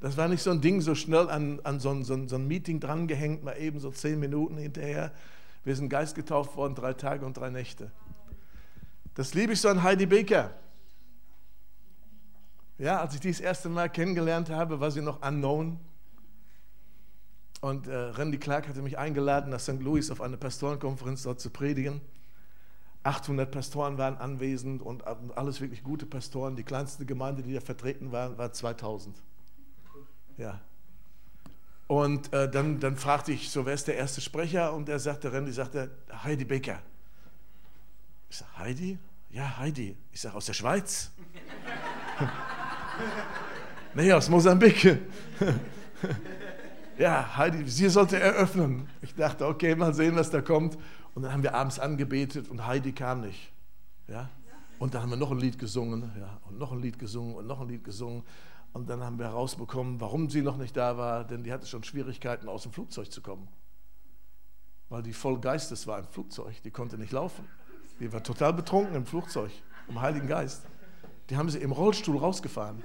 Das 0.00 0.16
war 0.16 0.28
nicht 0.28 0.42
so 0.42 0.50
ein 0.50 0.60
Ding, 0.60 0.80
so 0.80 0.94
schnell 0.94 1.28
an, 1.28 1.58
an 1.64 1.80
so, 1.80 1.90
ein, 1.90 2.04
so, 2.04 2.14
ein, 2.14 2.28
so 2.28 2.36
ein 2.36 2.46
Meeting 2.46 2.78
drangehängt, 2.78 3.42
mal 3.42 3.58
eben 3.58 3.80
so 3.80 3.90
zehn 3.90 4.20
Minuten 4.20 4.56
hinterher. 4.56 5.10
Wir 5.68 5.76
sind 5.76 5.90
Geist 5.90 6.14
getauft 6.14 6.56
worden, 6.56 6.74
drei 6.74 6.94
Tage 6.94 7.26
und 7.26 7.36
drei 7.36 7.50
Nächte. 7.50 7.92
Das 9.12 9.34
liebe 9.34 9.52
ich 9.52 9.60
so 9.60 9.68
an 9.68 9.82
Heidi 9.82 10.06
Baker. 10.06 10.50
Ja, 12.78 13.02
als 13.02 13.12
ich 13.12 13.20
die 13.20 13.28
das 13.28 13.40
erste 13.40 13.68
Mal 13.68 13.90
kennengelernt 13.90 14.48
habe, 14.48 14.80
war 14.80 14.90
sie 14.90 15.02
noch 15.02 15.20
unknown. 15.20 15.78
Und 17.60 17.86
äh, 17.86 17.94
Randy 17.94 18.38
Clark 18.38 18.66
hatte 18.66 18.80
mich 18.80 18.96
eingeladen, 18.96 19.50
nach 19.50 19.60
St. 19.60 19.82
Louis 19.82 20.10
auf 20.10 20.22
eine 20.22 20.38
Pastorenkonferenz 20.38 21.24
dort 21.24 21.38
zu 21.38 21.50
predigen. 21.50 22.00
800 23.02 23.50
Pastoren 23.50 23.98
waren 23.98 24.16
anwesend 24.16 24.80
und 24.80 25.06
alles 25.06 25.60
wirklich 25.60 25.82
gute 25.82 26.06
Pastoren. 26.06 26.56
Die 26.56 26.64
kleinste 26.64 27.04
Gemeinde, 27.04 27.42
die 27.42 27.52
da 27.52 27.60
vertreten 27.60 28.10
war, 28.10 28.38
war 28.38 28.54
2000. 28.54 29.22
Ja. 30.38 30.62
Und 31.88 32.32
äh, 32.34 32.50
dann, 32.50 32.78
dann 32.80 32.96
fragte 32.96 33.32
ich, 33.32 33.50
so 33.50 33.66
wer 33.66 33.74
ist 33.74 33.88
der 33.88 33.96
erste 33.96 34.20
Sprecher? 34.20 34.74
Und 34.74 34.88
er 34.88 34.98
sagte, 34.98 35.32
Randy 35.32 35.52
sagte, 35.52 35.90
Heidi 36.22 36.44
Becker. 36.44 36.80
Ich 38.28 38.36
sage, 38.36 38.58
Heidi? 38.58 38.98
Ja, 39.30 39.58
Heidi. 39.58 39.96
Ich 40.12 40.20
sage, 40.20 40.36
aus 40.36 40.46
der 40.46 40.52
Schweiz? 40.52 41.10
nee, 43.94 44.12
aus 44.12 44.28
Mosambik 44.28 44.98
ja, 46.98 47.36
Heidi, 47.36 47.68
sie 47.68 47.88
sollte 47.88 48.20
eröffnen. 48.20 48.88
Ich 49.00 49.14
dachte, 49.14 49.46
okay, 49.46 49.74
mal 49.74 49.94
sehen, 49.94 50.14
was 50.14 50.30
da 50.30 50.42
kommt. 50.42 50.76
Und 51.14 51.22
dann 51.22 51.32
haben 51.32 51.42
wir 51.42 51.54
abends 51.54 51.78
angebetet 51.78 52.48
und 52.48 52.66
Heidi 52.66 52.92
kam 52.92 53.22
nicht. 53.22 53.50
Ja? 54.08 54.28
Und 54.78 54.94
dann 54.94 55.02
haben 55.02 55.10
wir 55.10 55.16
noch 55.16 55.30
ein 55.30 55.38
Lied 55.38 55.58
gesungen, 55.58 56.12
ja, 56.18 56.38
und 56.48 56.58
noch 56.58 56.70
ein 56.70 56.80
Lied 56.80 56.98
gesungen 56.98 57.34
und 57.34 57.46
noch 57.46 57.60
ein 57.60 57.68
Lied 57.68 57.82
gesungen. 57.82 58.22
Und 58.72 58.88
dann 58.90 59.02
haben 59.02 59.18
wir 59.18 59.26
herausbekommen, 59.26 60.00
warum 60.00 60.30
sie 60.30 60.42
noch 60.42 60.56
nicht 60.56 60.76
da 60.76 60.96
war, 60.96 61.24
denn 61.24 61.42
die 61.42 61.52
hatte 61.52 61.66
schon 61.66 61.84
Schwierigkeiten, 61.84 62.48
aus 62.48 62.62
dem 62.62 62.72
Flugzeug 62.72 63.10
zu 63.10 63.22
kommen. 63.22 63.48
Weil 64.88 65.02
die 65.02 65.12
voll 65.12 65.40
Geistes 65.40 65.86
war 65.86 65.98
im 65.98 66.06
Flugzeug, 66.06 66.62
die 66.62 66.70
konnte 66.70 66.96
nicht 66.98 67.12
laufen. 67.12 67.44
Die 68.00 68.12
war 68.12 68.22
total 68.22 68.52
betrunken 68.52 68.94
im 68.94 69.06
Flugzeug, 69.06 69.50
im 69.88 70.00
Heiligen 70.00 70.28
Geist. 70.28 70.62
Die 71.30 71.36
haben 71.36 71.50
sie 71.50 71.58
im 71.58 71.72
Rollstuhl 71.72 72.16
rausgefahren. 72.16 72.82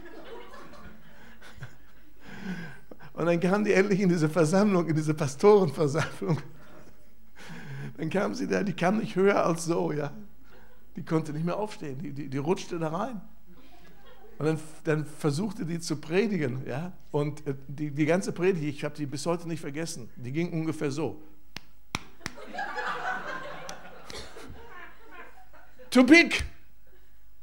Und 3.13 3.27
dann 3.27 3.39
kam 3.39 3.63
die 3.63 3.73
endlich 3.73 3.99
in 3.99 4.09
diese 4.09 4.27
Versammlung, 4.27 4.87
in 4.87 4.95
diese 4.95 5.13
Pastorenversammlung. 5.13 6.41
Dann 7.97 8.09
kam 8.09 8.33
sie 8.33 8.47
da, 8.47 8.63
die 8.63 8.73
kam 8.73 8.97
nicht 8.97 9.15
höher 9.15 9.45
als 9.45 9.65
so, 9.65 9.91
ja. 9.91 10.11
Die 10.95 11.05
konnte 11.05 11.31
nicht 11.31 11.45
mehr 11.45 11.57
aufstehen, 11.57 11.99
die, 11.99 12.11
die, 12.11 12.29
die 12.29 12.37
rutschte 12.37 12.79
da 12.79 12.89
rein. 12.89 13.21
Und 14.43 14.49
dann, 14.49 14.59
dann, 14.83 15.05
versuchte 15.05 15.65
die 15.65 15.79
zu 15.79 15.95
predigen, 15.95 16.67
ja. 16.67 16.91
Und 17.11 17.47
äh, 17.47 17.55
die, 17.65 17.91
die 17.91 18.05
ganze 18.05 18.33
Predigt, 18.33 18.65
ich 18.65 18.83
habe 18.83 18.93
die 18.93 19.05
bis 19.05 19.25
heute 19.25 19.47
nicht 19.47 19.61
vergessen, 19.61 20.09
die 20.17 20.33
ging 20.33 20.51
ungefähr 20.51 20.91
so. 20.91 21.21
Too 25.89 26.03
big, 26.03 26.43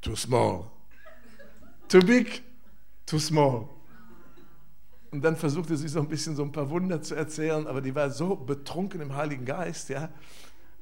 too 0.03 0.15
small. 0.15 0.67
Too 1.89 2.01
big, 2.01 2.43
too 3.07 3.19
small. 3.19 3.67
Und 5.11 5.25
dann 5.25 5.37
versuchte 5.37 5.79
sie 5.79 5.89
so 5.89 6.01
ein 6.01 6.09
bisschen 6.09 6.37
so 6.37 6.43
ein 6.43 6.53
paar 6.53 6.69
Wunder 6.69 7.01
zu 7.01 7.15
erzählen, 7.15 7.67
aber 7.67 7.81
die 7.81 7.95
war 7.95 8.11
so 8.11 8.37
betrunken 8.37 9.01
im 9.01 9.17
Heiligen 9.17 9.47
Geist, 9.47 9.89
ja. 9.89 10.11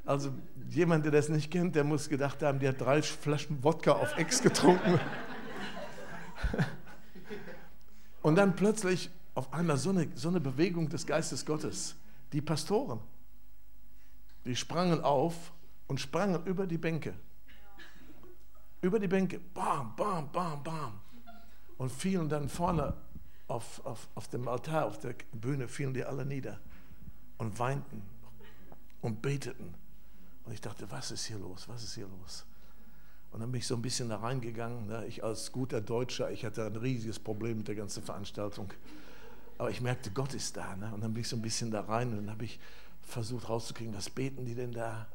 Also 0.05 0.33
jemand, 0.69 1.05
der 1.05 1.13
das 1.13 1.29
nicht 1.29 1.49
kennt, 1.53 1.77
der 1.77 1.85
muss 1.85 2.09
gedacht 2.09 2.43
haben, 2.43 2.59
die 2.59 2.67
hat 2.67 2.81
drei 2.81 3.03
Flaschen 3.03 3.63
Wodka 3.63 3.93
auf 3.93 4.19
Ex 4.19 4.43
getrunken. 4.43 4.99
Und 8.29 8.35
dann 8.35 8.55
plötzlich 8.55 9.11
auf 9.35 9.51
einmal 9.55 9.79
so 9.79 9.89
eine, 9.89 10.07
so 10.15 10.29
eine 10.29 10.39
Bewegung 10.39 10.91
des 10.91 11.07
Geistes 11.07 11.47
Gottes. 11.47 11.97
Die 12.35 12.43
Pastoren, 12.43 13.01
die 14.45 14.55
sprangen 14.55 15.01
auf 15.01 15.51
und 15.87 15.99
sprangen 15.99 16.45
über 16.45 16.67
die 16.67 16.77
Bänke. 16.77 17.15
Über 18.83 19.01
die 19.01 19.09
Bänke. 19.09 19.41
Bam, 19.55 19.97
bam, 19.97 20.31
bam, 20.31 20.63
bam. 20.63 21.01
Und 21.79 21.91
fielen 21.91 22.29
dann 22.29 22.51
vorne 22.51 22.93
auf, 23.47 23.81
auf, 23.87 24.07
auf 24.15 24.29
dem 24.29 24.47
Altar, 24.47 24.85
auf 24.85 24.99
der 24.99 25.15
Bühne 25.33 25.67
fielen 25.67 25.95
die 25.95 26.05
alle 26.05 26.27
nieder 26.27 26.61
und 27.39 27.59
weinten 27.59 28.03
und 29.01 29.23
beteten. 29.23 29.73
Und 30.45 30.53
ich 30.53 30.61
dachte, 30.61 30.91
was 30.91 31.13
ist 31.13 31.25
hier 31.25 31.39
los? 31.39 31.67
Was 31.67 31.83
ist 31.83 31.95
hier 31.95 32.09
los? 32.09 32.45
Und 33.31 33.41
dann 33.41 33.53
bin 33.53 33.59
ich 33.59 33.67
so 33.67 33.75
ein 33.75 33.83
bisschen 33.83 34.09
da 34.09 34.17
reingegangen. 34.17 34.87
Ne? 34.87 35.07
Ich 35.07 35.23
als 35.23 35.53
guter 35.53 35.81
Deutscher, 35.81 36.31
ich 36.31 36.45
hatte 36.45 36.65
ein 36.65 36.77
riesiges 36.77 37.19
Problem 37.19 37.59
mit 37.59 37.69
der 37.69 37.75
ganzen 37.75 38.03
Veranstaltung. 38.03 38.73
Aber 39.59 39.71
ich 39.71 39.81
merkte, 39.81 40.11
Gott 40.11 40.35
ist 40.35 40.57
da. 40.57 40.77
Ne? 40.77 40.93
Und 40.95 41.03
dann 41.03 41.13
bin 41.13 41.21
ich 41.21 41.29
so 41.29 41.37
ein 41.37 41.43
bisschen 41.43 41.71
da 41.71 41.83
rein 41.83 42.11
und 42.11 42.17
dann 42.17 42.31
habe 42.31 42.45
ich 42.45 42.59
versucht 43.03 43.49
rauszukriegen, 43.49 43.95
was 43.95 44.11
beten 44.11 44.45
die 44.45 44.55
denn 44.55 44.73
da? 44.73 45.07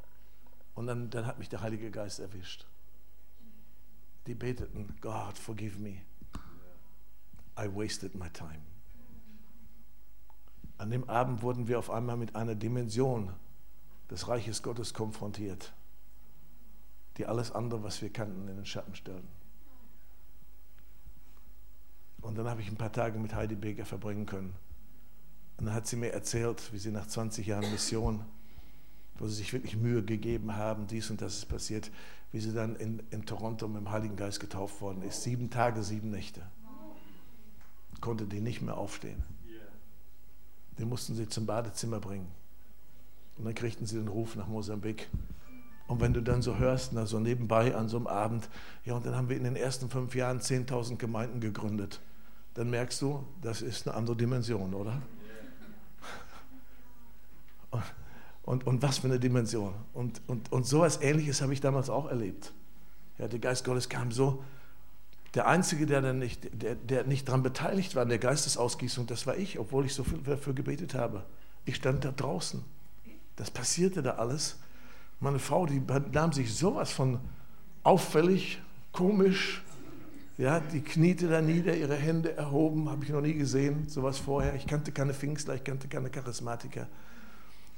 Und 0.76 0.88
dann, 0.88 1.10
dann 1.10 1.26
hat 1.26 1.40
mich 1.40 1.50
der 1.50 1.62
Heilige 1.62 1.92
Geist 1.92 2.20
erwischt. 2.20 2.66
die 4.28 4.36
beteten, 4.36 4.96
God, 5.02 5.38
forgive 5.38 5.80
me. 5.80 6.02
I 7.58 7.68
wasted 7.68 8.16
my 8.16 8.30
time. 8.30 8.62
An 10.78 10.90
dem 10.90 11.08
Abend 11.10 11.42
wurden 11.42 11.68
wir 11.68 11.78
auf 11.78 11.90
einmal 11.90 12.18
mit 12.18 12.36
einer 12.36 12.56
Dimension 12.56 13.34
des 14.10 14.28
Reiches 14.28 14.64
Gottes 14.64 14.94
konfrontiert, 14.94 15.74
die 17.18 17.26
alles 17.26 17.52
andere, 17.52 17.84
was 17.84 18.02
wir 18.02 18.12
kannten, 18.12 18.48
in 18.48 18.56
den 18.56 18.66
Schatten 18.66 18.96
stellen. 18.96 19.28
Und 22.22 22.38
dann 22.38 22.48
habe 22.48 22.62
ich 22.62 22.70
ein 22.70 22.78
paar 22.78 22.92
Tage 22.92 23.20
mit 23.20 23.36
Heidi 23.36 23.56
Beker 23.56 23.86
verbringen 23.86 24.26
können. 24.26 24.56
Und 25.58 25.66
dann 25.66 25.76
hat 25.76 25.88
sie 25.88 25.98
mir 25.98 26.14
erzählt, 26.14 26.72
wie 26.72 26.78
sie 26.78 26.92
nach 26.92 27.06
20 27.06 27.46
Jahren 27.46 27.70
Mission, 27.72 28.24
wo 29.16 29.28
sie 29.28 29.36
sich 29.36 29.54
wirklich 29.54 29.76
Mühe 29.76 30.04
gegeben 30.04 30.56
haben, 30.56 30.88
dies 30.88 31.10
und 31.10 31.22
das 31.22 31.38
ist 31.38 31.46
passiert, 31.46 31.92
wie 32.32 32.40
sie 32.40 32.54
dann 32.54 32.76
in, 32.78 33.04
in 33.12 33.26
Toronto 33.26 33.68
mit 33.68 33.78
dem 33.78 33.92
Heiligen 33.92 34.16
Geist 34.16 34.40
getauft 34.40 34.82
worden 34.82 35.04
ist. 35.04 35.22
Sieben 35.22 35.50
Tage, 35.50 35.84
sieben 35.84 36.10
Nächte. 36.10 36.42
Konnte 38.02 38.26
die 38.26 38.42
nicht 38.42 38.62
mehr 38.62 38.78
aufstehen. 38.78 39.24
Den 40.80 40.90
mussten 40.90 41.16
sie 41.16 41.30
zum 41.30 41.46
Badezimmer 41.46 42.00
bringen. 42.00 42.32
Und 43.38 43.46
dann 43.46 43.54
kriegten 43.54 43.86
sie 43.86 43.98
den 43.98 44.08
Ruf 44.08 44.36
nach 44.36 44.48
Mosambik. 44.48 45.10
Und 45.88 46.00
wenn 46.02 46.14
du 46.14 46.22
dann 46.22 46.42
so 46.42 46.58
hörst, 46.58 46.94
na, 46.94 47.06
so 47.06 47.20
nebenbei 47.20 47.76
an 47.76 47.90
so 47.90 47.98
einem 47.98 48.08
Abend, 48.08 48.50
ja, 48.86 48.96
und 48.96 49.06
dann 49.06 49.16
haben 49.16 49.30
wir 49.30 49.38
in 49.38 49.44
den 49.44 49.56
ersten 49.56 49.90
fünf 49.90 50.16
Jahren 50.16 50.40
10.000 50.40 50.98
Gemeinden 50.98 51.40
gegründet, 51.40 52.00
dann 52.54 52.70
merkst 52.70 53.02
du, 53.02 53.26
das 53.42 53.62
ist 53.62 53.88
eine 53.88 53.98
andere 53.98 54.16
Dimension, 54.16 54.74
oder? 54.74 55.02
Und, 57.72 57.84
und, 58.44 58.68
und 58.68 58.82
was 58.82 59.00
für 59.00 59.08
eine 59.08 59.20
Dimension. 59.20 59.74
Und, 59.94 60.22
und, 60.28 60.52
und 60.52 60.68
sowas 60.68 61.02
Ähnliches 61.02 61.42
habe 61.42 61.54
ich 61.54 61.62
damals 61.62 61.90
auch 61.90 62.08
erlebt. 62.08 62.54
Ja, 63.18 63.28
der 63.28 63.40
Geist 63.40 63.64
Gottes 63.66 63.90
kam 63.90 64.12
so. 64.12 64.44
Der 65.34 65.48
Einzige, 65.48 65.86
der, 65.86 66.02
dann 66.02 66.20
nicht, 66.20 66.50
der, 66.62 66.76
der 66.76 67.06
nicht 67.06 67.28
daran 67.28 67.42
beteiligt 67.42 67.96
war 67.96 68.04
an 68.04 68.10
der 68.10 68.20
Geistesausgießung, 68.20 69.08
das 69.08 69.26
war 69.26 69.36
ich, 69.36 69.58
obwohl 69.58 69.86
ich 69.86 69.96
so 69.96 70.04
viel 70.04 70.20
dafür 70.20 70.54
gebetet 70.54 70.94
habe. 70.94 71.24
Ich 71.66 71.76
stand 71.76 72.06
da 72.06 72.12
draußen. 72.12 72.64
Das 73.36 73.50
passierte 73.50 74.04
da 74.04 74.12
alles. 74.12 74.60
Meine 75.24 75.40
Frau, 75.40 75.66
die 75.66 75.82
nahm 76.12 76.34
sich 76.34 76.54
sowas 76.54 76.92
von 76.92 77.18
auffällig, 77.84 78.62
komisch. 78.92 79.64
Ja, 80.38 80.60
die 80.60 80.82
kniete 80.82 81.30
da 81.30 81.40
nieder, 81.40 81.78
ihre 81.78 81.96
Hände 81.96 82.36
erhoben, 82.36 82.90
habe 82.90 83.06
ich 83.06 83.10
noch 83.10 83.22
nie 83.22 83.34
gesehen, 83.34 83.88
sowas 83.88 84.18
vorher. 84.18 84.54
Ich 84.56 84.68
kannte 84.68 84.92
keine 84.92 85.14
Pfingstler, 85.14 85.56
ich 85.56 85.64
kannte 85.64 85.88
keine 85.88 86.10
Charismatiker. 86.10 86.88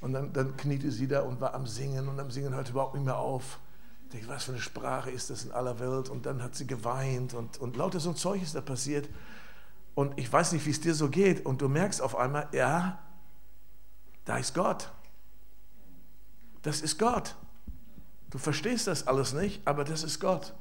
Und 0.01 0.13
dann, 0.13 0.34
dann 0.34 0.58
kniete 0.58 0.89
sie 0.89 1.08
da 1.08 1.21
und 1.21 1.39
war 1.39 1.53
am 1.53 1.67
Singen 1.67 2.08
und 2.08 2.19
am 2.19 2.31
Singen 2.31 2.55
hörte 2.55 2.71
überhaupt 2.71 2.95
nicht 2.95 3.05
mehr 3.05 3.19
auf. 3.19 3.60
Ich 4.05 4.10
denke, 4.13 4.27
was 4.27 4.45
für 4.45 4.53
eine 4.53 4.62
Sprache 4.62 5.12
ist 5.12 5.29
das 5.29 5.45
in 5.45 5.51
aller 5.51 5.79
Welt? 5.79 6.10
Und 6.10 6.25
dann 6.25 6.41
hat 6.41 6.55
sie 6.55 6.65
geweint 6.65 7.36
und, 7.36 7.60
und 7.60 7.77
lauter 7.77 7.99
so 7.99 8.10
ein 8.10 8.15
Zeug 8.15 8.41
ist 8.41 8.55
da 8.55 8.62
passiert. 8.62 9.08
Und 9.93 10.17
ich 10.17 10.34
weiß 10.34 10.53
nicht, 10.53 10.65
wie 10.65 10.71
es 10.71 10.81
dir 10.81 10.95
so 10.95 11.10
geht. 11.10 11.45
Und 11.45 11.62
du 11.62 11.69
merkst 11.69 12.01
auf 12.01 12.15
einmal, 12.15 12.47
ja, 12.53 12.97
da 14.23 14.38
ist 14.38 14.55
Gott. 14.55 14.89
Das 16.65 16.82
ist 16.82 16.97
Gott. 16.97 17.36
Du 18.32 18.39
verstehst 18.39 18.88
das 18.88 19.06
alles 19.06 19.34
nicht, 19.34 19.62
aber 19.67 19.84
das 19.84 20.01
ist 20.01 20.19
Gott. 20.19 20.56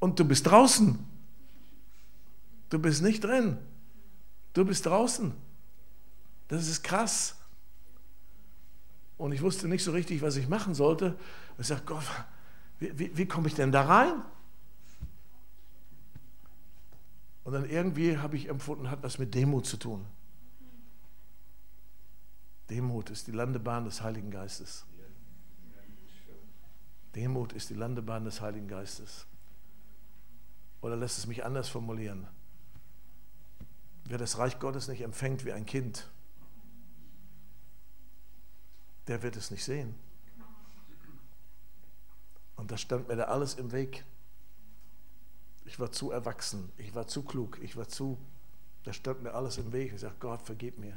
Und 0.00 0.18
du 0.18 0.24
bist 0.24 0.48
draußen. 0.48 0.98
Du 2.70 2.78
bist 2.80 3.00
nicht 3.00 3.22
drin. 3.22 3.56
Du 4.52 4.64
bist 4.64 4.86
draußen. 4.86 5.32
Das 6.48 6.66
ist 6.66 6.82
krass. 6.82 7.36
Und 9.16 9.30
ich 9.30 9.42
wusste 9.42 9.68
nicht 9.68 9.84
so 9.84 9.92
richtig, 9.92 10.22
was 10.22 10.34
ich 10.34 10.48
machen 10.48 10.74
sollte. 10.74 11.16
Ich 11.56 11.68
sagte, 11.68 11.84
Gott, 11.86 12.02
wie, 12.80 12.98
wie, 12.98 13.16
wie 13.16 13.26
komme 13.26 13.46
ich 13.46 13.54
denn 13.54 13.70
da 13.70 13.82
rein? 13.82 14.24
Und 17.44 17.52
dann 17.52 17.70
irgendwie 17.70 18.18
habe 18.18 18.34
ich 18.34 18.48
empfunden, 18.48 18.90
hat 18.90 19.04
was 19.04 19.20
mit 19.20 19.36
Demut 19.36 19.66
zu 19.66 19.76
tun. 19.76 20.04
Demut 22.70 23.10
ist 23.10 23.26
die 23.26 23.32
Landebahn 23.32 23.84
des 23.84 24.00
Heiligen 24.00 24.30
Geistes. 24.30 24.86
Demut 27.16 27.52
ist 27.52 27.68
die 27.70 27.74
Landebahn 27.74 28.24
des 28.24 28.40
Heiligen 28.40 28.68
Geistes. 28.68 29.26
Oder 30.80 30.96
lässt 30.96 31.18
es 31.18 31.26
mich 31.26 31.44
anders 31.44 31.68
formulieren? 31.68 32.28
Wer 34.04 34.18
das 34.18 34.38
Reich 34.38 34.58
Gottes 34.60 34.88
nicht 34.88 35.02
empfängt 35.02 35.44
wie 35.44 35.52
ein 35.52 35.66
Kind, 35.66 36.08
der 39.08 39.22
wird 39.22 39.36
es 39.36 39.50
nicht 39.50 39.64
sehen. 39.64 39.96
Und 42.54 42.70
das 42.70 42.80
stand 42.80 43.08
mir 43.08 43.16
da 43.16 43.24
alles 43.24 43.54
im 43.54 43.72
Weg. 43.72 44.04
Ich 45.64 45.80
war 45.80 45.90
zu 45.90 46.12
erwachsen, 46.12 46.70
ich 46.76 46.94
war 46.94 47.06
zu 47.08 47.22
klug, 47.22 47.58
ich 47.62 47.76
war 47.76 47.88
zu, 47.88 48.18
da 48.84 48.92
stand 48.92 49.22
mir 49.22 49.34
alles 49.34 49.58
im 49.58 49.72
Weg. 49.72 49.92
Ich 49.92 50.00
sage, 50.00 50.14
Gott, 50.20 50.42
vergib 50.42 50.78
mir. 50.78 50.96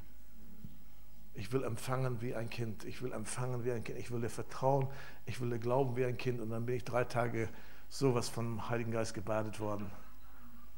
Ich 1.35 1.51
will 1.51 1.63
empfangen 1.63 2.21
wie 2.21 2.35
ein 2.35 2.49
Kind. 2.49 2.83
Ich 2.83 3.01
will 3.01 3.11
empfangen 3.11 3.63
wie 3.63 3.71
ein 3.71 3.83
Kind. 3.83 3.97
Ich 3.97 4.11
will 4.11 4.21
dir 4.21 4.29
vertrauen. 4.29 4.87
Ich 5.25 5.41
will 5.41 5.49
dir 5.49 5.59
glauben 5.59 5.95
wie 5.95 6.05
ein 6.05 6.17
Kind. 6.17 6.39
Und 6.39 6.49
dann 6.51 6.65
bin 6.65 6.75
ich 6.75 6.83
drei 6.83 7.03
Tage 7.03 7.49
sowas 7.89 8.29
vom 8.29 8.69
Heiligen 8.69 8.91
Geist 8.91 9.13
gebadet 9.13 9.59
worden. 9.59 9.85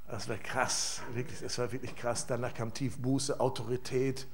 Das 0.08 0.30
war 0.30 0.38
krass, 0.38 1.02
wirklich, 1.14 1.40
das 1.40 1.58
war 1.58 1.72
wirklich 1.72 1.96
krass. 1.96 2.28
Danach 2.28 2.54
kam 2.54 2.74
Tiefbuße, 2.74 3.40
Autorität. 3.40 4.28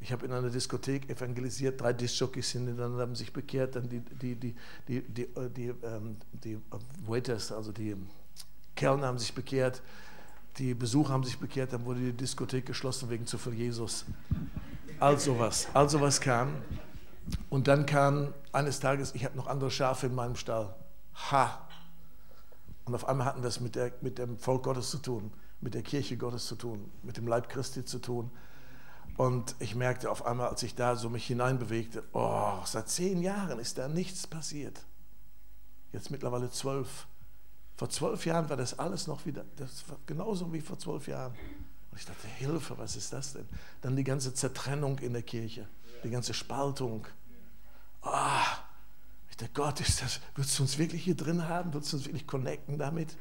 Ich 0.00 0.12
habe 0.12 0.26
in 0.26 0.32
einer 0.32 0.50
Diskothek 0.50 1.08
evangelisiert, 1.08 1.80
drei 1.80 1.92
Diskjockeys 1.92 2.50
sind 2.50 2.76
dann 2.76 2.98
haben 2.98 3.14
sich 3.14 3.32
bekehrt, 3.32 3.76
dann 3.76 3.88
die, 3.88 4.00
die, 4.00 4.34
die, 4.34 4.54
die, 4.88 5.02
die, 5.02 5.22
äh, 5.22 5.50
die, 5.50 5.68
ähm, 5.82 6.16
die 6.32 6.58
Waiters, 7.06 7.50
also 7.50 7.72
die 7.72 7.96
Kellner 8.74 9.06
haben 9.06 9.18
sich 9.18 9.32
bekehrt, 9.32 9.82
die 10.58 10.74
Besucher 10.74 11.12
haben 11.12 11.24
sich 11.24 11.38
bekehrt, 11.38 11.72
dann 11.72 11.84
wurde 11.84 12.00
die 12.00 12.12
Diskothek 12.12 12.66
geschlossen 12.66 13.08
wegen 13.08 13.26
zu 13.26 13.38
viel 13.38 13.54
Jesus. 13.54 14.04
All 14.98 15.18
sowas, 15.18 15.68
all 15.74 15.90
sowas 15.90 16.20
kam. 16.20 16.54
Und 17.50 17.68
dann 17.68 17.84
kam 17.84 18.32
eines 18.52 18.80
Tages, 18.80 19.14
ich 19.14 19.24
habe 19.24 19.36
noch 19.36 19.46
andere 19.46 19.70
Schafe 19.70 20.06
in 20.06 20.14
meinem 20.14 20.36
Stall. 20.36 20.74
Ha! 21.30 21.66
Und 22.86 22.94
auf 22.94 23.06
einmal 23.06 23.26
hatten 23.26 23.42
wir 23.42 23.48
es 23.48 23.60
mit, 23.60 23.74
der, 23.74 23.92
mit 24.00 24.18
dem 24.18 24.38
Volk 24.38 24.62
Gottes 24.62 24.90
zu 24.90 24.98
tun, 24.98 25.32
mit 25.60 25.74
der 25.74 25.82
Kirche 25.82 26.16
Gottes 26.16 26.46
zu 26.46 26.54
tun, 26.54 26.90
mit 27.02 27.16
dem 27.16 27.26
Leib 27.26 27.48
Christi 27.48 27.84
zu 27.84 27.98
tun. 27.98 28.30
Und 29.18 29.54
ich 29.58 29.74
merkte 29.74 30.10
auf 30.10 30.24
einmal, 30.24 30.48
als 30.48 30.62
ich 30.62 30.74
da 30.74 30.96
so 30.96 31.10
mich 31.10 31.26
hineinbewegte, 31.26 32.02
oh, 32.12 32.58
seit 32.64 32.88
zehn 32.88 33.22
Jahren 33.22 33.58
ist 33.58 33.76
da 33.76 33.88
nichts 33.88 34.26
passiert. 34.26 34.84
Jetzt 35.92 36.10
mittlerweile 36.10 36.50
zwölf. 36.50 37.06
Vor 37.76 37.90
zwölf 37.90 38.24
Jahren 38.24 38.48
war 38.48 38.56
das 38.56 38.78
alles 38.78 39.06
noch 39.06 39.26
wieder, 39.26 39.44
das 39.56 39.88
war 39.88 39.98
genauso 40.06 40.52
wie 40.52 40.60
vor 40.60 40.78
zwölf 40.78 41.08
Jahren. 41.08 41.34
Und 41.96 42.00
ich 42.00 42.08
dachte, 42.08 42.28
Hilfe, 42.28 42.76
was 42.76 42.94
ist 42.94 43.14
das 43.14 43.32
denn? 43.32 43.46
Dann 43.80 43.96
die 43.96 44.04
ganze 44.04 44.34
Zertrennung 44.34 44.98
in 44.98 45.14
der 45.14 45.22
Kirche, 45.22 45.66
die 46.04 46.10
ganze 46.10 46.34
Spaltung. 46.34 47.06
Ah, 48.02 48.42
ich 49.30 49.38
dachte, 49.38 49.50
Gott, 49.54 49.80
ist 49.80 50.02
das, 50.02 50.20
willst 50.34 50.58
du 50.58 50.64
uns 50.64 50.76
wirklich 50.76 51.04
hier 51.04 51.16
drin 51.16 51.48
haben? 51.48 51.72
Willst 51.72 51.90
du 51.90 51.96
uns 51.96 52.04
wirklich 52.04 52.26
connecten 52.26 52.76
damit? 52.76 53.16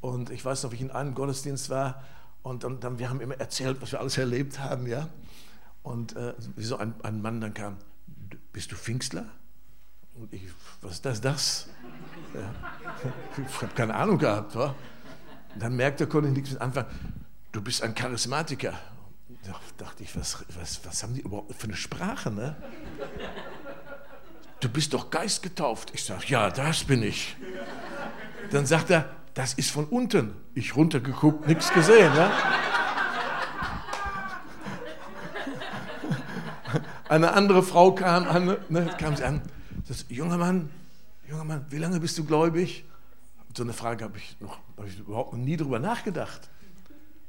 Und 0.00 0.30
ich 0.30 0.44
weiß 0.44 0.64
noch, 0.64 0.72
wie 0.72 0.74
ich 0.74 0.80
in 0.80 0.90
einem 0.90 1.14
Gottesdienst 1.14 1.70
war 1.70 2.02
und 2.42 2.64
dann, 2.64 2.80
dann 2.80 2.98
wir 2.98 3.10
haben 3.10 3.20
immer 3.20 3.38
erzählt, 3.38 3.80
was 3.80 3.92
wir 3.92 4.00
alles 4.00 4.18
erlebt 4.18 4.58
haben, 4.58 4.88
ja. 4.88 5.08
Und 5.84 6.16
äh, 6.16 6.34
wie 6.56 6.64
so 6.64 6.78
ein, 6.78 6.94
ein 7.04 7.22
Mann 7.22 7.40
dann 7.40 7.54
kam, 7.54 7.76
bist 8.52 8.72
du 8.72 8.74
Pfingstler? 8.74 9.26
Und 10.16 10.32
ich, 10.32 10.42
was 10.80 10.94
ist 10.94 11.04
das, 11.04 11.20
das? 11.20 11.68
Ja. 12.34 12.52
Ich 13.48 13.62
habe 13.62 13.72
keine 13.72 13.94
Ahnung 13.94 14.18
gehabt. 14.18 14.56
Wa? 14.56 14.74
Dann 15.56 15.76
merkte 15.76 16.04
er, 16.04 16.08
konnte 16.08 16.28
ich 16.30 16.34
nichts 16.34 16.50
mit 16.50 16.60
anfangen 16.60 16.88
du 17.52 17.60
bist 17.60 17.82
ein 17.82 17.94
Charismatiker. 17.94 18.74
Da 19.44 19.54
dachte 19.76 20.02
ich, 20.02 20.16
was, 20.16 20.44
was, 20.58 20.80
was 20.84 21.02
haben 21.02 21.14
die 21.14 21.20
überhaupt 21.20 21.54
für 21.54 21.64
eine 21.64 21.76
Sprache? 21.76 22.30
Ne? 22.30 22.56
Du 24.60 24.68
bist 24.68 24.92
doch 24.94 25.10
geistgetauft. 25.10 25.90
Ich 25.94 26.04
sage, 26.04 26.24
ja, 26.26 26.50
das 26.50 26.84
bin 26.84 27.02
ich. 27.02 27.36
Dann 28.50 28.66
sagt 28.66 28.90
er, 28.90 29.08
das 29.34 29.54
ist 29.54 29.70
von 29.70 29.84
unten. 29.86 30.34
Ich 30.54 30.74
runtergeguckt, 30.74 31.46
nichts 31.46 31.72
gesehen. 31.72 32.12
Ne? 32.14 32.30
Eine 37.08 37.32
andere 37.32 37.62
Frau 37.62 37.92
kam 37.92 38.28
an, 38.28 38.56
ne, 38.68 38.90
kam 38.98 39.16
sie 39.16 39.24
an, 39.24 39.40
sagt, 39.84 40.10
junger 40.10 40.36
Mann, 40.36 40.68
junger 41.26 41.44
Mann, 41.44 41.64
wie 41.70 41.78
lange 41.78 42.00
bist 42.00 42.18
du 42.18 42.24
gläubig? 42.24 42.84
So 43.56 43.62
eine 43.62 43.72
Frage 43.72 44.04
habe 44.04 44.18
ich, 44.18 44.36
noch, 44.40 44.58
hab 44.76 44.86
ich 44.86 44.98
überhaupt 44.98 45.32
noch 45.32 45.38
nie 45.38 45.56
drüber 45.56 45.78
nachgedacht. 45.78 46.50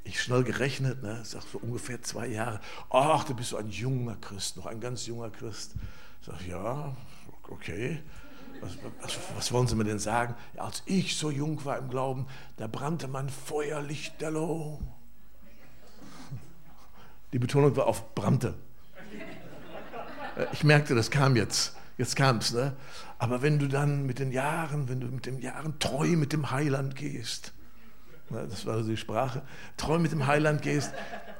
Ich 0.03 0.21
schnell 0.21 0.43
gerechnet, 0.43 1.03
ne, 1.03 1.21
sag 1.23 1.43
so 1.43 1.59
ungefähr 1.59 2.01
zwei 2.01 2.27
Jahre. 2.27 2.59
Ach, 2.89 3.23
du 3.25 3.35
bist 3.35 3.49
so 3.49 3.57
ein 3.57 3.69
junger 3.69 4.15
Christ, 4.15 4.57
noch 4.57 4.65
ein 4.65 4.79
ganz 4.79 5.05
junger 5.05 5.29
Christ. 5.29 5.73
Ich 6.21 6.27
sag, 6.27 6.47
ja, 6.47 6.95
okay. 7.47 8.01
Was, 8.61 8.71
was, 9.01 9.17
was, 9.35 9.51
wollen 9.51 9.67
Sie 9.67 9.75
mir 9.75 9.85
denn 9.85 9.99
sagen? 9.99 10.35
Ja, 10.55 10.63
als 10.63 10.83
ich 10.85 11.15
so 11.15 11.31
jung 11.31 11.63
war 11.63 11.77
im 11.77 11.89
Glauben, 11.89 12.27
da 12.57 12.67
brannte 12.67 13.07
mein 13.07 13.29
Feuer 13.29 13.81
lichterloh. 13.81 14.79
Die 17.31 17.39
Betonung 17.39 17.75
war 17.75 17.87
auf 17.87 18.15
brannte. 18.15 18.55
Ich 20.51 20.63
merkte, 20.63 20.95
das 20.95 21.11
kam 21.11 21.35
jetzt. 21.35 21.75
jetzt 21.97 22.15
kam's, 22.15 22.53
ne? 22.53 22.75
Aber 23.17 23.41
wenn 23.41 23.59
du 23.59 23.67
dann 23.67 24.05
mit 24.05 24.19
den 24.19 24.31
Jahren, 24.31 24.89
wenn 24.89 24.99
du 24.99 25.07
mit 25.07 25.25
den 25.25 25.39
Jahren 25.39 25.77
treu 25.79 26.07
mit 26.15 26.33
dem 26.33 26.51
Heiland 26.51 26.95
gehst, 26.95 27.53
das 28.29 28.65
war 28.65 28.81
die 28.81 28.97
Sprache, 28.97 29.41
treu 29.77 29.97
mit 29.99 30.11
dem 30.11 30.27
Heiland 30.27 30.61
gehst, 30.61 30.93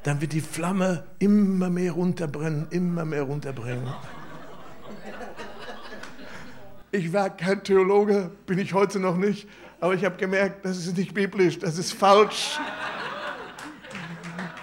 dann 0.04 0.22
wird 0.22 0.34
die 0.34 0.42
Flamme 0.42 1.04
immer 1.20 1.70
mehr 1.70 1.92
runterbrennen, 1.92 2.68
immer 2.72 3.06
mehr 3.06 3.24
runterbrennen. 3.24 3.94
Ich 6.92 7.14
war 7.14 7.30
kein 7.30 7.64
Theologe, 7.64 8.32
bin 8.48 8.58
ich 8.58 8.74
heute 8.74 9.00
noch 9.00 9.16
nicht, 9.16 9.48
aber 9.80 9.94
ich 9.94 10.04
habe 10.04 10.18
gemerkt, 10.18 10.66
das 10.66 10.78
ist 10.78 10.98
nicht 10.98 11.14
biblisch, 11.14 11.60
das 11.60 11.78
ist 11.78 11.94
falsch. 11.94 12.60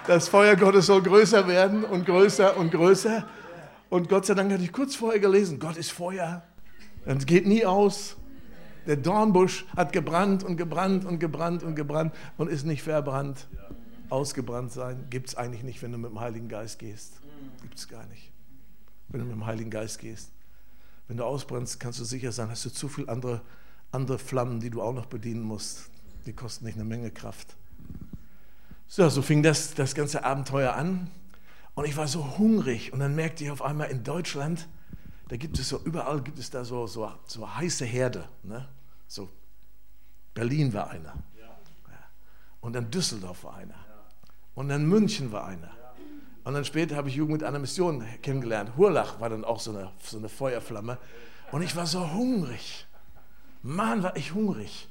Das 0.07 0.29
Feuer 0.29 0.57
Gottes 0.57 0.87
soll 0.87 1.03
größer 1.03 1.47
werden 1.47 1.85
und 1.85 2.07
größer 2.07 2.57
und 2.57 2.70
größer. 2.72 3.24
Und 3.89 4.09
Gott 4.09 4.27
sei 4.27 4.35
Dank 4.35 4.53
hatte 4.53 4.62
ich 4.62 4.72
kurz 4.72 4.97
vorher 4.97 5.20
gelesen, 5.20 5.59
Gott 5.59 5.77
ist 5.77 5.93
Feuer. 5.93 6.43
Es 7.05 7.24
geht 7.27 7.47
nie 7.47 7.64
aus. 7.64 8.16
Der 8.87 8.97
Dornbusch 8.97 9.66
hat 9.76 9.93
gebrannt 9.93 10.45
und 10.45 10.57
gebrannt 10.57 11.05
und 11.05 11.18
gebrannt 11.18 11.62
und 11.62 11.74
gebrannt 11.74 12.14
und 12.37 12.49
ist 12.49 12.64
nicht 12.64 12.82
verbrannt. 12.82 13.49
Ausgebrannt 14.09 14.70
sein 14.70 15.07
gibt 15.11 15.28
es 15.28 15.34
eigentlich 15.34 15.64
nicht, 15.64 15.82
wenn 15.82 15.93
du 15.93 15.99
mit 15.99 16.11
dem 16.11 16.20
Heiligen 16.20 16.49
Geist 16.49 16.78
gehst. 16.78 17.20
Gibt 17.62 17.76
es 17.76 17.89
gar 17.89 18.07
nicht. 18.07 18.30
Wenn 19.09 19.20
du 19.20 19.26
mit 19.26 19.34
dem 19.34 19.47
Heiligen 19.47 19.70
Geist 19.70 19.99
gehst. 19.99 20.30
Wenn 21.09 21.16
du 21.16 21.24
ausbrennst, 21.24 21.80
kannst 21.80 21.99
du 22.01 22.05
sicher 22.05 22.32
sein, 22.32 22.51
hast 22.51 22.64
du 22.64 22.70
zu 22.70 22.89
viele 22.89 23.09
andere, 23.09 23.43
andere 23.91 24.18
Flammen, 24.18 24.61
die 24.61 24.70
du 24.70 24.82
auch 24.82 24.93
noch 24.93 25.07
bedienen 25.07 25.43
musst. 25.43 25.91
Die 26.26 26.32
kosten 26.32 26.64
nicht 26.64 26.76
eine 26.76 26.84
Menge 26.84 27.11
Kraft. 27.11 27.57
So, 28.89 29.09
so 29.09 29.22
fing 29.22 29.43
das, 29.43 29.74
das 29.74 29.95
ganze 29.95 30.24
Abenteuer 30.24 30.74
an. 30.74 31.11
Und 31.74 31.87
ich 31.87 31.97
war 31.97 32.07
so 32.07 32.39
hungrig. 32.39 32.93
Und 32.93 33.01
dann 33.01 33.14
merkte 33.14 33.45
ich 33.45 33.51
auf 33.51 33.62
einmal 33.62 33.91
in 33.91 34.05
Deutschland, 34.05 34.68
da 35.28 35.37
gibt 35.37 35.59
es 35.59 35.68
so, 35.68 35.80
überall 35.84 36.22
gibt 36.22 36.39
es 36.39 36.51
da 36.51 36.64
so, 36.64 36.87
so, 36.87 37.12
so 37.26 37.57
heiße 37.57 37.84
Herde. 37.84 38.28
Ne? 38.45 38.68
So, 39.09 39.28
Berlin 40.34 40.72
war 40.72 40.90
einer. 40.90 41.14
Und 42.61 42.72
dann 42.72 42.90
Düsseldorf 42.90 43.44
war 43.44 43.57
einer. 43.57 43.74
Und 44.54 44.68
dann 44.68 44.86
München 44.86 45.30
war 45.30 45.46
einer. 45.46 45.70
Und 46.44 46.54
dann 46.54 46.64
später 46.64 46.96
habe 46.96 47.09
ich 47.09 47.16
Jugend 47.16 47.40
mit 47.40 47.44
einer 47.44 47.59
Mission 47.59 48.04
kennengelernt. 48.22 48.76
Hurlach 48.76 49.20
war 49.20 49.28
dann 49.28 49.44
auch 49.44 49.61
so 49.61 49.70
eine, 49.70 49.90
so 50.02 50.16
eine 50.18 50.28
Feuerflamme. 50.28 50.98
Und 51.52 51.62
ich 51.62 51.76
war 51.76 51.86
so 51.86 52.12
hungrig. 52.12 52.86
Mann, 53.62 54.02
war 54.02 54.16
ich 54.16 54.32
hungrig. 54.32 54.88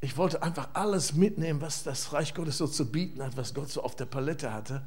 Ich 0.00 0.16
wollte 0.16 0.42
einfach 0.42 0.68
alles 0.72 1.14
mitnehmen, 1.14 1.60
was 1.60 1.82
das 1.82 2.12
Reich 2.12 2.34
Gottes 2.34 2.58
so 2.58 2.66
zu 2.66 2.90
bieten 2.90 3.22
hat, 3.22 3.36
was 3.36 3.54
Gott 3.54 3.70
so 3.70 3.82
auf 3.82 3.96
der 3.96 4.06
Palette 4.06 4.52
hatte. 4.52 4.82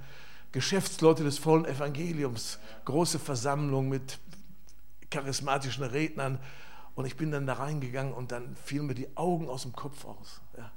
Geschäftsleute 0.52 1.24
des 1.24 1.38
vollen 1.38 1.66
Evangeliums, 1.66 2.60
große 2.86 3.20
Versammlung 3.20 3.88
mit 3.90 4.20
charismatischen 5.10 5.84
Rednern. 5.84 6.40
Und 6.96 7.06
ich 7.06 7.18
bin 7.18 7.32
dann 7.32 7.46
da 7.46 7.54
reingegangen 7.54 8.14
und 8.14 8.32
dann 8.32 8.56
fielen 8.56 8.88
mir 8.88 8.96
die 8.96 9.16
Augen 9.16 9.50
aus 9.50 9.64
dem 9.64 9.74
Kopf 9.74 10.06
aus. 10.06 10.42
Ja 10.58 10.72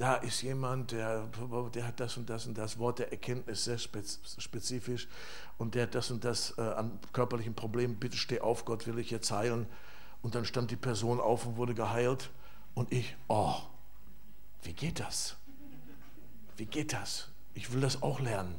da 0.00 0.14
ist 0.14 0.40
jemand, 0.40 0.92
der, 0.92 1.28
der 1.74 1.86
hat 1.86 2.00
das 2.00 2.16
und 2.16 2.30
das 2.30 2.46
und 2.46 2.56
das 2.56 2.78
Wort 2.78 3.00
der 3.00 3.12
Erkenntnis 3.12 3.64
sehr 3.64 3.76
spezifisch 3.76 5.06
und 5.58 5.74
der 5.74 5.82
hat 5.82 5.94
das 5.94 6.10
und 6.10 6.24
das 6.24 6.54
äh, 6.56 6.62
an 6.62 6.98
körperlichen 7.12 7.54
Problemen, 7.54 7.96
bitte 7.96 8.16
steh 8.16 8.40
auf, 8.40 8.64
Gott 8.64 8.86
will 8.86 8.98
ich 8.98 9.10
jetzt 9.10 9.30
heilen. 9.30 9.66
Und 10.22 10.34
dann 10.34 10.46
stand 10.46 10.70
die 10.70 10.76
Person 10.76 11.20
auf 11.20 11.44
und 11.44 11.58
wurde 11.58 11.74
geheilt 11.74 12.30
und 12.74 12.90
ich, 12.94 13.14
oh, 13.28 13.56
wie 14.62 14.72
geht 14.72 15.00
das? 15.00 15.36
Wie 16.56 16.66
geht 16.66 16.94
das? 16.94 17.28
Ich 17.52 17.70
will 17.74 17.82
das 17.82 18.02
auch 18.02 18.20
lernen. 18.20 18.54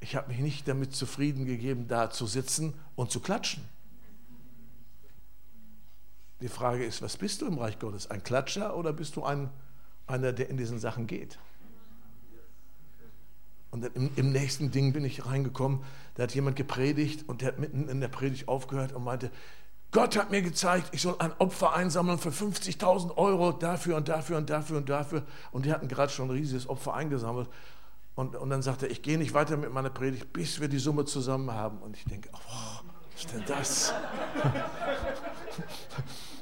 Ich 0.00 0.16
habe 0.16 0.28
mich 0.28 0.38
nicht 0.38 0.66
damit 0.66 0.94
zufrieden 0.94 1.44
gegeben, 1.44 1.86
da 1.86 2.08
zu 2.08 2.26
sitzen 2.26 2.72
und 2.96 3.10
zu 3.10 3.20
klatschen. 3.20 3.62
Die 6.40 6.48
Frage 6.48 6.84
ist, 6.84 7.02
was 7.02 7.16
bist 7.16 7.42
du 7.42 7.46
im 7.46 7.58
Reich 7.58 7.78
Gottes? 7.78 8.10
Ein 8.10 8.22
Klatscher 8.22 8.76
oder 8.76 8.92
bist 8.92 9.16
du 9.16 9.24
ein 9.24 9.50
einer, 10.10 10.32
der 10.32 10.50
in 10.50 10.56
diesen 10.56 10.78
Sachen 10.78 11.06
geht. 11.06 11.38
Und 13.70 13.84
im, 13.94 14.10
im, 14.16 14.32
nächsten 14.32 14.72
Ding 14.72 14.92
bin 14.92 15.04
ich 15.04 15.26
reingekommen, 15.26 15.84
da 16.16 16.24
hat 16.24 16.34
jemand 16.34 16.56
gepredigt 16.56 17.28
und 17.28 17.40
der 17.40 17.48
hat 17.48 17.60
mitten 17.60 17.88
in 17.88 18.00
der 18.00 18.08
Predigt 18.08 18.48
aufgehört 18.48 18.92
und 18.92 19.04
meinte, 19.04 19.30
Gott 19.92 20.16
hat 20.16 20.30
mir 20.30 20.42
gezeigt, 20.42 20.88
ich 20.92 21.02
soll 21.02 21.14
ein 21.18 21.32
Opfer 21.38 21.74
einsammeln 21.74 22.18
für 22.18 22.30
50.000 22.30 23.16
Euro 23.16 23.52
dafür 23.52 23.96
und 23.96 24.08
dafür 24.08 24.38
und 24.38 24.50
dafür 24.50 24.78
und 24.78 24.88
dafür. 24.88 25.22
Und 25.52 25.66
die 25.66 25.72
hatten 25.72 25.88
gerade 25.88 26.12
schon 26.12 26.28
ein 26.28 26.32
riesiges 26.32 26.68
Opfer 26.68 26.94
eingesammelt. 26.94 27.48
Und, 28.16 28.36
und 28.36 28.50
dann 28.50 28.62
sagte 28.62 28.86
er, 28.86 28.92
ich 28.92 29.02
gehe 29.02 29.18
nicht 29.18 29.34
weiter 29.34 29.56
mit 29.56 29.72
meiner 29.72 29.90
Predigt, 29.90 30.32
bis 30.32 30.60
wir 30.60 30.68
die 30.68 30.78
Summe 30.78 31.04
zusammen 31.04 31.52
haben. 31.52 31.78
Und 31.78 31.96
ich 31.96 32.04
denke, 32.04 32.28
oh, 32.32 32.80
was 33.12 33.24
ist 33.24 33.32
denn 33.32 33.44
das? 33.46 33.94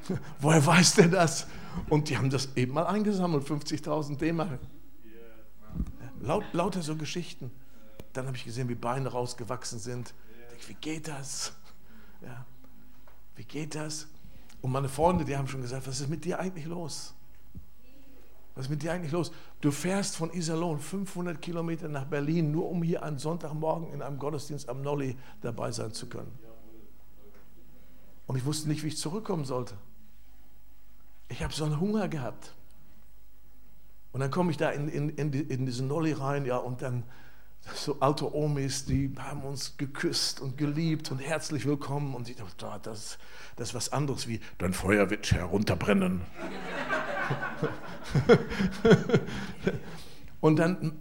Woher 0.41 0.65
weiß 0.65 0.95
der 0.95 1.09
das? 1.09 1.47
Und 1.89 2.09
die 2.09 2.17
haben 2.17 2.31
das 2.31 2.49
eben 2.57 2.73
mal 2.73 2.87
eingesammelt, 2.87 3.47
50.000 3.47 4.17
D-Mark. 4.17 4.61
Laut, 6.21 6.45
lauter 6.53 6.83
so 6.83 6.97
Geschichten. 6.97 7.51
Dann 8.13 8.27
habe 8.27 8.37
ich 8.37 8.45
gesehen, 8.45 8.69
wie 8.69 8.75
Beine 8.75 9.09
rausgewachsen 9.09 9.79
sind. 9.79 10.15
Ich, 10.59 10.69
wie 10.69 10.75
geht 10.75 11.09
das? 11.09 11.53
Ja. 12.23 12.45
Wie 13.37 13.45
geht 13.45 13.75
das? 13.75 14.09
Und 14.61 14.73
meine 14.73 14.89
Freunde, 14.89 15.25
die 15.25 15.37
haben 15.37 15.47
schon 15.47 15.63
gesagt, 15.63 15.87
was 15.87 16.01
ist 16.01 16.09
mit 16.09 16.25
dir 16.25 16.41
eigentlich 16.41 16.67
los? 16.67 17.15
Was 18.57 18.65
ist 18.65 18.71
mit 18.71 18.83
dir 18.83 18.93
eigentlich 18.93 19.13
los? 19.13 19.31
Du 19.61 19.71
fährst 19.71 20.17
von 20.17 20.33
Iserlohn 20.33 20.81
500 20.81 21.41
Kilometer 21.41 21.89
nach 21.89 22.07
Berlin, 22.07 22.51
nur 22.51 22.69
um 22.69 22.83
hier 22.83 23.05
einen 23.05 23.19
Sonntagmorgen 23.19 23.93
in 23.93 24.03
einem 24.03 24.19
Gottesdienst 24.19 24.69
am 24.69 24.83
Nolli 24.83 25.17
dabei 25.41 25.71
sein 25.71 25.93
zu 25.93 26.09
können. 26.09 26.37
Und 28.27 28.37
ich 28.37 28.45
wusste 28.45 28.69
nicht, 28.69 28.83
wie 28.83 28.89
ich 28.89 28.97
zurückkommen 28.97 29.45
sollte. 29.45 29.75
Ich 31.29 31.43
habe 31.43 31.53
so 31.53 31.65
einen 31.65 31.81
Hunger 31.81 32.09
gehabt. 32.09 32.55
Und 34.13 34.21
dann 34.21 34.31
komme 34.31 34.51
ich 34.51 34.57
da 34.57 34.71
in, 34.71 34.89
in, 34.89 35.11
in, 35.11 35.33
in 35.33 35.67
diesen 35.67 35.89
Nolli 35.89 36.13
rein, 36.13 36.47
ja, 36.47 36.57
und 36.57 36.83
dann 36.83 37.05
so 37.75 38.01
alte 38.01 38.35
Omis, 38.35 38.87
die 38.87 39.13
haben 39.19 39.43
uns 39.43 39.77
geküsst 39.77 40.41
und 40.41 40.57
geliebt 40.57 41.11
und 41.11 41.19
herzlich 41.19 41.67
willkommen. 41.67 42.15
Und 42.15 42.29
ich 42.31 42.37
dachte, 42.37 42.81
das, 42.83 43.19
das 43.57 43.69
ist 43.69 43.75
was 43.75 43.93
anderes 43.93 44.27
wie, 44.27 44.41
dein 44.57 44.73
Feuer 44.73 45.11
wird 45.11 45.31
herunterbrennen. 45.33 46.23
Und 50.41 50.57
dann 50.59 50.93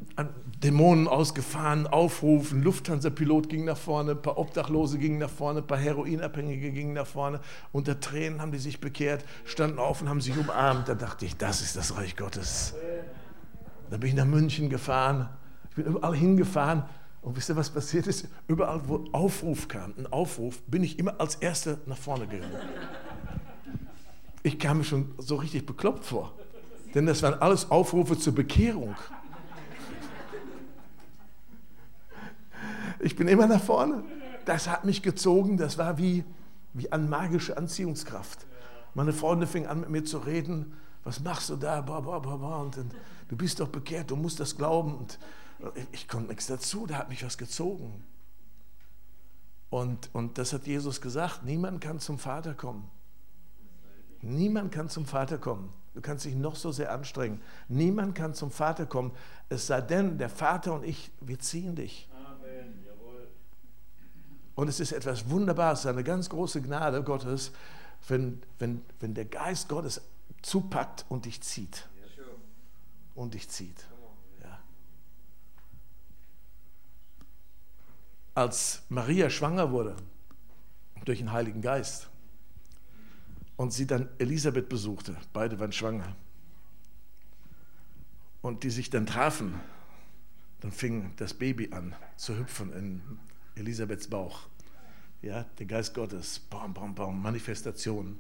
Dämonen 0.64 1.08
ausgefahren, 1.08 1.86
aufrufen, 1.86 2.64
Lufthansa-Pilot 2.64 3.50
ging 3.50 3.66
nach 3.66 3.78
vorne, 3.78 4.12
ein 4.12 4.22
paar 4.22 4.40
Obdachlose 4.40 4.98
gingen 4.98 5.20
nach 5.20 5.30
vorne, 5.30 5.60
ein 5.60 5.68
paar 5.68 5.78
Heroinabhängige 5.78 6.72
gingen 6.72 6.94
nach 6.94 7.06
vorne. 7.06 7.40
Unter 7.72 8.00
Tränen 8.00 8.42
haben 8.42 8.52
die 8.52 8.58
sich 8.58 8.82
bekehrt, 8.82 9.24
standen 9.46 9.78
auf 9.78 10.02
und 10.02 10.10
haben 10.10 10.22
sich 10.22 10.36
umarmt. 10.36 10.90
Da 10.90 10.96
dachte 10.96 11.26
ich, 11.26 11.38
das 11.38 11.62
ist 11.62 11.76
das 11.76 11.96
Reich 11.96 12.16
Gottes. 12.16 12.74
Dann 13.92 14.00
bin 14.00 14.10
ich 14.10 14.16
nach 14.16 14.26
München 14.26 14.70
gefahren, 14.70 15.30
ich 15.70 15.76
bin 15.76 15.86
überall 15.86 16.16
hingefahren. 16.16 16.84
Und 17.22 17.36
wisst 17.36 17.50
ihr, 17.50 17.56
was 17.56 17.70
passiert 17.70 18.08
ist? 18.08 18.28
Überall, 18.48 18.82
wo 18.88 19.06
Aufruf 19.12 19.68
kam, 19.68 19.94
ein 19.98 20.08
Aufruf, 20.08 20.62
bin 20.64 20.84
ich 20.84 20.98
immer 20.98 21.20
als 21.20 21.36
Erster 21.36 21.78
nach 21.86 21.98
vorne 21.98 22.26
gegangen. 22.26 22.56
Ich 24.44 24.58
kam 24.58 24.78
mir 24.78 24.84
schon 24.86 25.14
so 25.18 25.36
richtig 25.36 25.66
bekloppt 25.66 26.06
vor. 26.06 26.34
Denn 26.96 27.06
das 27.06 27.22
waren 27.22 27.36
alles 27.42 27.70
Aufrufe 27.70 28.18
zur 28.18 28.34
Bekehrung. 28.34 28.96
Ich 33.00 33.16
bin 33.16 33.28
immer 33.28 33.48
nach 33.48 33.62
vorne. 33.62 34.04
Das 34.46 34.68
hat 34.68 34.86
mich 34.86 35.04
gezogen, 35.04 35.58
das 35.58 35.78
war 35.78 35.98
wie, 35.98 36.24
wie 36.74 36.92
eine 36.92 37.08
magische 37.08 37.58
Anziehungskraft. 37.58 38.46
Meine 38.94 39.14
Freunde 39.14 39.46
fingen 39.46 39.68
an 39.68 39.82
mit 39.82 39.90
mir 39.90 40.04
zu 40.04 40.20
reden, 40.20 40.74
was 41.04 41.20
machst 41.20 41.50
du 41.50 41.56
da, 41.56 41.82
ba, 41.82 42.00
ba, 42.00 42.20
ba. 42.20 42.62
Und, 42.62 42.78
und 42.78 42.96
du 43.28 43.36
bist 43.36 43.60
doch 43.60 43.68
bekehrt, 43.68 44.12
du 44.12 44.16
musst 44.16 44.40
das 44.40 44.58
glauben. 44.58 44.96
Und 44.96 45.20
ich 45.92 46.08
konnte 46.08 46.30
nichts 46.30 46.48
dazu, 46.48 46.86
da 46.88 46.98
hat 46.98 47.10
mich 47.10 47.24
was 47.24 47.38
gezogen. 47.38 48.04
Und, 49.70 50.10
und 50.14 50.38
das 50.38 50.54
hat 50.54 50.66
Jesus 50.66 51.02
gesagt, 51.02 51.44
niemand 51.44 51.82
kann 51.82 52.00
zum 52.00 52.18
Vater 52.18 52.54
kommen. 52.54 52.90
Niemand 54.22 54.72
kann 54.72 54.90
zum 54.90 55.06
Vater 55.06 55.38
kommen. 55.38 55.72
Du 55.94 56.02
kannst 56.02 56.26
dich 56.26 56.36
noch 56.36 56.56
so 56.56 56.72
sehr 56.72 56.92
anstrengen. 56.92 57.42
Niemand 57.68 58.16
kann 58.16 58.34
zum 58.34 58.52
Vater 58.52 58.86
kommen, 58.86 59.12
es 59.50 59.68
sei 59.68 59.82
denn, 59.82 60.18
der 60.18 60.30
Vater 60.30 60.74
und 60.74 60.84
ich, 60.84 61.12
wir 61.22 61.40
ziehen 61.40 61.76
dich. 61.76 62.07
Und 64.58 64.70
es 64.70 64.80
ist 64.80 64.92
etwas 64.92 65.30
Wunderbares, 65.30 65.86
eine 65.86 66.04
ganz 66.04 66.30
große 66.30 66.64
Gnade 66.64 67.04
Gottes, 67.04 67.52
wenn, 68.08 68.42
wenn, 68.58 68.84
wenn 69.00 69.14
der 69.14 69.26
Geist 69.26 69.70
Gottes 69.70 70.02
zupackt 70.42 71.06
und 71.10 71.26
dich 71.26 71.42
zieht. 71.42 71.88
Und 73.14 73.36
dich 73.36 73.50
zieht. 73.50 73.86
Ja. 74.42 74.60
Als 78.34 78.82
Maria 78.90 79.30
schwanger 79.30 79.72
wurde 79.72 79.96
durch 81.06 81.20
den 81.20 81.32
Heiligen 81.32 81.62
Geist 81.62 82.10
und 83.58 83.72
sie 83.74 83.86
dann 83.86 84.10
Elisabeth 84.18 84.70
besuchte, 84.70 85.16
beide 85.34 85.60
waren 85.60 85.72
schwanger, 85.72 86.16
und 88.42 88.64
die 88.64 88.72
sich 88.72 88.90
dann 88.90 89.06
trafen, 89.06 89.60
dann 90.62 90.72
fing 90.72 91.14
das 91.18 91.36
Baby 91.36 91.72
an 91.74 91.96
zu 92.16 92.36
hüpfen 92.36 92.74
in 92.74 93.20
Elisabeths 93.58 94.08
Bauch. 94.08 94.42
Ja, 95.22 95.46
der 95.58 95.66
Geist 95.66 95.94
Gottes, 95.94 96.40
bam, 96.40 96.74
bam, 96.74 96.94
bam, 96.94 97.22
Manifestation. 97.22 98.18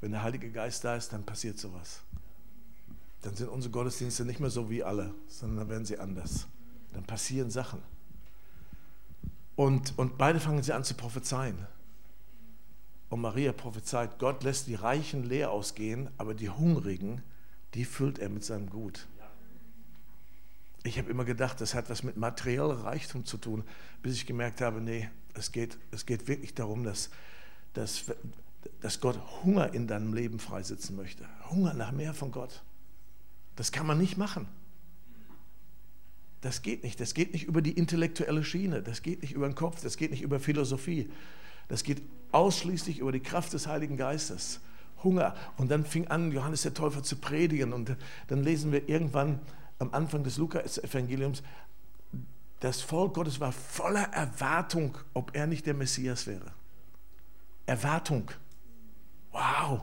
Wenn 0.00 0.12
der 0.12 0.22
Heilige 0.22 0.50
Geist 0.50 0.84
da 0.84 0.96
ist, 0.96 1.12
dann 1.12 1.24
passiert 1.24 1.58
sowas. 1.58 2.02
Dann 3.22 3.34
sind 3.36 3.48
unsere 3.48 3.72
Gottesdienste 3.72 4.24
nicht 4.24 4.40
mehr 4.40 4.50
so 4.50 4.68
wie 4.68 4.82
alle, 4.82 5.14
sondern 5.28 5.58
dann 5.58 5.68
werden 5.68 5.86
sie 5.86 5.98
anders. 5.98 6.46
Dann 6.92 7.04
passieren 7.04 7.50
Sachen. 7.50 7.80
Und, 9.54 9.96
und 9.98 10.18
beide 10.18 10.40
fangen 10.40 10.62
sie 10.62 10.72
an 10.72 10.84
zu 10.84 10.94
prophezeien. 10.94 11.66
Und 13.08 13.20
Maria 13.20 13.52
prophezeit, 13.52 14.18
Gott 14.18 14.42
lässt 14.42 14.66
die 14.66 14.74
Reichen 14.74 15.24
leer 15.24 15.50
ausgehen, 15.50 16.10
aber 16.18 16.34
die 16.34 16.50
Hungrigen, 16.50 17.22
die 17.74 17.84
füllt 17.84 18.18
er 18.18 18.28
mit 18.28 18.44
seinem 18.44 18.70
Gut. 18.70 19.06
Ich 20.84 20.98
habe 20.98 21.10
immer 21.10 21.24
gedacht, 21.24 21.60
das 21.60 21.74
hat 21.74 21.90
was 21.90 22.02
mit 22.02 22.16
materiellem 22.16 22.80
Reichtum 22.80 23.24
zu 23.24 23.36
tun, 23.36 23.62
bis 24.02 24.14
ich 24.14 24.26
gemerkt 24.26 24.60
habe, 24.60 24.80
nee, 24.80 25.08
es 25.34 25.52
geht, 25.52 25.78
es 25.92 26.06
geht 26.06 26.26
wirklich 26.26 26.54
darum, 26.54 26.84
dass, 26.84 27.10
dass, 27.72 28.04
dass 28.80 29.00
Gott 29.00 29.18
Hunger 29.44 29.72
in 29.74 29.86
deinem 29.86 30.12
Leben 30.12 30.38
freisetzen 30.38 30.96
möchte. 30.96 31.24
Hunger 31.50 31.74
nach 31.74 31.92
mehr 31.92 32.14
von 32.14 32.32
Gott. 32.32 32.62
Das 33.56 33.70
kann 33.70 33.86
man 33.86 33.98
nicht 33.98 34.16
machen. 34.16 34.48
Das 36.40 36.62
geht 36.62 36.82
nicht. 36.82 37.00
Das 37.00 37.14
geht 37.14 37.32
nicht 37.32 37.44
über 37.44 37.62
die 37.62 37.72
intellektuelle 37.72 38.42
Schiene. 38.42 38.82
Das 38.82 39.02
geht 39.02 39.22
nicht 39.22 39.32
über 39.32 39.48
den 39.48 39.54
Kopf. 39.54 39.80
Das 39.82 39.96
geht 39.96 40.10
nicht 40.10 40.22
über 40.22 40.40
Philosophie. 40.40 41.08
Das 41.68 41.84
geht 41.84 42.02
ausschließlich 42.32 42.98
über 42.98 43.12
die 43.12 43.20
Kraft 43.20 43.52
des 43.52 43.68
Heiligen 43.68 43.96
Geistes. 43.96 44.60
Hunger. 45.04 45.36
Und 45.56 45.70
dann 45.70 45.84
fing 45.86 46.08
an, 46.08 46.32
Johannes 46.32 46.62
der 46.62 46.74
Täufer 46.74 47.04
zu 47.04 47.16
predigen. 47.16 47.72
Und 47.72 47.96
dann 48.26 48.42
lesen 48.42 48.72
wir 48.72 48.88
irgendwann 48.88 49.38
am 49.82 49.92
Anfang 49.92 50.22
des 50.22 50.38
Lukas-Evangeliums, 50.38 51.42
das 52.60 52.80
Volk 52.80 53.14
Gottes 53.14 53.40
war 53.40 53.52
voller 53.52 54.04
Erwartung, 54.12 54.96
ob 55.14 55.34
er 55.34 55.46
nicht 55.48 55.66
der 55.66 55.74
Messias 55.74 56.26
wäre. 56.26 56.52
Erwartung. 57.66 58.30
Wow. 59.32 59.82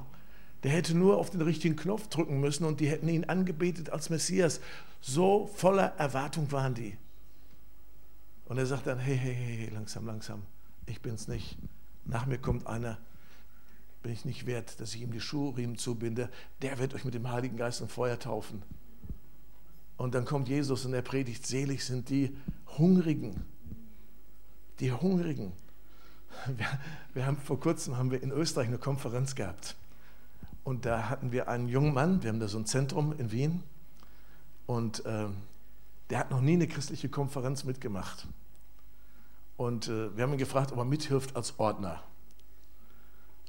Der 0.64 0.72
hätte 0.72 0.97
nur 0.97 1.18
auf 1.18 1.30
den 1.30 1.41
richtigen 1.41 1.76
Knopf 1.76 2.08
drücken 2.08 2.39
müssen 2.39 2.66
und 2.66 2.80
die 2.80 2.88
hätten 2.88 3.10
ihn 3.10 3.26
angebetet 3.26 3.89
als 3.89 4.10
Messias. 4.10 4.62
So 5.02 5.47
voller 5.56 5.95
Erwartung 5.97 6.52
waren 6.52 6.74
die. 6.74 6.97
Und 8.45 8.58
er 8.58 8.66
sagt 8.66 8.88
dann, 8.88 9.00
hey, 9.00 9.18
hey, 9.18 9.36
hey, 9.36 9.70
langsam, 9.74 10.06
langsam, 10.06 10.43
ich 10.86 11.02
bin's 11.02 11.28
nicht. 11.28 11.58
Nach 12.06 12.26
mir 12.26 12.38
kommt 12.38 12.66
einer, 12.66 12.97
bin 14.02 14.12
ich 14.12 14.26
nicht 14.26 14.45
wert, 14.45 14.80
dass 14.80 14.95
ich 14.95 15.02
ihm 15.02 15.12
die 15.12 15.22
Schuhriemen 15.22 15.78
zubinde. 15.78 16.30
Der 16.62 16.80
wird 16.80 16.93
euch 16.93 17.06
mit 17.06 17.14
dem 17.14 17.30
Heiligen 17.30 17.58
Geist 17.58 17.82
und 17.82 17.91
Feuer 17.91 18.18
taufen. 18.18 18.64
Und 20.00 20.16
dann 20.16 20.24
kommt 20.24 20.47
Jesus 20.47 20.86
und 20.86 20.93
er 20.93 21.02
predigt, 21.02 21.45
selig 21.45 21.84
sind 21.84 22.10
die 22.10 22.34
Hungrigen. 22.78 23.43
Die 24.80 24.93
Hungrigen. 24.93 25.52
Wir, 26.47 26.68
wir, 27.14 27.26
haben 27.26 27.36
vor 27.36 27.60
kurzem 27.60 27.97
haben 27.97 28.10
wir 28.10 28.24
in 28.24 28.32
Österreich 28.32 28.70
eine 28.70 28.78
Konferenz 28.78 29.36
gehabt. 29.36 29.76
Und 30.64 30.86
da 30.86 31.10
hatten 31.10 31.34
wir 31.34 31.50
einen 31.50 31.68
jungen 31.68 31.93
Mann, 31.93 32.24
wir 32.24 32.30
haben 32.30 32.39
da 32.39 32.47
so 32.47 32.58
ein 32.58 32.66
Zentrum 32.66 33.14
in 33.20 33.34
Wien. 33.34 33.62
Und 34.68 35.06
äh, 35.06 35.28
der 36.10 36.20
hat 36.20 36.32
noch 36.32 36.39
nie 36.39 36.54
eine 36.54 36.70
christliche 36.70 37.10
Konferenz 37.10 37.66
mitgemacht. 37.66 38.26
Und 39.58 39.89
äh, 39.89 40.16
wir 40.16 40.24
haben 40.24 40.32
ihn 40.32 40.39
gefragt, 40.39 40.72
ob 40.72 40.78
er 40.78 40.86
mithilft 40.86 41.36
als 41.36 41.60
Ordner. 41.60 42.02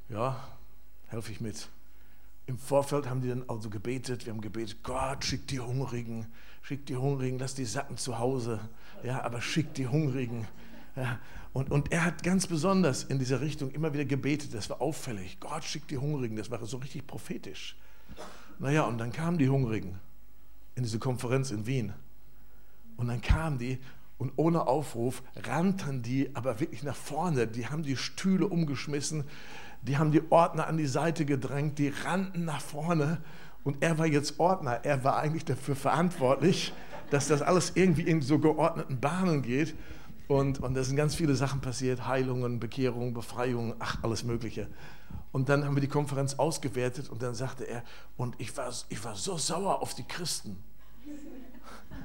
Ja, 0.09 0.45
helfe 1.07 1.31
ich 1.31 1.39
mit. 1.39 1.69
Im 2.47 2.57
Vorfeld 2.57 3.09
haben 3.09 3.21
die 3.21 3.29
dann 3.29 3.43
also 3.47 3.69
gebetet, 3.69 4.25
wir 4.25 4.33
haben 4.33 4.41
gebetet, 4.41 4.83
Gott, 4.83 5.23
schick 5.23 5.47
die 5.47 5.59
Hungrigen, 5.59 6.27
schick 6.61 6.85
die 6.85 6.97
Hungrigen, 6.97 7.39
lass 7.39 7.55
die 7.55 7.65
Satten 7.65 7.97
zu 7.97 8.19
Hause, 8.19 8.59
ja, 9.03 9.21
aber 9.23 9.41
schick 9.41 9.73
die 9.73 9.87
Hungrigen. 9.87 10.47
Ja. 10.95 11.19
Und, 11.53 11.69
und 11.69 11.91
er 11.91 12.05
hat 12.05 12.23
ganz 12.23 12.47
besonders 12.47 13.03
in 13.03 13.19
dieser 13.19 13.41
Richtung 13.41 13.71
immer 13.71 13.93
wieder 13.93 14.05
gebetet, 14.05 14.53
das 14.53 14.69
war 14.69 14.81
auffällig, 14.81 15.39
Gott, 15.39 15.63
schick 15.63 15.87
die 15.87 15.97
Hungrigen, 15.97 16.35
das 16.35 16.49
war 16.49 16.65
so 16.65 16.77
richtig 16.77 17.07
prophetisch. 17.07 17.75
Naja, 18.59 18.83
und 18.83 18.97
dann 18.97 19.11
kamen 19.11 19.37
die 19.37 19.49
Hungrigen 19.49 19.99
in 20.75 20.83
diese 20.83 20.99
Konferenz 20.99 21.51
in 21.51 21.65
Wien. 21.65 21.93
Und 22.97 23.07
dann 23.07 23.21
kamen 23.21 23.57
die 23.57 23.79
und 24.21 24.33
ohne 24.35 24.67
Aufruf 24.67 25.23
rannten 25.35 26.03
die 26.03 26.35
aber 26.35 26.59
wirklich 26.59 26.83
nach 26.83 26.95
vorne. 26.95 27.47
Die 27.47 27.67
haben 27.67 27.81
die 27.81 27.97
Stühle 27.97 28.47
umgeschmissen, 28.47 29.23
die 29.81 29.97
haben 29.97 30.11
die 30.11 30.21
Ordner 30.31 30.67
an 30.67 30.77
die 30.77 30.87
Seite 30.87 31.25
gedrängt, 31.25 31.79
die 31.79 31.89
rannten 31.89 32.45
nach 32.45 32.61
vorne 32.61 33.19
und 33.63 33.83
er 33.83 33.97
war 33.97 34.07
jetzt 34.07 34.39
Ordner. 34.39 34.83
Er 34.83 35.03
war 35.03 35.17
eigentlich 35.17 35.45
dafür 35.45 35.75
verantwortlich, 35.75 36.73
dass 37.09 37.27
das 37.27 37.41
alles 37.41 37.73
irgendwie 37.75 38.03
in 38.03 38.21
so 38.21 38.39
geordneten 38.39 38.99
Bahnen 38.99 39.41
geht. 39.41 39.75
Und, 40.27 40.59
und 40.59 40.75
da 40.75 40.83
sind 40.83 40.95
ganz 40.95 41.13
viele 41.13 41.35
Sachen 41.35 41.59
passiert, 41.59 42.07
Heilungen, 42.07 42.59
Bekehrungen, 42.59 43.13
Befreiungen, 43.13 43.75
ach, 43.79 43.97
alles 44.01 44.23
Mögliche. 44.23 44.67
Und 45.31 45.49
dann 45.49 45.65
haben 45.65 45.75
wir 45.75 45.81
die 45.81 45.87
Konferenz 45.87 46.35
ausgewertet 46.35 47.09
und 47.09 47.21
dann 47.21 47.35
sagte 47.35 47.65
er, 47.65 47.83
und 48.17 48.35
ich 48.37 48.55
war, 48.55 48.71
ich 48.89 49.03
war 49.03 49.15
so 49.15 49.37
sauer 49.37 49.81
auf 49.81 49.93
die 49.93 50.03
Christen. 50.03 50.57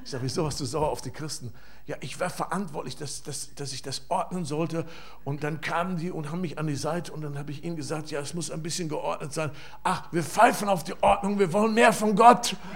Ich 0.04 0.10
sage, 0.10 0.24
wieso 0.24 0.44
warst 0.44 0.60
du 0.60 0.64
sauer 0.64 0.88
auf 0.90 1.02
die 1.02 1.10
Christen? 1.10 1.52
Ja, 1.86 1.96
ich 2.00 2.18
war 2.18 2.30
verantwortlich, 2.30 2.96
dass, 2.96 3.22
dass, 3.22 3.54
dass 3.54 3.72
ich 3.72 3.80
das 3.80 4.02
ordnen 4.08 4.44
sollte. 4.44 4.84
Und 5.22 5.44
dann 5.44 5.60
kamen 5.60 5.96
die 5.96 6.10
und 6.10 6.32
haben 6.32 6.40
mich 6.40 6.58
an 6.58 6.66
die 6.66 6.74
Seite 6.74 7.12
und 7.12 7.22
dann 7.22 7.38
habe 7.38 7.52
ich 7.52 7.62
ihnen 7.62 7.76
gesagt, 7.76 8.10
ja, 8.10 8.18
es 8.20 8.34
muss 8.34 8.50
ein 8.50 8.62
bisschen 8.62 8.88
geordnet 8.88 9.32
sein. 9.32 9.52
Ach, 9.84 10.08
wir 10.10 10.24
pfeifen 10.24 10.68
auf 10.68 10.82
die 10.82 11.00
Ordnung, 11.00 11.38
wir 11.38 11.52
wollen 11.52 11.74
mehr 11.74 11.92
von 11.92 12.16
Gott. 12.16 12.56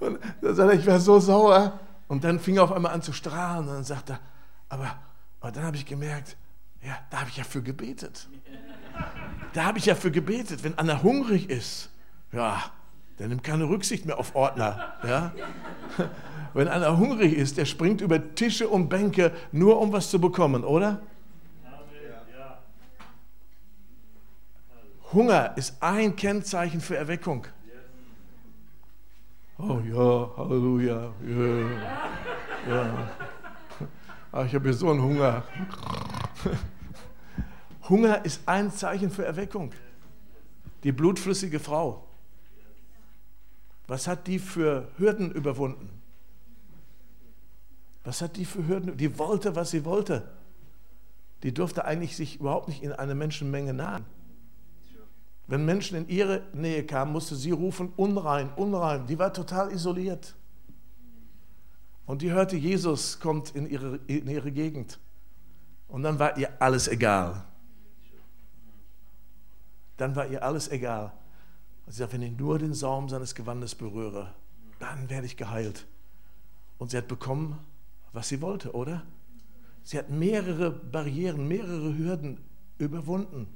Und 0.00 0.18
dann 0.42 0.54
sagte 0.54 0.74
er, 0.74 0.78
ich 0.78 0.86
war 0.86 1.00
so 1.00 1.18
sauer. 1.18 1.80
Und 2.08 2.24
dann 2.24 2.38
fing 2.38 2.56
er 2.56 2.64
auf 2.64 2.72
einmal 2.72 2.92
an 2.92 3.00
zu 3.02 3.12
strahlen 3.12 3.66
und 3.66 3.74
dann 3.74 3.84
sagte 3.84 4.12
er, 4.12 4.20
aber, 4.68 4.98
aber 5.40 5.52
dann 5.52 5.64
habe 5.64 5.76
ich 5.76 5.86
gemerkt, 5.86 6.36
ja, 6.82 6.98
da 7.10 7.20
habe 7.20 7.30
ich 7.30 7.36
ja 7.36 7.44
für 7.44 7.62
gebetet. 7.62 8.28
Da 9.52 9.64
habe 9.64 9.78
ich 9.78 9.86
ja 9.86 9.94
für 9.94 10.10
gebetet, 10.10 10.62
wenn 10.62 10.78
Anna 10.78 11.02
hungrig 11.02 11.48
ist. 11.50 11.90
Ja, 12.32 12.62
der 13.18 13.28
nimmt 13.28 13.42
keine 13.42 13.64
Rücksicht 13.64 14.04
mehr 14.04 14.18
auf 14.18 14.34
Ordner. 14.34 14.94
Ja? 15.02 15.32
Wenn 16.56 16.68
einer 16.68 16.96
hungrig 16.96 17.34
ist, 17.34 17.58
der 17.58 17.66
springt 17.66 18.00
über 18.00 18.34
Tische 18.34 18.66
und 18.66 18.88
Bänke, 18.88 19.30
nur 19.52 19.78
um 19.78 19.92
was 19.92 20.08
zu 20.10 20.18
bekommen, 20.18 20.64
oder? 20.64 21.02
Hunger 25.12 25.54
ist 25.58 25.76
ein 25.82 26.16
Kennzeichen 26.16 26.80
für 26.80 26.96
Erweckung. 26.96 27.46
Oh 29.58 29.80
ja, 29.80 30.30
Halleluja. 30.38 31.12
Ja, 31.26 32.74
ja. 32.74 33.10
Ach, 34.32 34.46
ich 34.46 34.54
habe 34.54 34.64
hier 34.64 34.74
so 34.74 34.90
einen 34.90 35.02
Hunger. 35.02 35.42
Hunger 37.86 38.24
ist 38.24 38.40
ein 38.46 38.70
Zeichen 38.70 39.10
für 39.10 39.26
Erweckung. 39.26 39.72
Die 40.84 40.92
blutflüssige 40.92 41.60
Frau. 41.60 42.08
Was 43.88 44.08
hat 44.08 44.26
die 44.26 44.38
für 44.38 44.88
Hürden 44.96 45.30
überwunden? 45.30 45.96
Was 48.06 48.22
hat 48.22 48.36
die 48.36 48.44
für 48.44 48.64
Hürden? 48.68 48.96
Die 48.96 49.18
wollte, 49.18 49.56
was 49.56 49.72
sie 49.72 49.84
wollte. 49.84 50.28
Die 51.42 51.52
durfte 51.52 51.84
eigentlich 51.84 52.16
sich 52.16 52.38
überhaupt 52.38 52.68
nicht 52.68 52.84
in 52.84 52.92
eine 52.92 53.16
Menschenmenge 53.16 53.74
nahen. 53.74 54.04
Wenn 55.48 55.64
Menschen 55.64 55.96
in 55.98 56.08
ihre 56.08 56.42
Nähe 56.52 56.86
kamen, 56.86 57.10
musste 57.10 57.34
sie 57.34 57.50
rufen, 57.50 57.92
unrein, 57.96 58.50
unrein. 58.54 59.08
Die 59.08 59.18
war 59.18 59.32
total 59.32 59.72
isoliert. 59.72 60.36
Und 62.06 62.22
die 62.22 62.30
hörte, 62.30 62.56
Jesus 62.56 63.18
kommt 63.18 63.50
in 63.56 63.68
ihre, 63.68 63.96
in 64.06 64.28
ihre 64.28 64.52
Gegend. 64.52 65.00
Und 65.88 66.04
dann 66.04 66.20
war 66.20 66.38
ihr 66.38 66.50
alles 66.62 66.86
egal. 66.86 67.44
Dann 69.96 70.14
war 70.14 70.28
ihr 70.28 70.44
alles 70.44 70.68
egal. 70.68 71.12
Und 71.86 71.92
sie 71.92 71.98
sagt, 71.98 72.12
wenn 72.12 72.22
ich 72.22 72.38
nur 72.38 72.60
den 72.60 72.72
Saum 72.72 73.08
seines 73.08 73.34
Gewandes 73.34 73.74
berühre, 73.74 74.32
dann 74.78 75.10
werde 75.10 75.26
ich 75.26 75.36
geheilt. 75.36 75.86
Und 76.78 76.92
sie 76.92 76.98
hat 76.98 77.08
bekommen, 77.08 77.58
was 78.16 78.28
sie 78.28 78.42
wollte, 78.42 78.72
oder? 78.72 79.04
Sie 79.84 79.96
hat 79.98 80.10
mehrere 80.10 80.70
Barrieren, 80.70 81.46
mehrere 81.46 81.96
Hürden 81.96 82.40
überwunden. 82.78 83.46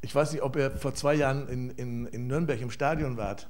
Ich 0.00 0.12
weiß 0.12 0.32
nicht, 0.32 0.42
ob 0.42 0.56
ihr 0.56 0.72
vor 0.72 0.94
zwei 0.94 1.14
Jahren 1.14 1.48
in, 1.48 1.70
in, 1.70 2.06
in 2.06 2.26
Nürnberg 2.26 2.60
im 2.60 2.72
Stadion 2.72 3.16
wart. 3.16 3.48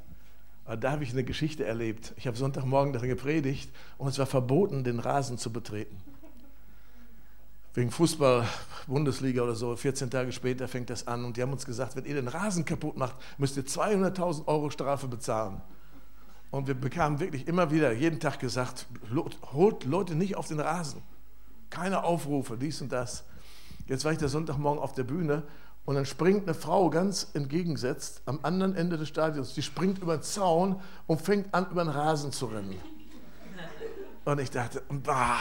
Aber 0.67 0.77
da 0.77 0.93
habe 0.93 1.03
ich 1.03 1.13
eine 1.13 1.25
Geschichte 1.25 1.65
erlebt. 1.65 2.13
Ich 2.17 2.27
habe 2.27 2.37
Sonntagmorgen 2.37 2.93
darin 2.93 3.09
gepredigt 3.09 3.71
und 3.97 4.09
es 4.09 4.19
war 4.19 4.27
verboten, 4.27 4.85
den 4.85 4.99
Rasen 4.99 5.39
zu 5.39 5.51
betreten 5.51 5.97
wegen 7.75 7.91
Fußball, 7.91 8.47
Bundesliga 8.87 9.43
oder 9.43 9.55
so. 9.55 9.75
14 9.75 10.11
Tage 10.11 10.33
später 10.33 10.69
fängt 10.69 10.91
das 10.91 11.07
an 11.07 11.25
und 11.25 11.37
die 11.37 11.43
haben 11.43 11.53
uns 11.53 11.65
gesagt, 11.65 11.97
wenn 11.97 12.05
ihr 12.05 12.15
den 12.15 12.29
Rasen 12.29 12.65
kaputt 12.65 12.97
macht, 12.97 13.17
müsst 13.39 13.57
ihr 13.57 13.65
200.000 13.65 14.47
Euro 14.47 14.71
Strafe 14.71 15.09
bezahlen. 15.09 15.61
Und 16.53 16.67
wir 16.67 16.75
bekamen 16.75 17.19
wirklich 17.19 17.49
immer 17.49 17.71
wieder, 17.71 17.93
jeden 17.93 18.21
Tag 18.21 18.39
gesagt, 18.39 18.87
holt 19.53 19.85
Leute 19.85 20.15
nicht 20.15 20.37
auf 20.37 20.49
den 20.49 20.61
Rasen. 20.61 21.03
Keine 21.71 22.05
Aufrufe, 22.05 22.59
dies 22.59 22.83
und 22.83 22.93
das. 22.93 23.25
Jetzt 23.89 24.05
war 24.05 24.13
ich 24.13 24.19
der 24.19 24.29
Sonntagmorgen 24.29 24.81
auf 24.81 24.93
der 24.93 25.05
Bühne 25.05 25.45
und 25.87 25.95
dann 25.95 26.05
springt 26.05 26.43
eine 26.43 26.53
Frau 26.53 26.91
ganz 26.91 27.31
entgegensetzt 27.33 28.21
am 28.27 28.41
anderen 28.43 28.77
Ende 28.77 28.99
des 28.99 29.09
Stadions. 29.09 29.55
Die 29.55 29.63
springt 29.63 29.99
über 29.99 30.19
den 30.19 30.23
Zaun 30.23 30.77
und 31.07 31.23
fängt 31.23 31.53
an, 31.55 31.69
über 31.71 31.85
den 31.85 31.91
Rasen 31.91 32.33
zu 32.33 32.45
rennen. 32.45 32.79
Und 34.27 34.39
ich 34.39 34.51
dachte, 34.51 34.83
bah, 34.89 35.39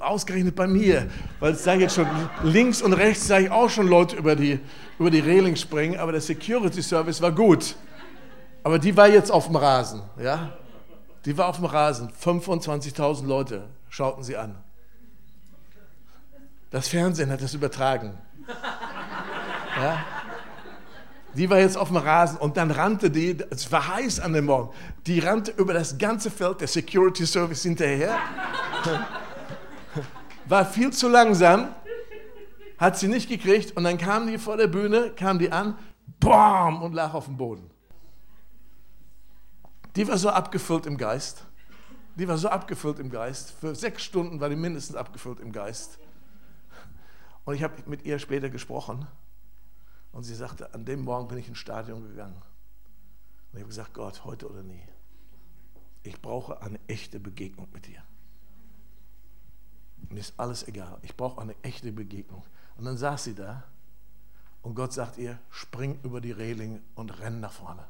ausgerechnet 0.00 0.56
bei 0.56 0.66
mir, 0.66 1.08
weil 1.38 1.52
es 1.52 1.62
da 1.62 1.74
jetzt 1.74 1.94
schon 1.94 2.08
links 2.42 2.82
und 2.82 2.94
rechts 2.94 3.28
sah 3.28 3.38
ich 3.38 3.50
auch 3.50 3.70
schon 3.70 3.86
Leute 3.86 4.16
über 4.16 4.34
die, 4.34 4.58
über 4.98 5.10
die 5.10 5.20
Reling 5.20 5.54
springen, 5.54 5.98
aber 5.98 6.10
der 6.10 6.20
Security 6.20 6.82
Service 6.82 7.22
war 7.22 7.30
gut. 7.30 7.76
Aber 8.62 8.78
die 8.78 8.96
war 8.96 9.08
jetzt 9.08 9.30
auf 9.30 9.46
dem 9.46 9.56
Rasen, 9.56 10.02
ja? 10.22 10.52
Die 11.24 11.36
war 11.36 11.48
auf 11.48 11.56
dem 11.56 11.66
Rasen. 11.66 12.10
25.000 12.12 13.26
Leute 13.26 13.68
schauten 13.88 14.22
sie 14.24 14.36
an. 14.36 14.56
Das 16.70 16.88
Fernsehen 16.88 17.30
hat 17.30 17.42
das 17.42 17.54
übertragen. 17.54 18.16
Ja? 19.76 20.04
Die 21.34 21.48
war 21.48 21.58
jetzt 21.58 21.76
auf 21.78 21.88
dem 21.88 21.96
Rasen 21.96 22.38
und 22.38 22.56
dann 22.56 22.70
rannte 22.70 23.10
die, 23.10 23.36
es 23.50 23.70
war 23.72 23.94
heiß 23.94 24.20
an 24.20 24.32
dem 24.32 24.46
Morgen, 24.46 24.70
die 25.06 25.18
rannte 25.18 25.50
über 25.52 25.72
das 25.72 25.96
ganze 25.96 26.30
Feld, 26.30 26.60
der 26.60 26.68
Security 26.68 27.26
Service 27.26 27.62
hinterher. 27.62 28.18
War 30.46 30.66
viel 30.66 30.92
zu 30.92 31.08
langsam, 31.08 31.74
hat 32.76 32.98
sie 32.98 33.08
nicht 33.08 33.28
gekriegt 33.28 33.76
und 33.76 33.84
dann 33.84 33.96
kam 33.96 34.26
die 34.26 34.38
vor 34.38 34.56
der 34.56 34.66
Bühne, 34.66 35.10
kam 35.10 35.38
die 35.38 35.50
an, 35.50 35.78
BAM 36.20 36.82
und 36.82 36.92
lag 36.94 37.14
auf 37.14 37.26
dem 37.26 37.36
Boden. 37.36 37.71
Die 39.96 40.08
war 40.08 40.18
so 40.18 40.30
abgefüllt 40.30 40.86
im 40.86 40.96
Geist. 40.96 41.44
Die 42.16 42.28
war 42.28 42.38
so 42.38 42.48
abgefüllt 42.48 42.98
im 42.98 43.10
Geist. 43.10 43.50
Für 43.50 43.74
sechs 43.74 44.02
Stunden 44.02 44.40
war 44.40 44.48
die 44.48 44.56
mindestens 44.56 44.96
abgefüllt 44.96 45.40
im 45.40 45.52
Geist. 45.52 45.98
Und 47.44 47.54
ich 47.54 47.62
habe 47.62 47.74
mit 47.86 48.04
ihr 48.04 48.18
später 48.18 48.50
gesprochen. 48.50 49.06
Und 50.12 50.24
sie 50.24 50.34
sagte, 50.34 50.72
an 50.74 50.84
dem 50.84 51.02
Morgen 51.02 51.28
bin 51.28 51.38
ich 51.38 51.48
ins 51.48 51.58
Stadion 51.58 52.06
gegangen. 52.08 52.36
Und 53.50 53.58
ich 53.58 53.60
habe 53.60 53.68
gesagt, 53.68 53.94
Gott, 53.94 54.24
heute 54.24 54.48
oder 54.50 54.62
nie. 54.62 54.82
Ich 56.02 56.20
brauche 56.20 56.60
eine 56.62 56.78
echte 56.86 57.20
Begegnung 57.20 57.68
mit 57.72 57.86
dir. 57.86 58.02
Mir 60.10 60.20
ist 60.20 60.34
alles 60.38 60.66
egal. 60.68 60.98
Ich 61.02 61.16
brauche 61.16 61.40
eine 61.40 61.54
echte 61.62 61.92
Begegnung. 61.92 62.42
Und 62.76 62.84
dann 62.84 62.96
saß 62.96 63.24
sie 63.24 63.34
da 63.34 63.64
und 64.62 64.74
Gott 64.74 64.92
sagt 64.92 65.18
ihr, 65.18 65.38
spring 65.50 65.98
über 66.02 66.20
die 66.20 66.32
Reling 66.32 66.82
und 66.94 67.18
renn 67.20 67.40
nach 67.40 67.52
vorne. 67.52 67.84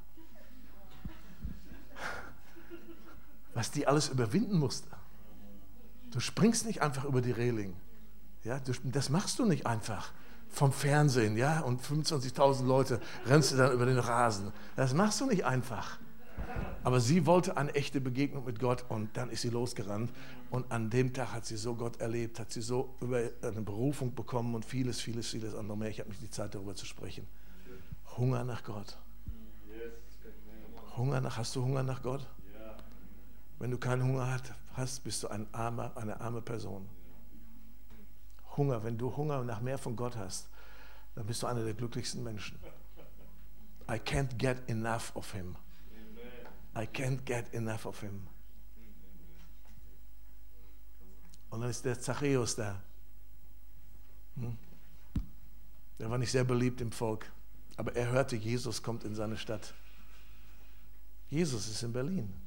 Was 3.54 3.70
die 3.70 3.86
alles 3.86 4.08
überwinden 4.08 4.58
musste. 4.58 4.88
Du 6.10 6.20
springst 6.20 6.66
nicht 6.66 6.82
einfach 6.82 7.04
über 7.04 7.20
die 7.20 7.32
Reling. 7.32 7.74
Ja, 8.44 8.60
das 8.84 9.08
machst 9.08 9.38
du 9.38 9.46
nicht 9.46 9.66
einfach 9.66 10.12
vom 10.52 10.70
Fernsehen, 10.70 11.36
ja, 11.36 11.60
und 11.60 11.80
25.000 11.80 12.64
Leute 12.66 13.00
rennst 13.26 13.52
du 13.52 13.56
dann 13.56 13.72
über 13.72 13.86
den 13.86 13.98
Rasen. 13.98 14.52
Das 14.76 14.92
machst 14.92 15.20
du 15.20 15.26
nicht 15.26 15.44
einfach. 15.44 15.98
Aber 16.84 17.00
sie 17.00 17.24
wollte 17.26 17.56
eine 17.56 17.74
echte 17.74 18.00
Begegnung 18.00 18.44
mit 18.44 18.58
Gott 18.58 18.84
und 18.88 19.16
dann 19.16 19.30
ist 19.30 19.42
sie 19.42 19.48
losgerannt. 19.48 20.12
Und 20.50 20.70
an 20.70 20.90
dem 20.90 21.14
Tag 21.14 21.32
hat 21.32 21.46
sie 21.46 21.56
so 21.56 21.74
Gott 21.74 22.00
erlebt, 22.00 22.38
hat 22.38 22.52
sie 22.52 22.60
so 22.60 22.94
über 23.00 23.30
eine 23.40 23.62
Berufung 23.62 24.14
bekommen 24.14 24.54
und 24.54 24.64
vieles, 24.64 25.00
vieles, 25.00 25.28
vieles 25.28 25.54
andere 25.54 25.78
mehr. 25.78 25.88
Ich 25.88 26.00
habe 26.00 26.10
nicht 26.10 26.20
die 26.20 26.30
Zeit 26.30 26.54
darüber 26.54 26.74
zu 26.74 26.84
sprechen. 26.84 27.26
Hunger 28.18 28.44
nach 28.44 28.62
Gott. 28.62 28.98
Hunger 30.96 31.20
nach, 31.22 31.38
hast 31.38 31.56
du 31.56 31.62
Hunger 31.62 31.82
nach 31.82 32.02
Gott? 32.02 32.26
Wenn 33.58 33.70
du 33.70 33.78
keinen 33.78 34.02
Hunger 34.02 34.40
hast, 34.74 35.04
bist 35.04 35.22
du 35.22 35.28
ein 35.28 35.52
armer, 35.54 35.96
eine 35.96 36.20
arme 36.20 36.42
Person. 36.42 36.88
Hunger, 38.56 38.82
wenn 38.84 38.98
du 38.98 39.16
Hunger 39.16 39.42
nach 39.44 39.60
mehr 39.60 39.78
von 39.78 39.96
Gott 39.96 40.16
hast, 40.16 40.48
dann 41.14 41.26
bist 41.26 41.42
du 41.42 41.46
einer 41.46 41.64
der 41.64 41.74
glücklichsten 41.74 42.22
Menschen. 42.22 42.58
I 43.88 43.94
can't 43.94 44.36
get 44.38 44.68
enough 44.68 45.14
of 45.14 45.32
him. 45.32 45.56
I 46.74 46.86
can't 46.86 47.24
get 47.24 47.52
enough 47.52 47.86
of 47.86 48.00
him. 48.00 48.26
Und 51.50 51.60
dann 51.60 51.70
ist 51.70 51.84
der 51.84 52.00
Zachäus 52.00 52.56
da. 52.56 52.82
Hm? 54.36 54.56
Der 55.98 56.10
war 56.10 56.18
nicht 56.18 56.32
sehr 56.32 56.44
beliebt 56.44 56.80
im 56.80 56.90
Volk, 56.90 57.30
aber 57.76 57.94
er 57.94 58.10
hörte, 58.10 58.36
Jesus 58.36 58.82
kommt 58.82 59.04
in 59.04 59.14
seine 59.14 59.36
Stadt. 59.36 59.74
Jesus 61.28 61.68
ist 61.68 61.82
in 61.82 61.92
Berlin. 61.92 62.41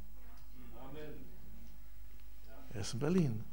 Er 2.76 2.82
ist 2.82 2.94
in 2.94 3.00
Berlin 3.00 3.44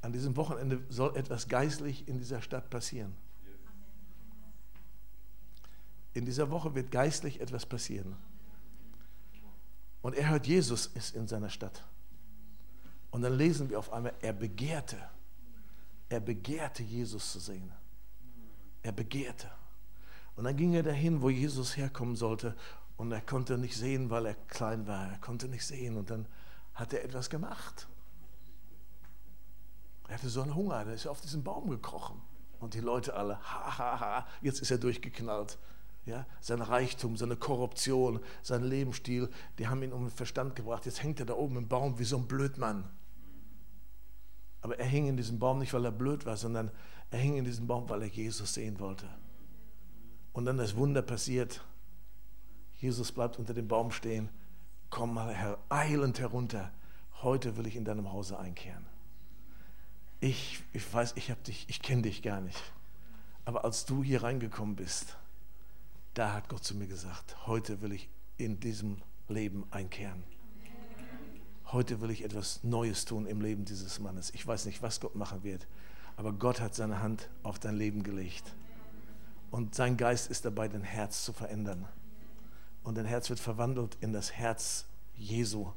an 0.00 0.12
diesem 0.12 0.36
Wochenende 0.36 0.82
soll 0.88 1.16
etwas 1.16 1.48
geistlich 1.48 2.06
in 2.08 2.18
dieser 2.18 2.40
Stadt 2.40 2.70
passieren. 2.70 3.14
In 6.14 6.24
dieser 6.24 6.50
Woche 6.50 6.74
wird 6.74 6.90
geistlich 6.90 7.40
etwas 7.40 7.66
passieren. 7.66 8.16
Und 10.00 10.14
er 10.14 10.30
hört, 10.30 10.46
Jesus 10.46 10.86
ist 10.86 11.14
in 11.14 11.26
seiner 11.26 11.50
Stadt. 11.50 11.84
Und 13.10 13.22
dann 13.22 13.36
lesen 13.36 13.68
wir 13.68 13.78
auf 13.78 13.92
einmal, 13.92 14.14
er 14.20 14.32
begehrte, 14.32 14.96
er 16.08 16.20
begehrte 16.20 16.82
Jesus 16.82 17.32
zu 17.32 17.40
sehen. 17.40 17.70
Er 18.82 18.92
begehrte. 18.92 19.50
Und 20.36 20.44
dann 20.44 20.56
ging 20.56 20.74
er 20.74 20.82
dahin, 20.82 21.20
wo 21.20 21.30
Jesus 21.30 21.76
herkommen 21.76 22.16
sollte. 22.16 22.54
Und 22.96 23.12
er 23.12 23.20
konnte 23.20 23.58
nicht 23.58 23.76
sehen, 23.76 24.08
weil 24.08 24.26
er 24.26 24.34
klein 24.34 24.86
war. 24.86 25.10
Er 25.10 25.18
konnte 25.18 25.48
nicht 25.48 25.66
sehen. 25.66 25.96
Und 25.96 26.10
dann 26.10 26.26
hat 26.78 26.92
er 26.92 27.04
etwas 27.04 27.28
gemacht. 27.28 27.88
Er 30.06 30.14
hatte 30.14 30.28
so 30.28 30.42
einen 30.42 30.54
Hunger, 30.54 30.84
der 30.84 30.94
ist 30.94 31.06
auf 31.06 31.20
diesen 31.20 31.42
Baum 31.42 31.68
gekrochen. 31.68 32.22
Und 32.60 32.74
die 32.74 32.80
Leute 32.80 33.14
alle, 33.14 33.38
ha, 33.42 33.78
ha, 33.78 34.00
ha, 34.00 34.26
jetzt 34.40 34.60
ist 34.60 34.70
er 34.70 34.78
durchgeknallt. 34.78 35.58
Ja, 36.06 36.24
sein 36.40 36.62
Reichtum, 36.62 37.16
seine 37.16 37.36
Korruption, 37.36 38.20
sein 38.42 38.62
Lebensstil, 38.62 39.28
die 39.58 39.68
haben 39.68 39.82
ihn 39.82 39.92
um 39.92 40.04
den 40.04 40.10
Verstand 40.10 40.56
gebracht. 40.56 40.86
Jetzt 40.86 41.02
hängt 41.02 41.20
er 41.20 41.26
da 41.26 41.34
oben 41.34 41.56
im 41.56 41.68
Baum 41.68 41.98
wie 41.98 42.04
so 42.04 42.16
ein 42.16 42.26
Blödmann. 42.26 42.88
Aber 44.62 44.78
er 44.78 44.86
hing 44.86 45.06
in 45.06 45.16
diesem 45.16 45.38
Baum 45.38 45.58
nicht, 45.58 45.74
weil 45.74 45.84
er 45.84 45.92
blöd 45.92 46.24
war, 46.24 46.36
sondern 46.36 46.70
er 47.10 47.18
hing 47.18 47.36
in 47.36 47.44
diesem 47.44 47.66
Baum, 47.66 47.88
weil 47.90 48.02
er 48.02 48.08
Jesus 48.08 48.54
sehen 48.54 48.80
wollte. 48.80 49.06
Und 50.32 50.46
dann 50.46 50.56
das 50.56 50.76
Wunder 50.76 51.02
passiert. 51.02 51.62
Jesus 52.76 53.12
bleibt 53.12 53.38
unter 53.38 53.52
dem 53.52 53.68
Baum 53.68 53.90
stehen. 53.90 54.30
Komm 54.90 55.14
mal 55.14 55.34
her, 55.34 55.58
eilend 55.68 56.18
herunter. 56.18 56.72
Heute 57.22 57.56
will 57.56 57.66
ich 57.66 57.76
in 57.76 57.84
deinem 57.84 58.12
Hause 58.12 58.38
einkehren 58.38 58.86
ich, 60.20 60.62
ich 60.72 60.92
weiß, 60.92 61.14
ich 61.16 61.30
habe 61.30 61.40
dich, 61.42 61.66
ich 61.68 61.80
kenne 61.82 62.02
dich 62.02 62.22
gar 62.22 62.40
nicht. 62.40 62.60
Aber 63.44 63.64
als 63.64 63.86
du 63.86 64.02
hier 64.02 64.22
reingekommen 64.22 64.76
bist, 64.76 65.16
da 66.14 66.34
hat 66.34 66.48
Gott 66.48 66.64
zu 66.64 66.74
mir 66.74 66.86
gesagt, 66.86 67.46
heute 67.46 67.80
will 67.80 67.92
ich 67.92 68.08
in 68.36 68.60
diesem 68.60 69.00
Leben 69.28 69.64
einkehren. 69.70 70.24
Heute 71.66 72.00
will 72.00 72.10
ich 72.10 72.24
etwas 72.24 72.64
Neues 72.64 73.04
tun 73.04 73.26
im 73.26 73.40
Leben 73.40 73.64
dieses 73.64 74.00
Mannes. 74.00 74.30
Ich 74.30 74.46
weiß 74.46 74.64
nicht, 74.64 74.82
was 74.82 75.00
Gott 75.00 75.14
machen 75.14 75.44
wird, 75.44 75.66
aber 76.16 76.32
Gott 76.32 76.60
hat 76.60 76.74
seine 76.74 77.00
Hand 77.00 77.28
auf 77.42 77.58
dein 77.58 77.76
Leben 77.76 78.02
gelegt. 78.02 78.54
Und 79.50 79.74
sein 79.74 79.96
Geist 79.96 80.30
ist 80.30 80.44
dabei, 80.44 80.68
dein 80.68 80.82
Herz 80.82 81.24
zu 81.24 81.32
verändern. 81.32 81.86
Und 82.82 82.96
dein 82.96 83.06
Herz 83.06 83.28
wird 83.28 83.40
verwandelt 83.40 83.96
in 84.00 84.12
das 84.12 84.32
Herz 84.32 84.86
Jesu. 85.16 85.72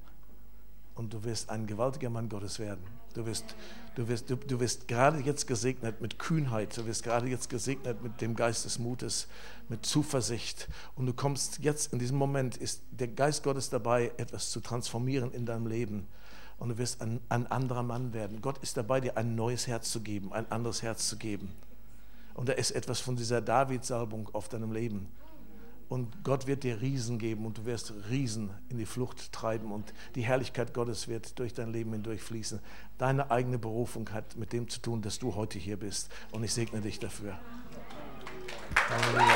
Und 0.96 1.14
du 1.14 1.24
wirst 1.24 1.50
ein 1.50 1.68
gewaltiger 1.68 2.10
Mann 2.10 2.30
Gottes 2.30 2.60
werden. 2.60 2.84
Du 3.14 3.26
wirst, 3.26 3.56
du, 3.96 4.08
wirst, 4.08 4.30
du, 4.30 4.36
du 4.36 4.60
wirst 4.60 4.88
gerade 4.88 5.20
jetzt 5.20 5.48
gesegnet 5.48 6.00
mit 6.00 6.20
Kühnheit, 6.20 6.78
du 6.78 6.86
wirst 6.86 7.04
gerade 7.04 7.28
jetzt 7.28 7.50
gesegnet 7.50 8.02
mit 8.02 8.22
dem 8.22 8.36
Geist 8.36 8.66
des 8.66 8.80
Mutes, 8.80 9.28
mit 9.68 9.86
Zuversicht. 9.86 10.70
Und 10.96 11.08
du 11.08 11.14
kommst 11.14 11.60
jetzt 11.60 11.92
in 11.92 12.00
diesem 12.00 12.18
Moment, 12.18 12.56
ist 12.58 12.84
der 12.92 13.08
Geist 13.08 13.44
Gottes 13.44 13.70
dabei, 13.70 14.12
etwas 14.18 14.52
zu 14.52 14.60
transformieren 14.62 15.32
in 15.34 15.46
deinem 15.46 15.68
Leben. 15.68 16.08
Und 16.58 16.70
du 16.70 16.78
wirst 16.78 17.02
ein, 17.02 17.20
ein 17.30 17.48
anderer 17.48 17.84
Mann 17.84 18.14
werden. 18.14 18.42
Gott 18.42 18.60
ist 18.60 18.78
dabei, 18.78 19.02
dir 19.02 19.18
ein 19.18 19.36
neues 19.36 19.68
Herz 19.68 19.92
zu 19.92 20.02
geben, 20.02 20.32
ein 20.32 20.50
anderes 20.52 20.84
Herz 20.84 21.08
zu 21.10 21.18
geben. 21.18 21.52
Und 22.34 22.48
da 22.50 22.54
ist 22.54 22.72
etwas 22.72 23.00
von 23.00 23.16
dieser 23.16 23.42
David-Salbung 23.42 24.30
auf 24.34 24.48
deinem 24.48 24.72
Leben. 24.72 25.08
Und 25.92 26.24
Gott 26.24 26.48
wird 26.48 26.64
dir 26.64 26.80
Riesen 26.80 27.20
geben 27.20 27.46
und 27.46 27.58
du 27.58 27.66
wirst 27.66 27.94
Riesen 28.10 28.50
in 28.70 28.78
die 28.78 28.86
Flucht 28.86 29.34
treiben 29.34 29.74
und 29.74 29.94
die 30.16 30.22
Herrlichkeit 30.22 30.74
Gottes 30.74 31.10
wird 31.10 31.38
durch 31.38 31.54
dein 31.54 31.74
Leben 31.74 31.92
hindurch 31.92 32.22
fließen. 32.22 32.62
Deine 32.98 33.30
eigene 33.30 33.60
Berufung 33.60 34.10
hat 34.14 34.38
mit 34.38 34.54
dem 34.54 34.70
zu 34.70 34.80
tun, 34.80 35.02
dass 35.02 35.20
du 35.20 35.36
heute 35.36 35.60
hier 35.60 35.76
bist. 35.76 36.10
Und 36.32 36.46
ich 36.46 36.54
segne 36.54 36.80
dich 36.80 37.00
dafür. 37.00 37.38
Halleluja. 38.90 39.36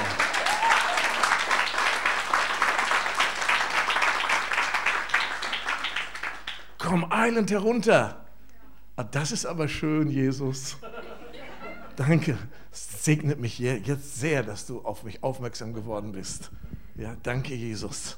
Komm 6.78 7.12
eilend 7.12 7.52
herunter. 7.52 8.26
Ah, 8.96 9.04
das 9.04 9.34
ist 9.34 9.46
aber 9.46 9.68
schön, 9.68 10.10
Jesus. 10.10 10.78
Danke. 11.96 12.38
Es 12.72 13.06
segnet 13.06 13.40
mich 13.40 13.58
jetzt 13.58 14.20
sehr, 14.20 14.44
dass 14.44 14.66
du 14.66 14.82
auf 14.82 15.04
mich 15.04 15.24
aufmerksam 15.24 15.74
geworden 15.74 16.12
bist. 16.12 16.52
Ja, 16.96 17.16
danke, 17.24 17.56
Jesus. 17.56 18.18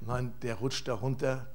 Nein, 0.00 0.32
der 0.42 0.56
rutscht 0.56 0.88
da 0.88 0.94
runter, 0.94 1.46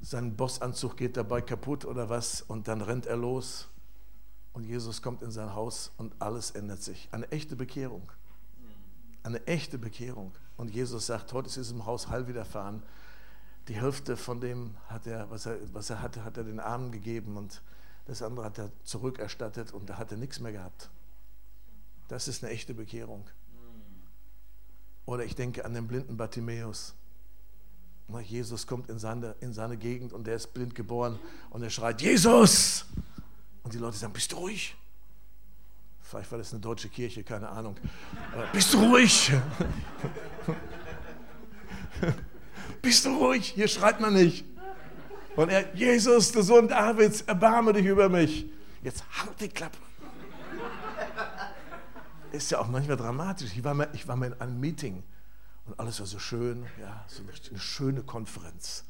sein 0.00 0.34
Bossanzug 0.34 0.96
geht 0.96 1.16
dabei 1.16 1.40
kaputt 1.40 1.84
oder 1.84 2.08
was 2.08 2.42
und 2.42 2.66
dann 2.66 2.80
rennt 2.80 3.06
er 3.06 3.16
los 3.16 3.68
und 4.52 4.64
Jesus 4.64 5.02
kommt 5.02 5.22
in 5.22 5.30
sein 5.30 5.54
Haus 5.54 5.92
und 5.98 6.14
alles 6.18 6.50
ändert 6.52 6.82
sich. 6.82 7.08
Eine 7.12 7.30
echte 7.30 7.54
Bekehrung. 7.54 8.10
Eine 9.22 9.46
echte 9.46 9.78
Bekehrung. 9.78 10.32
Und 10.56 10.74
Jesus 10.74 11.06
sagt, 11.06 11.32
heute 11.32 11.48
ist 11.48 11.56
diesem 11.56 11.86
Haus 11.86 12.08
Heil 12.08 12.26
widerfahren. 12.26 12.82
die 13.68 13.74
Hälfte 13.74 14.16
von 14.16 14.40
dem, 14.40 14.74
hat 14.88 15.06
er, 15.06 15.30
was, 15.30 15.46
er, 15.46 15.58
was 15.72 15.90
er 15.90 16.02
hatte, 16.02 16.24
hat 16.24 16.36
er 16.38 16.44
den 16.44 16.58
Armen 16.58 16.90
gegeben 16.90 17.36
und 17.36 17.62
das 18.10 18.22
andere 18.22 18.44
hat 18.44 18.58
er 18.58 18.72
zurückerstattet 18.82 19.72
und 19.72 19.88
da 19.88 19.96
hat 19.96 20.10
er 20.10 20.18
nichts 20.18 20.40
mehr 20.40 20.50
gehabt. 20.50 20.90
Das 22.08 22.26
ist 22.26 22.42
eine 22.42 22.52
echte 22.52 22.74
Bekehrung. 22.74 23.24
Oder 25.06 25.24
ich 25.24 25.36
denke 25.36 25.64
an 25.64 25.74
den 25.74 25.86
blinden 25.86 26.16
Bartimäus. 26.16 26.96
Jesus 28.24 28.66
kommt 28.66 28.90
in 28.90 28.98
seine, 28.98 29.36
in 29.38 29.52
seine 29.52 29.76
Gegend 29.76 30.12
und 30.12 30.26
der 30.26 30.34
ist 30.34 30.52
blind 30.52 30.74
geboren 30.74 31.20
und 31.50 31.62
er 31.62 31.70
schreit, 31.70 32.02
Jesus! 32.02 32.86
Und 33.62 33.74
die 33.74 33.78
Leute 33.78 33.96
sagen, 33.96 34.12
bist 34.12 34.32
du 34.32 34.38
ruhig? 34.38 34.74
Vielleicht 36.00 36.32
war 36.32 36.38
das 36.38 36.52
eine 36.52 36.60
deutsche 36.60 36.88
Kirche, 36.88 37.22
keine 37.22 37.48
Ahnung. 37.48 37.76
bist 38.52 38.74
du 38.74 38.78
ruhig? 38.90 39.30
bist 42.82 43.04
du 43.04 43.16
ruhig? 43.16 43.52
Hier 43.52 43.68
schreit 43.68 44.00
man 44.00 44.14
nicht. 44.14 44.44
Und 45.36 45.48
er, 45.50 45.74
Jesus, 45.74 46.32
der 46.32 46.42
Sohn 46.42 46.68
Davids, 46.68 47.22
erbarme 47.22 47.72
dich 47.72 47.86
über 47.86 48.08
mich. 48.08 48.46
Jetzt 48.82 49.04
halt 49.18 49.40
die 49.40 49.48
Klappe. 49.48 49.78
Ist 52.32 52.50
ja 52.50 52.58
auch 52.58 52.68
manchmal 52.68 52.96
dramatisch. 52.96 53.50
Ich 53.54 53.64
war 53.64 53.74
mal, 53.74 53.88
ich 53.92 54.06
war 54.06 54.16
mal 54.16 54.26
in 54.26 54.40
einem 54.40 54.60
Meeting 54.60 55.02
und 55.66 55.78
alles 55.78 56.00
war 56.00 56.06
so 56.06 56.18
schön, 56.18 56.66
ja, 56.80 57.04
so 57.08 57.22
eine 57.50 57.60
schöne 57.60 58.02
Konferenz. 58.02 58.84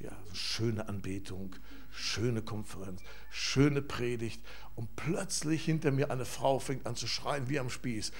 Ja, 0.00 0.10
so 0.28 0.34
schöne 0.34 0.88
Anbetung, 0.88 1.54
schöne 1.90 2.40
Konferenz, 2.40 3.02
schöne 3.30 3.82
Predigt. 3.82 4.40
Und 4.74 4.96
plötzlich 4.96 5.64
hinter 5.64 5.90
mir 5.90 6.10
eine 6.10 6.24
Frau 6.24 6.58
fängt 6.58 6.86
an 6.86 6.96
zu 6.96 7.06
schreien 7.06 7.48
wie 7.48 7.60
am 7.60 7.68
Spieß. 7.68 8.12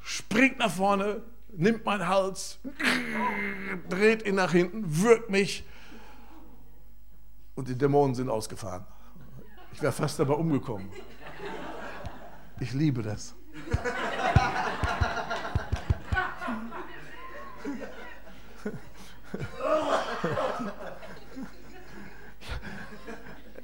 Springt 0.00 0.58
nach 0.58 0.70
vorne, 0.70 1.22
nimmt 1.56 1.84
meinen 1.84 2.08
Hals, 2.08 2.58
dreht 3.88 4.26
ihn 4.26 4.36
nach 4.36 4.52
hinten, 4.52 4.84
wirkt 5.02 5.30
mich. 5.30 5.64
Und 7.54 7.68
die 7.68 7.76
Dämonen 7.76 8.14
sind 8.14 8.28
ausgefahren. 8.30 8.86
Ich 9.72 9.82
wäre 9.82 9.92
fast 9.92 10.18
dabei 10.18 10.34
umgekommen. 10.34 10.90
Ich 12.60 12.72
liebe 12.72 13.02
das. 13.02 13.34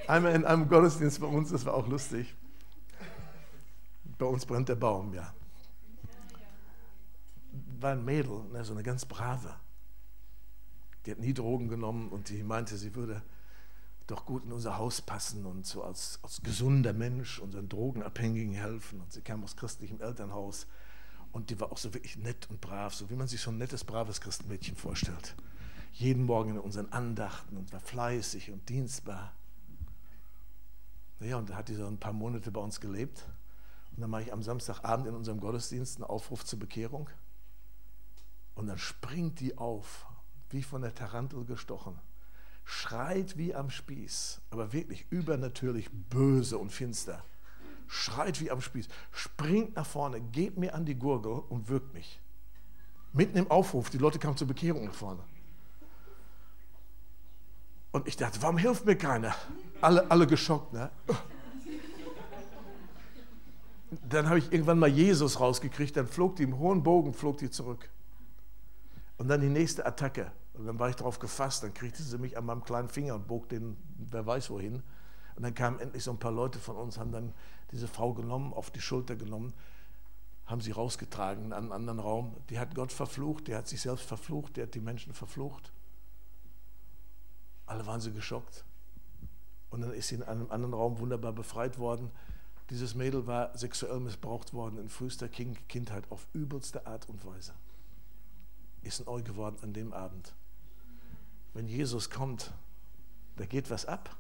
Einmal 0.09 0.35
in 0.35 0.45
einem 0.45 0.69
Gottesdienst 0.69 1.21
bei 1.21 1.27
uns, 1.27 1.51
das 1.51 1.67
war 1.67 1.75
auch 1.75 1.89
lustig. 1.89 2.35
Bei 4.19 4.27
uns 4.27 4.47
brennt 4.47 4.69
der 4.69 4.77
Baum, 4.77 5.13
ja. 5.13 5.35
War 7.87 7.93
ein 7.93 8.05
Mädel, 8.05 8.43
ne, 8.51 8.65
so 8.65 8.73
eine 8.73 8.83
ganz 8.83 9.07
brave. 9.07 9.55
Die 11.05 11.13
hat 11.13 11.21
nie 11.21 11.33
Drogen 11.33 11.69
genommen 11.69 12.09
und 12.09 12.31
die 12.31 12.43
meinte, 12.43 12.77
sie 12.77 12.97
würde 12.97 13.23
doch 14.09 14.27
gut 14.27 14.45
in 14.45 14.51
unser 14.51 14.77
Haus 14.77 15.01
passen 15.01 15.47
und 15.47 15.65
so 15.65 15.85
als, 15.85 16.19
als 16.25 16.43
gesunder 16.43 16.93
Mensch 16.93 17.39
unseren 17.39 17.69
Drogenabhängigen 17.69 18.55
helfen. 18.55 19.01
Und 19.01 19.13
sie 19.13 19.21
kam 19.21 19.45
aus 19.45 19.55
christlichem 19.55 20.01
Elternhaus 20.01 20.67
und 21.31 21.51
die 21.51 21.61
war 21.61 21.71
auch 21.71 21.79
so 21.79 21.95
wirklich 21.95 22.17
nett 22.17 22.51
und 22.51 22.61
brav, 22.61 22.93
so 22.93 23.09
wie 23.09 23.15
man 23.15 23.29
sich 23.29 23.41
so 23.41 23.53
ein 23.53 23.59
nettes, 23.59 23.85
braves 23.85 24.21
Christenmädchen 24.21 24.75
vorstellt. 24.75 25.37
Jeden 25.93 26.25
Morgen 26.25 26.51
in 26.51 26.59
unseren 26.59 26.91
Andachten 26.91 27.57
und 27.57 27.73
war 27.73 27.79
fleißig 27.79 28.51
und 28.51 28.69
dienstbar. 28.69 29.33
Naja, 31.21 31.37
und 31.37 31.51
da 31.51 31.55
hat 31.55 31.69
die 31.69 31.75
so 31.75 31.87
ein 31.87 31.99
paar 31.99 32.13
Monate 32.13 32.51
bei 32.51 32.61
uns 32.61 32.81
gelebt. 32.81 33.25
Und 33.93 34.01
dann 34.01 34.11
mache 34.11 34.23
ich 34.23 34.33
am 34.33 34.43
Samstagabend 34.43 35.07
in 35.07 35.15
unserem 35.15 35.39
Gottesdienst 35.39 35.99
einen 35.99 36.11
Aufruf 36.11 36.45
zur 36.45 36.59
Bekehrung. 36.59 37.09
Und 38.57 38.67
dann 38.67 38.79
springt 38.79 39.39
die 39.39 39.57
auf, 39.57 40.07
wie 40.51 40.63
von 40.63 40.83
der 40.83 40.95
Tarantel 40.95 41.45
gestochen. 41.45 41.99
Schreit 42.65 43.37
wie 43.37 43.55
am 43.55 43.71
Spieß, 43.71 44.41
aber 44.51 44.73
wirklich 44.73 45.07
übernatürlich 45.11 45.89
böse 45.93 46.59
und 46.59 46.73
finster. 46.73 47.23
Schreit 47.87 48.41
wie 48.41 48.51
am 48.51 48.61
Spieß, 48.61 48.89
springt 49.13 49.77
nach 49.77 49.87
vorne, 49.87 50.21
geht 50.21 50.57
mir 50.57 50.75
an 50.75 50.85
die 50.85 50.97
Gurgel 50.97 51.43
und 51.49 51.69
wirkt 51.69 51.95
mich. 51.95 52.19
Mitten 53.13 53.37
im 53.37 53.51
Aufruf, 53.51 53.91
die 53.91 53.99
Leute 53.99 54.19
kamen 54.19 54.37
zur 54.37 54.49
Bekehrung 54.49 54.87
nach 54.87 54.95
vorne. 54.95 55.23
Und 57.93 58.09
ich 58.09 58.17
dachte, 58.17 58.43
warum 58.43 58.59
hilft 58.59 58.85
mir 58.85 58.97
keiner? 58.97 59.35
Alle, 59.81 60.11
alle 60.11 60.27
geschockt. 60.27 60.73
Ne? 60.73 60.91
Dann 64.09 64.29
habe 64.29 64.39
ich 64.39 64.51
irgendwann 64.51 64.79
mal 64.79 64.89
Jesus 64.89 65.39
rausgekriegt, 65.39 65.97
dann 65.97 66.09
flog 66.09 66.37
die 66.37 66.43
im 66.43 66.59
hohen 66.59 66.83
Bogen, 66.83 67.15
flog 67.15 67.39
die 67.39 67.51
zurück. 67.51 67.89
Und 69.19 69.29
dann 69.29 69.41
die 69.41 69.49
nächste 69.49 69.87
Attacke. 69.87 70.31
Und 70.55 70.67
dann 70.67 70.79
war 70.79 70.89
ich 70.89 70.97
darauf 70.97 71.19
gefasst, 71.19 71.63
dann 71.63 71.75
kriegte 71.75 72.03
sie 72.03 72.19
mich 72.19 72.37
an 72.37 72.47
meinem 72.47 72.65
kleinen 72.65 72.89
Finger 72.89 73.15
und 73.15 73.27
bog 73.27 73.49
den, 73.49 73.77
wer 73.99 74.27
weiß 74.27 74.51
wohin. 74.51 74.83
Und 75.37 75.43
dann 75.43 75.55
kamen 75.55 75.79
endlich 75.81 76.05
so 76.05 76.11
ein 76.11 76.19
paar 76.19 76.33
Leute 76.33 76.59
von 76.59 76.77
uns, 76.77 76.99
haben 76.99 77.13
dann 77.13 77.35
diese 77.71 77.89
Frau 77.89 78.15
genommen, 78.15 78.55
auf 78.55 78.71
die 78.71 78.81
Schulter 78.81 79.17
genommen, 79.17 79.53
haben 80.47 80.61
sie 80.61 80.71
rausgetragen 80.71 81.47
in 81.47 81.53
einen 81.53 81.73
anderen 81.73 81.99
Raum. 81.99 82.37
Die 82.49 82.59
hat 82.59 82.75
Gott 82.75 82.93
verflucht, 82.93 83.49
die 83.49 83.55
hat 83.55 83.69
sich 83.69 83.81
selbst 83.81 84.07
verflucht, 84.07 84.57
die 84.57 84.63
hat 84.63 84.75
die 84.75 84.81
Menschen 84.81 85.13
verflucht. 85.13 85.73
Alle 87.67 87.85
waren 87.87 88.01
sie 88.01 88.13
geschockt. 88.13 88.65
Und 89.71 89.81
dann 89.83 89.93
ist 89.93 90.09
sie 90.09 90.15
in 90.15 90.23
einem 90.23 90.51
anderen 90.51 90.73
Raum 90.73 90.99
wunderbar 91.01 91.33
befreit 91.33 91.79
worden. 91.79 92.11
Dieses 92.71 92.95
Mädel 92.95 93.27
war 93.27 93.57
sexuell 93.59 94.01
missbraucht 94.01 94.55
worden 94.55 94.79
in 94.79 94.89
frühester 94.89 95.29
Kindheit 95.29 96.11
auf 96.11 96.27
übelste 96.33 96.87
Art 96.87 97.09
und 97.09 97.25
Weise. 97.27 97.53
Ist 98.87 99.05
neu 99.05 99.21
geworden 99.21 99.57
an 99.63 99.73
dem 99.73 99.93
Abend. 99.93 100.33
Wenn 101.55 101.67
Jesus 101.67 102.09
kommt, 102.09 102.53
da 103.35 103.45
geht 103.45 103.69
was 103.69 103.85
ab. 103.85 104.15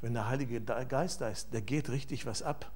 Wenn 0.00 0.14
der 0.14 0.28
Heilige 0.28 0.60
Geist 0.60 1.20
da 1.20 1.28
ist, 1.28 1.52
da 1.52 1.58
geht 1.58 1.90
richtig 1.90 2.26
was 2.26 2.42
ab. 2.42 2.70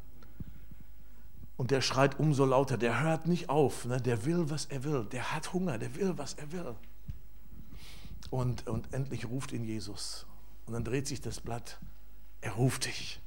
Und 1.56 1.70
der 1.70 1.80
schreit 1.80 2.18
umso 2.18 2.44
lauter, 2.44 2.76
der 2.76 3.00
hört 3.00 3.28
nicht 3.28 3.48
auf, 3.48 3.84
ne? 3.84 4.00
der 4.00 4.24
will, 4.24 4.50
was 4.50 4.64
er 4.66 4.82
will, 4.82 5.04
der 5.04 5.32
hat 5.32 5.52
Hunger, 5.52 5.78
der 5.78 5.94
will, 5.94 6.18
was 6.18 6.34
er 6.34 6.50
will. 6.50 6.74
Und, 8.30 8.66
und 8.66 8.92
endlich 8.92 9.26
ruft 9.26 9.52
ihn 9.52 9.62
Jesus. 9.62 10.26
Und 10.66 10.72
dann 10.72 10.82
dreht 10.82 11.06
sich 11.06 11.20
das 11.20 11.40
Blatt. 11.40 11.78
Er 12.40 12.52
ruft 12.54 12.86
dich. 12.86 13.20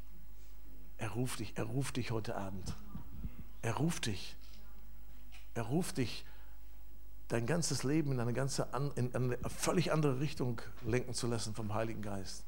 Er 0.97 1.11
ruft 1.11 1.39
dich. 1.39 1.53
Er 1.55 1.63
ruft 1.63 1.95
dich 1.95 2.11
heute 2.11 2.35
Abend. 2.35 2.75
Er 3.61 3.75
ruft 3.75 4.07
dich. 4.07 4.35
Er 5.53 5.63
ruft 5.63 5.97
dich, 5.97 6.25
dein 7.27 7.45
ganzes 7.45 7.83
Leben 7.83 8.11
in 8.11 8.19
eine, 8.19 8.33
ganze, 8.33 8.67
in 8.95 9.13
eine 9.13 9.37
völlig 9.49 9.91
andere 9.91 10.19
Richtung 10.19 10.61
lenken 10.85 11.13
zu 11.13 11.27
lassen 11.27 11.53
vom 11.53 11.73
Heiligen 11.73 12.01
Geist. 12.01 12.45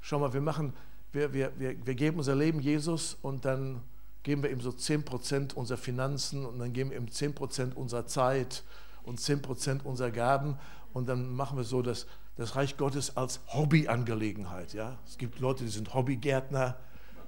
Schau 0.00 0.18
mal, 0.18 0.32
wir 0.32 0.40
machen, 0.40 0.72
wir, 1.12 1.32
wir, 1.32 1.52
wir, 1.58 1.86
wir 1.86 1.94
geben 1.94 2.18
unser 2.18 2.34
Leben 2.34 2.60
Jesus 2.60 3.18
und 3.20 3.44
dann 3.44 3.82
geben 4.22 4.42
wir 4.42 4.50
ihm 4.50 4.60
so 4.60 4.70
10% 4.70 5.54
unserer 5.54 5.78
Finanzen 5.78 6.46
und 6.46 6.58
dann 6.58 6.72
geben 6.72 6.90
wir 6.90 6.98
ihm 6.98 7.06
10% 7.06 7.74
unserer 7.74 8.06
Zeit 8.06 8.64
und 9.04 9.20
10% 9.20 9.82
unserer 9.82 10.10
Gaben 10.10 10.58
und 10.92 11.08
dann 11.08 11.34
machen 11.34 11.56
wir 11.56 11.64
so 11.64 11.82
das, 11.82 12.06
das 12.36 12.56
Reich 12.56 12.76
Gottes 12.76 13.16
als 13.16 13.40
Hobbyangelegenheit. 13.48 14.72
Ja? 14.72 14.98
Es 15.06 15.18
gibt 15.18 15.38
Leute, 15.40 15.64
die 15.64 15.70
sind 15.70 15.92
Hobbygärtner 15.92 16.76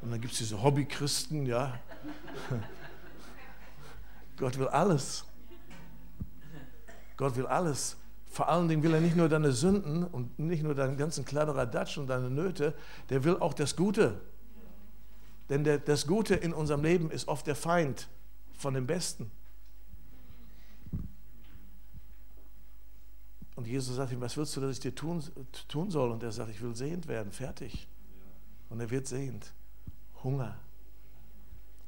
und 0.02 0.10
dann 0.10 0.20
gibt 0.20 0.32
es 0.32 0.38
diese 0.38 0.62
Hobbychristen. 0.62 1.46
Ja? 1.46 1.78
Gott 4.36 4.58
will 4.58 4.68
alles. 4.68 5.24
Gott 7.20 7.36
will 7.36 7.46
alles. 7.46 7.98
Vor 8.30 8.48
allen 8.48 8.66
Dingen 8.66 8.82
will 8.82 8.94
er 8.94 9.00
nicht 9.02 9.14
nur 9.14 9.28
deine 9.28 9.52
Sünden 9.52 10.04
und 10.04 10.38
nicht 10.38 10.62
nur 10.62 10.74
deinen 10.74 10.96
ganzen 10.96 11.26
Kladderadatsch 11.26 11.98
und 11.98 12.06
deine 12.06 12.30
Nöte, 12.30 12.74
der 13.10 13.24
will 13.24 13.36
auch 13.36 13.52
das 13.52 13.76
Gute. 13.76 14.22
Denn 15.50 15.62
der, 15.62 15.78
das 15.78 16.06
Gute 16.06 16.34
in 16.34 16.54
unserem 16.54 16.82
Leben 16.82 17.10
ist 17.10 17.28
oft 17.28 17.46
der 17.46 17.56
Feind 17.56 18.08
von 18.54 18.72
dem 18.72 18.86
Besten. 18.86 19.30
Und 23.54 23.66
Jesus 23.66 23.96
sagt 23.96 24.12
ihm, 24.12 24.22
was 24.22 24.38
willst 24.38 24.56
du, 24.56 24.62
dass 24.62 24.72
ich 24.72 24.80
dir 24.80 24.94
tun, 24.94 25.22
tun 25.68 25.90
soll? 25.90 26.10
Und 26.10 26.22
er 26.22 26.32
sagt, 26.32 26.48
ich 26.48 26.62
will 26.62 26.74
sehend 26.74 27.06
werden, 27.06 27.32
fertig. 27.32 27.86
Und 28.70 28.80
er 28.80 28.88
wird 28.88 29.06
sehend. 29.06 29.52
Hunger. 30.24 30.56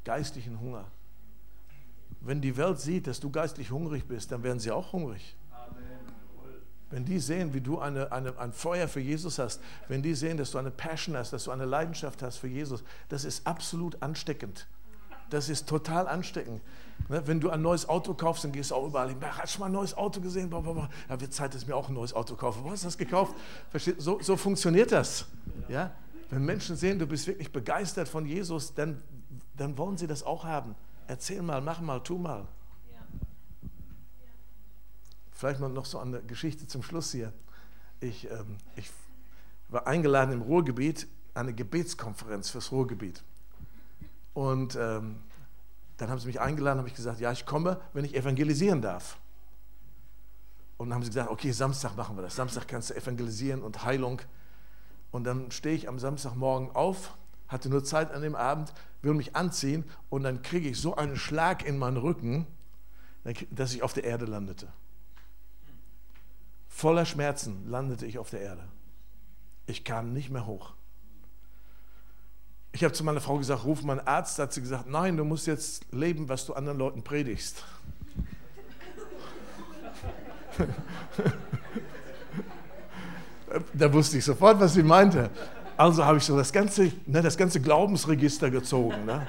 Geistlichen 0.04 0.60
Hunger. 0.60 0.90
Wenn 2.24 2.40
die 2.40 2.56
Welt 2.56 2.80
sieht, 2.80 3.06
dass 3.06 3.20
du 3.20 3.30
geistlich 3.30 3.70
hungrig 3.70 4.06
bist, 4.06 4.30
dann 4.30 4.42
werden 4.42 4.60
sie 4.60 4.70
auch 4.70 4.92
hungrig. 4.92 5.36
Wenn 6.90 7.04
die 7.04 7.18
sehen, 7.18 7.54
wie 7.54 7.60
du 7.60 7.78
eine, 7.78 8.12
eine, 8.12 8.38
ein 8.38 8.52
Feuer 8.52 8.86
für 8.86 9.00
Jesus 9.00 9.38
hast, 9.38 9.60
wenn 9.88 10.02
die 10.02 10.14
sehen, 10.14 10.36
dass 10.36 10.50
du 10.50 10.58
eine 10.58 10.70
Passion 10.70 11.16
hast, 11.16 11.32
dass 11.32 11.44
du 11.44 11.50
eine 11.50 11.64
Leidenschaft 11.64 12.22
hast 12.22 12.36
für 12.36 12.48
Jesus, 12.48 12.84
das 13.08 13.24
ist 13.24 13.46
absolut 13.46 14.02
ansteckend. 14.02 14.68
Das 15.30 15.48
ist 15.48 15.66
total 15.66 16.06
ansteckend. 16.06 16.60
Ne, 17.08 17.26
wenn 17.26 17.40
du 17.40 17.48
ein 17.48 17.62
neues 17.62 17.88
Auto 17.88 18.12
kaufst, 18.12 18.44
dann 18.44 18.52
gehst 18.52 18.70
du 18.70 18.74
auch 18.74 18.86
überall 18.86 19.08
hin. 19.08 19.16
Hast 19.22 19.56
du 19.56 19.60
mal 19.60 19.66
ein 19.66 19.72
neues 19.72 19.96
Auto 19.96 20.20
gesehen? 20.20 20.52
Ja, 21.08 21.20
wird 21.20 21.32
Zeit, 21.32 21.54
dass 21.54 21.62
ich 21.62 21.68
mir 21.68 21.74
auch 21.74 21.88
ein 21.88 21.94
neues 21.94 22.12
Auto 22.12 22.36
kaufe. 22.36 22.62
Wo 22.62 22.70
hast 22.70 22.82
du 22.82 22.88
das 22.88 22.98
gekauft? 22.98 23.34
So, 23.96 24.20
so 24.20 24.36
funktioniert 24.36 24.92
das. 24.92 25.24
Ja? 25.68 25.92
Wenn 26.28 26.44
Menschen 26.44 26.76
sehen, 26.76 26.98
du 26.98 27.06
bist 27.06 27.26
wirklich 27.26 27.50
begeistert 27.50 28.08
von 28.08 28.26
Jesus, 28.26 28.74
dann, 28.74 29.02
dann 29.56 29.78
wollen 29.78 29.96
sie 29.96 30.06
das 30.06 30.22
auch 30.22 30.44
haben. 30.44 30.74
Erzähl 31.12 31.42
mal, 31.42 31.60
mach 31.60 31.78
mal, 31.82 32.00
tu 32.00 32.16
mal. 32.16 32.48
vielleicht 35.30 35.60
mal 35.60 35.68
noch 35.68 35.84
so 35.84 35.98
eine 35.98 36.22
Geschichte 36.22 36.66
zum 36.66 36.82
Schluss 36.82 37.12
hier. 37.12 37.34
Ich, 38.00 38.30
ähm, 38.30 38.56
ich 38.76 38.90
war 39.68 39.86
eingeladen 39.86 40.32
im 40.32 40.40
Ruhrgebiet, 40.40 41.06
eine 41.34 41.52
Gebetskonferenz 41.52 42.48
fürs 42.48 42.72
Ruhrgebiet. 42.72 43.22
Und 44.32 44.74
ähm, 44.76 45.20
dann 45.98 46.08
haben 46.08 46.18
sie 46.18 46.28
mich 46.28 46.40
eingeladen, 46.40 46.78
habe 46.78 46.88
ich 46.88 46.94
gesagt, 46.94 47.20
ja, 47.20 47.30
ich 47.30 47.44
komme, 47.44 47.78
wenn 47.92 48.06
ich 48.06 48.14
evangelisieren 48.14 48.80
darf. 48.80 49.18
Und 50.78 50.88
dann 50.88 50.94
haben 50.94 51.02
sie 51.02 51.10
gesagt, 51.10 51.30
okay, 51.30 51.52
Samstag 51.52 51.94
machen 51.94 52.16
wir 52.16 52.22
das. 52.22 52.36
Samstag 52.36 52.66
kannst 52.68 52.88
du 52.88 52.94
evangelisieren 52.94 53.60
und 53.60 53.84
Heilung. 53.84 54.22
Und 55.10 55.24
dann 55.24 55.50
stehe 55.50 55.76
ich 55.76 55.90
am 55.90 55.98
Samstagmorgen 55.98 56.70
auf, 56.70 57.14
hatte 57.48 57.68
nur 57.68 57.84
Zeit 57.84 58.12
an 58.12 58.22
dem 58.22 58.34
Abend, 58.34 58.72
will 59.02 59.14
mich 59.14 59.36
anziehen 59.36 59.84
und 60.08 60.22
dann 60.22 60.42
kriege 60.42 60.68
ich 60.68 60.80
so 60.80 60.94
einen 60.96 61.16
Schlag 61.16 61.66
in 61.66 61.78
meinen 61.78 61.96
Rücken, 61.96 62.46
dass 63.50 63.74
ich 63.74 63.82
auf 63.82 63.92
der 63.92 64.04
Erde 64.04 64.24
landete. 64.24 64.68
Voller 66.68 67.04
Schmerzen 67.04 67.68
landete 67.68 68.06
ich 68.06 68.18
auf 68.18 68.30
der 68.30 68.40
Erde. 68.40 68.64
Ich 69.66 69.84
kam 69.84 70.12
nicht 70.12 70.30
mehr 70.30 70.46
hoch. 70.46 70.74
Ich 72.72 72.82
habe 72.82 72.94
zu 72.94 73.04
meiner 73.04 73.20
Frau 73.20 73.36
gesagt, 73.36 73.64
ruf 73.64 73.82
mal 73.82 73.98
einen 73.98 74.08
Arzt. 74.08 74.38
Da 74.38 74.44
hat 74.44 74.52
sie 74.52 74.62
gesagt, 74.62 74.88
nein, 74.88 75.16
du 75.16 75.24
musst 75.24 75.46
jetzt 75.46 75.84
leben, 75.92 76.28
was 76.28 76.46
du 76.46 76.54
anderen 76.54 76.78
Leuten 76.78 77.02
predigst. 77.02 77.64
da 83.74 83.92
wusste 83.92 84.18
ich 84.18 84.24
sofort, 84.24 84.58
was 84.58 84.72
sie 84.74 84.82
meinte. 84.82 85.30
Also 85.76 86.04
habe 86.04 86.18
ich 86.18 86.24
so 86.24 86.36
das 86.36 86.52
ganze, 86.52 86.92
ne, 87.06 87.22
das 87.22 87.36
ganze 87.36 87.60
Glaubensregister 87.60 88.50
gezogen. 88.50 89.04
Ne? 89.04 89.26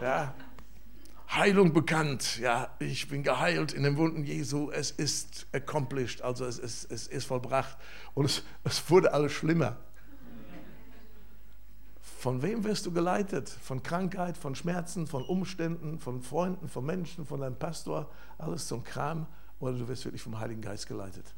Ja. 0.00 0.34
Heilung 1.30 1.72
bekannt. 1.72 2.38
Ja, 2.38 2.68
ich 2.78 3.08
bin 3.08 3.22
geheilt 3.22 3.72
in 3.72 3.82
den 3.82 3.96
Wunden 3.96 4.24
Jesu. 4.24 4.70
Es 4.70 4.90
ist 4.90 5.46
accomplished, 5.52 6.22
also 6.22 6.44
es 6.44 6.58
ist, 6.58 6.90
es 6.90 7.06
ist 7.06 7.24
vollbracht. 7.24 7.76
Und 8.14 8.26
es, 8.26 8.42
es 8.64 8.90
wurde 8.90 9.12
alles 9.12 9.32
schlimmer. 9.32 9.76
Von 12.00 12.42
wem 12.42 12.62
wirst 12.62 12.86
du 12.86 12.92
geleitet? 12.92 13.48
Von 13.48 13.82
Krankheit, 13.82 14.36
von 14.36 14.54
Schmerzen, 14.54 15.06
von 15.06 15.24
Umständen, 15.24 15.98
von 15.98 16.22
Freunden, 16.22 16.68
von 16.68 16.84
Menschen, 16.84 17.26
von 17.26 17.40
deinem 17.40 17.58
Pastor, 17.58 18.10
alles 18.38 18.68
zum 18.68 18.84
Kram 18.84 19.26
oder 19.58 19.72
du 19.72 19.88
wirst 19.88 20.04
wirklich 20.04 20.22
vom 20.22 20.38
Heiligen 20.38 20.60
Geist 20.60 20.86
geleitet. 20.86 21.34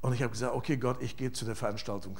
Und 0.00 0.12
ich 0.12 0.22
habe 0.22 0.30
gesagt, 0.30 0.54
okay 0.54 0.76
Gott, 0.76 1.02
ich 1.02 1.16
gehe 1.16 1.32
zu 1.32 1.44
der 1.44 1.56
Veranstaltung. 1.56 2.18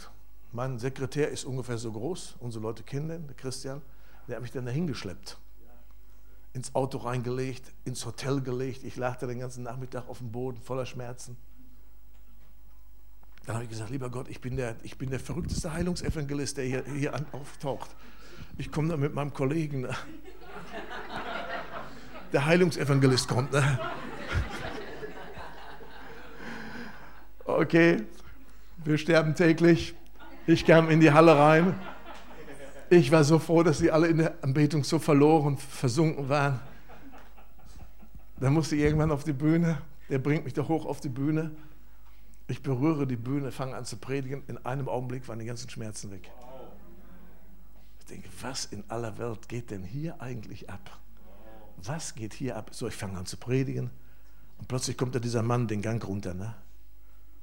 Mein 0.52 0.78
Sekretär 0.78 1.28
ist 1.28 1.44
ungefähr 1.44 1.78
so 1.78 1.92
groß, 1.92 2.36
unsere 2.40 2.62
Leute 2.62 2.82
kennen 2.82 3.08
den, 3.08 3.26
der 3.26 3.36
Christian, 3.36 3.82
der 4.26 4.36
hat 4.36 4.42
mich 4.42 4.52
dann 4.52 4.66
dahin 4.66 4.86
geschleppt. 4.86 5.38
Ins 6.54 6.74
Auto 6.74 6.98
reingelegt, 6.98 7.72
ins 7.84 8.04
Hotel 8.06 8.40
gelegt. 8.40 8.82
Ich 8.82 8.96
da 9.20 9.26
den 9.26 9.38
ganzen 9.38 9.62
Nachmittag 9.62 10.08
auf 10.08 10.18
dem 10.18 10.32
Boden 10.32 10.60
voller 10.60 10.86
Schmerzen. 10.86 11.36
Dann 13.44 13.56
habe 13.56 13.64
ich 13.64 13.70
gesagt, 13.70 13.90
lieber 13.90 14.10
Gott, 14.10 14.28
ich 14.28 14.40
bin 14.40 14.56
der, 14.56 14.76
ich 14.82 14.98
bin 14.98 15.10
der 15.10 15.20
verrückteste 15.20 15.72
Heilungsevangelist, 15.72 16.56
der 16.56 16.64
hier, 16.64 16.84
hier 16.84 17.14
auftaucht. 17.32 17.94
Ich 18.56 18.72
komme 18.72 18.88
da 18.88 18.96
mit 18.96 19.14
meinem 19.14 19.32
Kollegen. 19.32 19.82
Ne? 19.82 19.96
Der 22.32 22.44
Heilungsevangelist 22.44 23.28
kommt. 23.28 23.52
Ne? 23.52 23.78
Okay, 27.48 28.02
wir 28.84 28.98
sterben 28.98 29.34
täglich. 29.34 29.94
Ich 30.46 30.66
kam 30.66 30.90
in 30.90 31.00
die 31.00 31.12
Halle 31.12 31.34
rein. 31.34 31.74
Ich 32.90 33.10
war 33.10 33.24
so 33.24 33.38
froh, 33.38 33.62
dass 33.62 33.78
sie 33.78 33.90
alle 33.90 34.06
in 34.08 34.18
der 34.18 34.34
Anbetung 34.42 34.84
so 34.84 34.98
verloren, 34.98 35.56
versunken 35.56 36.28
waren. 36.28 36.60
Dann 38.38 38.52
musste 38.52 38.76
ich 38.76 38.82
irgendwann 38.82 39.10
auf 39.10 39.24
die 39.24 39.32
Bühne. 39.32 39.78
Der 40.10 40.18
bringt 40.18 40.44
mich 40.44 40.52
da 40.52 40.68
hoch 40.68 40.84
auf 40.84 41.00
die 41.00 41.08
Bühne. 41.08 41.50
Ich 42.48 42.62
berühre 42.62 43.06
die 43.06 43.16
Bühne, 43.16 43.50
fange 43.50 43.76
an 43.76 43.86
zu 43.86 43.96
predigen. 43.96 44.42
In 44.46 44.58
einem 44.66 44.86
Augenblick 44.86 45.26
waren 45.26 45.38
die 45.38 45.46
ganzen 45.46 45.70
Schmerzen 45.70 46.10
weg. 46.10 46.30
Ich 48.00 48.04
denke, 48.04 48.28
was 48.42 48.66
in 48.66 48.84
aller 48.88 49.16
Welt 49.16 49.48
geht 49.48 49.70
denn 49.70 49.84
hier 49.84 50.20
eigentlich 50.20 50.68
ab? 50.68 50.98
Was 51.82 52.14
geht 52.14 52.34
hier 52.34 52.56
ab? 52.56 52.72
So, 52.72 52.88
ich 52.88 52.94
fange 52.94 53.16
an 53.16 53.24
zu 53.24 53.38
predigen. 53.38 53.88
Und 54.58 54.68
plötzlich 54.68 54.98
kommt 54.98 55.14
da 55.14 55.18
dieser 55.18 55.42
Mann 55.42 55.66
den 55.66 55.80
Gang 55.80 56.06
runter. 56.06 56.34
Ne? 56.34 56.54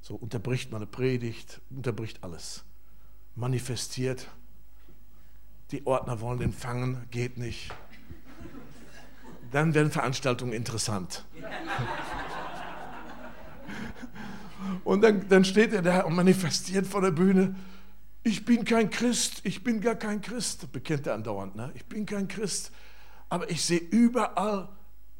So 0.06 0.14
unterbricht 0.14 0.70
meine 0.70 0.86
Predigt, 0.86 1.60
unterbricht 1.68 2.22
alles. 2.22 2.62
Manifestiert. 3.34 4.28
Die 5.72 5.84
Ordner 5.84 6.20
wollen 6.20 6.38
den 6.38 6.52
fangen, 6.52 7.04
geht 7.10 7.38
nicht. 7.38 7.74
Dann 9.50 9.74
werden 9.74 9.90
Veranstaltungen 9.90 10.52
interessant. 10.52 11.24
Und 14.84 15.00
dann, 15.00 15.28
dann 15.28 15.44
steht 15.44 15.72
er 15.72 15.82
da 15.82 16.02
und 16.02 16.14
manifestiert 16.14 16.86
vor 16.86 17.00
der 17.00 17.10
Bühne, 17.10 17.56
ich 18.22 18.44
bin 18.44 18.64
kein 18.64 18.90
Christ, 18.90 19.40
ich 19.42 19.64
bin 19.64 19.80
gar 19.80 19.96
kein 19.96 20.20
Christ, 20.20 20.70
bekennt 20.70 21.08
er 21.08 21.14
andauernd, 21.14 21.56
ne? 21.56 21.72
ich 21.74 21.84
bin 21.84 22.06
kein 22.06 22.28
Christ, 22.28 22.70
aber 23.28 23.50
ich 23.50 23.64
sehe 23.64 23.78
überall 23.78 24.68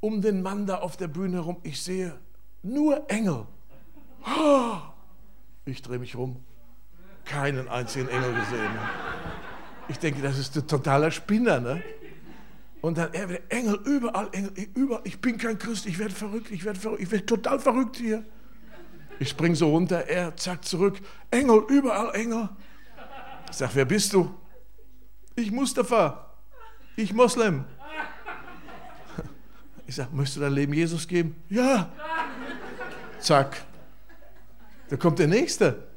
um 0.01 0.20
den 0.20 0.43
Mann 0.43 0.66
da 0.66 0.78
auf 0.78 0.97
der 0.97 1.09
Bühne 1.09 1.39
herum, 1.39 1.57
ich 1.62 1.82
sehe 1.82 2.16
nur 2.62 3.11
Engel. 3.11 3.47
Ich 5.68 5.83
drehe 5.83 5.99
mich 5.99 6.14
rum, 6.14 6.45
keinen 7.24 7.68
einzigen 7.68 8.09
Engel 8.09 8.35
gesehen. 8.35 8.70
Ich 9.89 9.99
denke, 9.99 10.22
das 10.22 10.39
ist 10.39 10.57
ein 10.57 10.68
totaler 10.68 11.11
Spinner. 11.11 11.59
Ne? 11.59 11.83
Und 12.83 12.99
dann 12.99 13.12
er 13.12 13.41
Engel, 13.49 13.81
überall 13.85 14.29
Engel, 14.31 14.53
überall, 14.74 15.01
ich 15.03 15.20
bin 15.20 15.39
kein 15.39 15.59
Christ, 15.59 15.87
ich 15.87 15.99
werde 15.99 16.14
verrückt, 16.14 16.53
ich 16.53 16.64
werde 16.64 16.79
verrückt, 16.79 17.03
ich 17.03 17.11
werde 17.11 17.27
total 17.27 17.59
verrückt 17.59 17.97
hier. 17.97 18.24
Ich 19.18 19.31
spring 19.31 19.57
so 19.57 19.70
runter, 19.70 20.07
er 20.07 20.37
zack 20.37 20.64
zurück. 20.64 21.01
Engel, 21.33 21.64
überall 21.68 22.14
Engel. 22.14 22.49
Ich 23.51 23.57
sag, 23.57 23.74
wer 23.74 23.87
bist 23.87 24.12
du? 24.12 24.33
Ich 25.35 25.51
Mustafa. 25.51 26.31
Ich 26.95 27.12
Moslem. 27.12 27.64
Ich 29.87 29.97
sag, 29.97 30.12
möchtest 30.12 30.37
du 30.37 30.41
dein 30.43 30.53
Leben 30.53 30.74
Jesus 30.74 31.09
geben? 31.09 31.35
Ja. 31.49 31.91
Zack. 33.18 33.64
Da 34.89 34.97
kommt 34.97 35.18
der 35.18 35.26
Nächste. 35.26 35.89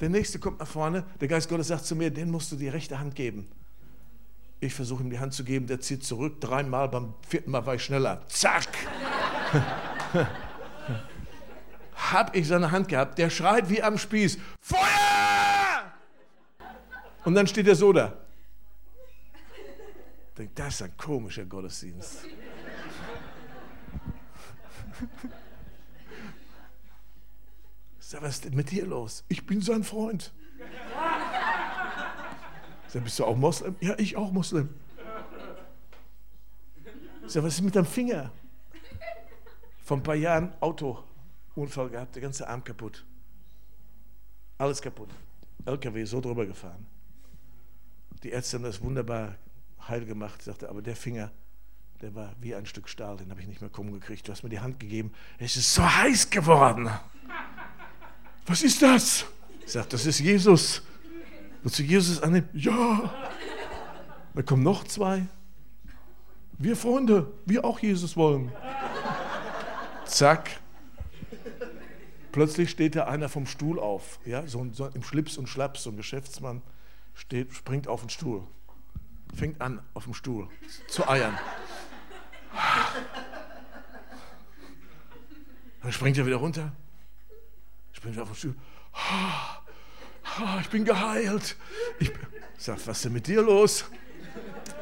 Der 0.00 0.08
Nächste 0.08 0.38
kommt 0.38 0.60
nach 0.60 0.66
vorne. 0.66 1.04
Der 1.20 1.28
Geist 1.28 1.48
Gottes 1.48 1.68
sagt 1.68 1.84
zu 1.84 1.94
mir, 1.94 2.10
den 2.10 2.30
musst 2.30 2.50
du 2.52 2.56
die 2.56 2.68
rechte 2.68 2.98
Hand 2.98 3.14
geben. 3.14 3.48
Ich 4.60 4.74
versuche 4.74 5.02
ihm 5.02 5.10
die 5.10 5.18
Hand 5.18 5.32
zu 5.34 5.44
geben, 5.44 5.66
der 5.66 5.80
zieht 5.80 6.04
zurück. 6.04 6.40
Dreimal, 6.40 6.88
beim 6.88 7.14
vierten 7.26 7.50
Mal 7.50 7.64
war 7.66 7.74
ich 7.74 7.84
schneller. 7.84 8.22
Zack 8.28 8.68
habe 11.94 12.36
ich 12.36 12.46
seine 12.48 12.70
Hand 12.70 12.88
gehabt. 12.88 13.18
Der 13.18 13.30
schreit 13.30 13.68
wie 13.70 13.82
am 13.82 13.98
Spieß: 13.98 14.38
Feuer! 14.60 14.80
Und 17.24 17.34
dann 17.34 17.46
steht 17.46 17.66
er 17.68 17.74
so 17.74 17.92
da. 17.92 18.16
Ich 20.28 20.34
denke, 20.36 20.52
das 20.54 20.74
ist 20.74 20.82
ein 20.82 20.96
komischer 20.96 21.44
Gottesdienst. 21.44 22.26
Sag, 28.10 28.22
was 28.22 28.34
ist 28.34 28.44
denn 28.46 28.56
mit 28.56 28.72
dir 28.72 28.84
los? 28.86 29.22
Ich 29.28 29.46
bin 29.46 29.60
sein 29.60 29.84
Freund. 29.84 30.32
Sag, 32.88 33.04
bist 33.04 33.16
du 33.20 33.24
auch 33.24 33.36
Moslem? 33.36 33.76
Ja, 33.78 33.96
ich 34.00 34.16
auch 34.16 34.32
Moslem. 34.32 34.68
Sag, 37.28 37.44
was 37.44 37.54
ist 37.54 37.60
mit 37.60 37.76
deinem 37.76 37.86
Finger? 37.86 38.32
Vor 39.84 39.98
ein 39.98 40.02
paar 40.02 40.16
Jahren 40.16 40.52
Auto 40.58 41.04
Unfall 41.54 41.88
gehabt, 41.88 42.16
der 42.16 42.22
ganze 42.22 42.48
Arm 42.48 42.64
kaputt. 42.64 43.06
Alles 44.58 44.82
kaputt. 44.82 45.10
LKW 45.64 46.04
so 46.04 46.20
drüber 46.20 46.46
gefahren. 46.46 46.84
Die 48.24 48.30
Ärzte 48.30 48.56
haben 48.56 48.64
das 48.64 48.82
wunderbar 48.82 49.36
heil 49.86 50.04
gemacht, 50.04 50.42
sagte, 50.42 50.68
aber 50.68 50.82
der 50.82 50.96
Finger, 50.96 51.30
der 52.00 52.12
war 52.16 52.34
wie 52.40 52.56
ein 52.56 52.66
Stück 52.66 52.88
Stahl, 52.88 53.18
den 53.18 53.30
habe 53.30 53.40
ich 53.40 53.46
nicht 53.46 53.60
mehr 53.60 53.70
kommen 53.70 53.92
gekriegt. 53.92 54.26
Du 54.26 54.32
hast 54.32 54.42
mir 54.42 54.48
die 54.48 54.58
Hand 54.58 54.80
gegeben, 54.80 55.12
es 55.38 55.56
ist 55.56 55.72
so 55.72 55.84
heiß 55.84 56.28
geworden. 56.30 56.90
Was 58.46 58.62
ist 58.62 58.82
das? 58.82 59.24
Ich 59.64 59.72
sagte, 59.72 59.90
das 59.90 60.06
ist 60.06 60.20
Jesus. 60.20 60.82
Willst 61.62 61.78
du 61.78 61.82
Jesus 61.82 62.22
annehmen? 62.22 62.48
Ja. 62.52 63.14
Da 64.34 64.42
kommen 64.42 64.62
noch 64.62 64.84
zwei. 64.84 65.26
Wir 66.58 66.76
Freunde, 66.76 67.32
wir 67.46 67.64
auch 67.64 67.78
Jesus 67.78 68.16
wollen. 68.16 68.52
Zack, 70.04 70.60
Plötzlich 72.32 72.70
steht 72.70 72.94
da 72.94 73.06
einer 73.06 73.28
vom 73.28 73.46
Stuhl 73.46 73.80
auf, 73.80 74.20
ja, 74.24 74.46
so, 74.46 74.64
so 74.72 74.86
im 74.86 75.02
Schlips 75.02 75.36
und 75.36 75.48
Schlaps, 75.48 75.82
so 75.82 75.90
ein 75.90 75.96
Geschäftsmann 75.96 76.62
steht, 77.14 77.52
springt 77.52 77.88
auf 77.88 78.00
den 78.00 78.10
Stuhl, 78.10 78.44
fängt 79.34 79.60
an 79.60 79.82
auf 79.94 80.04
dem 80.04 80.14
Stuhl 80.14 80.48
zu 80.86 81.08
eiern. 81.08 81.36
Dann 85.82 85.92
springt 85.92 86.18
er 86.18 86.26
wieder 86.26 86.36
runter, 86.36 86.72
springt 88.00 88.18
auf 88.18 88.28
den 88.28 88.34
Stuhl. 88.34 88.54
Ich 90.62 90.70
bin 90.70 90.86
geheilt. 90.86 91.56
Ich 91.98 92.10
sag, 92.56 92.78
was 92.86 92.96
ist 92.98 93.04
denn 93.04 93.12
mit 93.12 93.26
dir 93.26 93.42
los? 93.42 93.84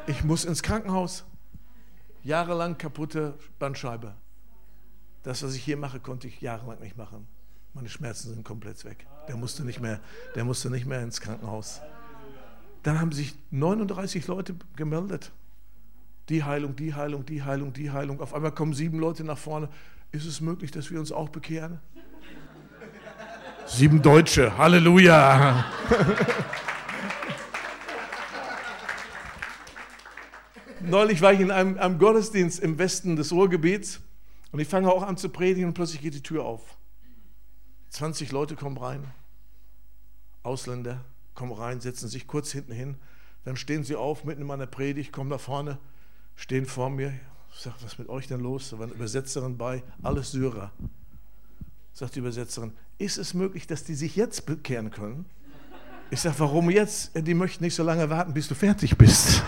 Ich 0.07 0.23
muss 0.23 0.45
ins 0.45 0.63
Krankenhaus. 0.63 1.25
Jahrelang 2.23 2.79
kaputte 2.79 3.37
Bandscheibe. 3.59 4.15
Das, 5.25 5.43
was 5.43 5.55
ich 5.55 5.65
hier 5.65 5.77
mache, 5.77 5.99
konnte 5.99 6.29
ich 6.29 6.41
jahrelang 6.41 6.79
nicht 6.79 6.97
machen. 6.97 7.27
Meine 7.75 7.89
Schmerzen 7.89 8.29
sind 8.29 8.45
komplett 8.45 8.85
weg. 8.85 9.07
Der 9.27 9.37
musste 9.37 9.65
nicht 9.65 9.81
mehr, 9.81 10.01
der 10.37 10.45
musste 10.45 10.71
nicht 10.71 10.87
mehr 10.87 11.03
ins 11.03 11.21
Krankenhaus. 11.21 11.81
Dann 12.85 13.01
haben 13.01 13.11
sich 13.11 13.35
39 13.51 14.29
Leute 14.29 14.55
gemeldet. 14.77 15.33
Die 16.29 16.45
Heilung, 16.45 16.77
die 16.77 16.95
Heilung, 16.95 17.27
die 17.27 17.43
Heilung, 17.43 17.73
die 17.73 17.91
Heilung. 17.91 18.21
Auf 18.21 18.33
einmal 18.33 18.53
kommen 18.53 18.75
sieben 18.75 19.01
Leute 19.01 19.25
nach 19.25 19.39
vorne. 19.39 19.69
Ist 20.13 20.25
es 20.25 20.41
möglich, 20.41 20.71
dass 20.71 20.91
wir 20.91 21.01
uns 21.01 21.11
auch 21.11 21.31
bekehren? 21.31 21.81
Sieben 23.69 24.01
Deutsche, 24.01 24.57
Halleluja! 24.57 25.65
Neulich 30.81 31.21
war 31.21 31.35
ich 31.35 31.41
in 31.41 31.51
einem, 31.51 31.79
einem 31.79 31.99
Gottesdienst 31.99 32.61
im 32.61 32.79
Westen 32.79 33.15
des 33.15 33.31
Ruhrgebiets 33.31 34.01
und 34.53 34.61
ich 34.61 34.69
fange 34.69 34.91
auch 34.91 35.03
an 35.03 35.19
zu 35.19 35.29
predigen 35.29 35.69
und 35.69 35.75
plötzlich 35.75 36.01
geht 36.01 36.15
die 36.15 36.23
Tür 36.23 36.45
auf. 36.45 36.79
20 37.91 38.33
Leute 38.33 38.57
kommen 38.57 38.79
rein, 38.79 39.05
Ausländer 40.43 41.05
kommen 41.35 41.53
rein, 41.53 41.81
setzen 41.81 42.09
sich 42.09 42.27
kurz 42.27 42.51
hinten 42.51 42.73
hin, 42.73 42.97
dann 43.45 43.57
stehen 43.57 43.85
sie 43.85 43.97
auf, 43.97 44.25
mitten 44.25 44.41
in 44.41 44.47
meiner 44.47 44.67
Predigt, 44.67 45.13
kommen 45.13 45.31
nach 45.31 45.41
vorne, 45.41 45.79
stehen 46.37 46.65
vor 46.65 46.89
mir. 46.89 47.13
Ich 47.53 47.61
sage, 47.61 47.77
was 47.81 47.93
ist 47.93 47.99
mit 47.99 48.09
euch 48.09 48.29
denn 48.29 48.41
los? 48.41 48.71
Da 48.71 48.79
war 48.79 48.87
eine 48.87 48.95
Übersetzerin 48.95 49.59
bei, 49.59 49.83
alles 50.03 50.33
Syrer. 50.33 50.73
Sagt 51.99 52.15
die 52.15 52.21
Übersetzerin, 52.21 52.71
ist 52.99 53.19
es 53.19 53.35
möglich, 53.35 53.67
dass 53.67 53.83
die 53.83 53.97
sich 53.97 54.15
jetzt 54.15 54.47
bekehren 54.47 54.93
können? 54.93 55.25
Ich 56.13 56.21
sage, 56.21 56.37
warum 56.39 56.71
jetzt? 56.71 57.11
Die 57.17 57.35
möchten 57.35 57.65
nicht 57.65 57.75
so 57.75 57.83
lange 57.83 58.09
warten, 58.09 58.33
bis 58.33 58.47
du 58.47 58.55
fertig 58.55 58.97
bist. 58.97 59.43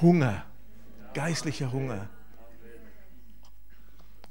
Hunger, 0.00 0.44
geistlicher 1.14 1.70
Hunger. 1.70 2.08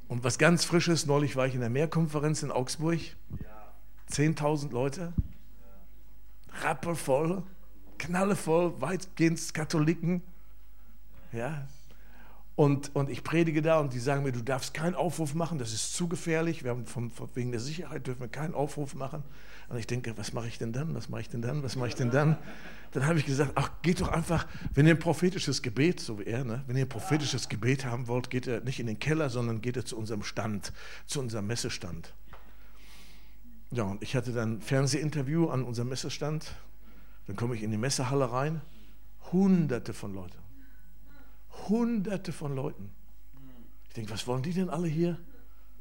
Und 0.10 0.26
was 0.26 0.38
ganz 0.38 0.66
Frisches, 0.66 1.06
neulich 1.06 1.38
war 1.38 1.48
ich 1.48 1.54
in 1.54 1.62
der 1.62 1.70
Mehrkonferenz 1.70 2.44
in 2.44 2.52
Augsburg. 2.52 3.00
10.000 4.12 4.72
Leute, 4.74 5.14
rappelvoll, 6.64 7.44
knallevoll, 7.98 8.82
weitgehend 8.82 9.54
Katholiken. 9.54 10.22
Ja. 11.32 11.66
Und, 12.58 12.96
und 12.96 13.12
ich 13.12 13.24
predige 13.24 13.62
da 13.62 13.80
und 13.80 13.94
die 13.94 14.00
sagen 14.00 14.24
mir, 14.24 14.32
du 14.32 14.42
darfst 14.42 14.74
keinen 14.74 14.96
Aufruf 14.96 15.36
machen, 15.36 15.60
das 15.60 15.74
ist 15.74 15.94
zu 15.94 16.08
gefährlich. 16.08 16.64
Wir 16.64 16.72
haben 16.72 16.88
vom, 16.88 17.12
wegen 17.36 17.52
der 17.52 17.62
Sicherheit 17.62 18.08
dürfen 18.08 18.22
wir 18.22 18.30
keinen 18.30 18.56
Aufruf 18.56 18.96
machen. 18.96 19.22
Und 19.70 19.78
ich 19.78 19.86
denke, 19.86 20.18
was 20.18 20.34
mache 20.34 20.48
ich 20.48 20.58
denn 20.58 20.74
dann? 20.74 20.96
Was 20.96 21.08
mache 21.08 21.22
ich 21.22 21.30
denn 21.30 21.44
dann? 21.44 21.62
Was 21.62 21.76
mache 21.76 21.90
ich 21.90 21.94
denn 21.96 22.10
dann? 22.10 22.36
Dann 22.94 23.06
habe 23.06 23.20
ich 23.20 23.28
gesagt, 23.28 23.52
ach, 23.54 23.70
geht 23.84 24.02
doch 24.02 24.08
einfach, 24.08 24.48
wenn 24.74 24.88
ihr 24.88 24.96
ein 24.96 25.00
prophetisches 25.00 25.62
Gebet, 25.62 26.00
so 26.00 26.18
wie 26.18 26.24
er, 26.24 26.44
ne? 26.44 26.64
wenn 26.66 26.76
ihr 26.76 26.86
ein 26.86 26.90
prophetisches 26.90 27.48
Gebet 27.48 27.86
haben 27.86 28.08
wollt, 28.08 28.32
geht 28.32 28.48
ihr 28.48 28.62
nicht 28.62 28.80
in 28.80 28.88
den 28.88 28.98
Keller, 28.98 29.30
sondern 29.30 29.62
geht 29.62 29.76
ihr 29.76 29.86
zu 29.86 29.96
unserem 29.96 30.24
Stand, 30.24 30.74
zu 31.06 31.20
unserem 31.20 31.46
Messestand. 31.46 32.12
Ja, 33.70 33.84
und 33.84 34.02
ich 34.02 34.16
hatte 34.16 34.32
dann 34.32 34.54
ein 34.54 34.62
Fernsehinterview 34.62 35.50
an 35.50 35.64
unserem 35.64 35.90
Messestand. 35.90 36.56
Dann 37.28 37.36
komme 37.36 37.54
ich 37.54 37.62
in 37.62 37.70
die 37.70 37.78
Messehalle 37.78 38.32
rein. 38.32 38.62
Hunderte 39.32 39.94
von 39.94 40.16
Leuten. 40.16 40.47
Hunderte 41.68 42.32
von 42.32 42.56
Leuten. 42.56 42.92
Ich 43.88 43.94
denke, 43.94 44.12
was 44.12 44.28
wollen 44.28 44.44
die 44.44 44.54
denn 44.54 44.70
alle 44.70 44.88
hier? 44.88 45.18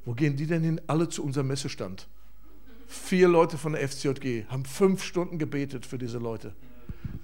Wo 0.05 0.15
gehen 0.15 0.37
die 0.37 0.47
denn 0.47 0.63
hin? 0.63 0.81
Alle 0.87 1.09
zu 1.09 1.25
unserem 1.25 1.49
Messestand. 1.49 2.09
Vier 2.87 3.29
Leute 3.29 3.59
von 3.59 3.73
der 3.73 3.87
FCJG 3.89 4.47
haben 4.49 4.65
fünf 4.65 5.03
Stunden 5.03 5.39
gebetet 5.39 5.85
für 5.85 5.99
diese 5.99 6.19
Leute. 6.19 6.55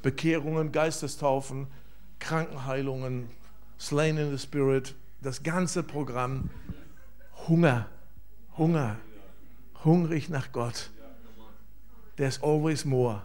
Bekehrungen, 0.03 0.73
Geistestaufen, 0.73 1.69
Krankenheilungen, 2.19 3.29
Slain 3.79 4.17
in 4.17 4.31
the 4.31 4.39
Spirit, 4.39 4.95
das 5.23 5.43
ganze 5.43 5.83
Programm. 5.83 6.51
Hunger, 7.49 7.89
Hunger, 8.59 8.97
hungrig 9.85 10.29
nach 10.29 10.53
Gott. 10.53 10.91
There's 12.17 12.43
always 12.43 12.85
more. 12.85 13.23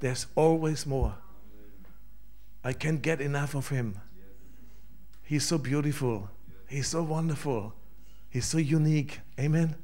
There's 0.00 0.28
always 0.34 0.86
more. 0.86 1.14
I 2.62 2.72
can't 2.72 3.02
get 3.02 3.20
enough 3.20 3.54
of 3.54 3.70
Him. 3.70 3.96
He's 5.26 5.44
so 5.44 5.58
beautiful. 5.58 6.30
He's 6.68 6.86
so 6.86 7.02
wonderful. 7.02 7.74
He's 8.30 8.46
so 8.46 8.58
unique. 8.58 9.20
Amen. 9.40 9.74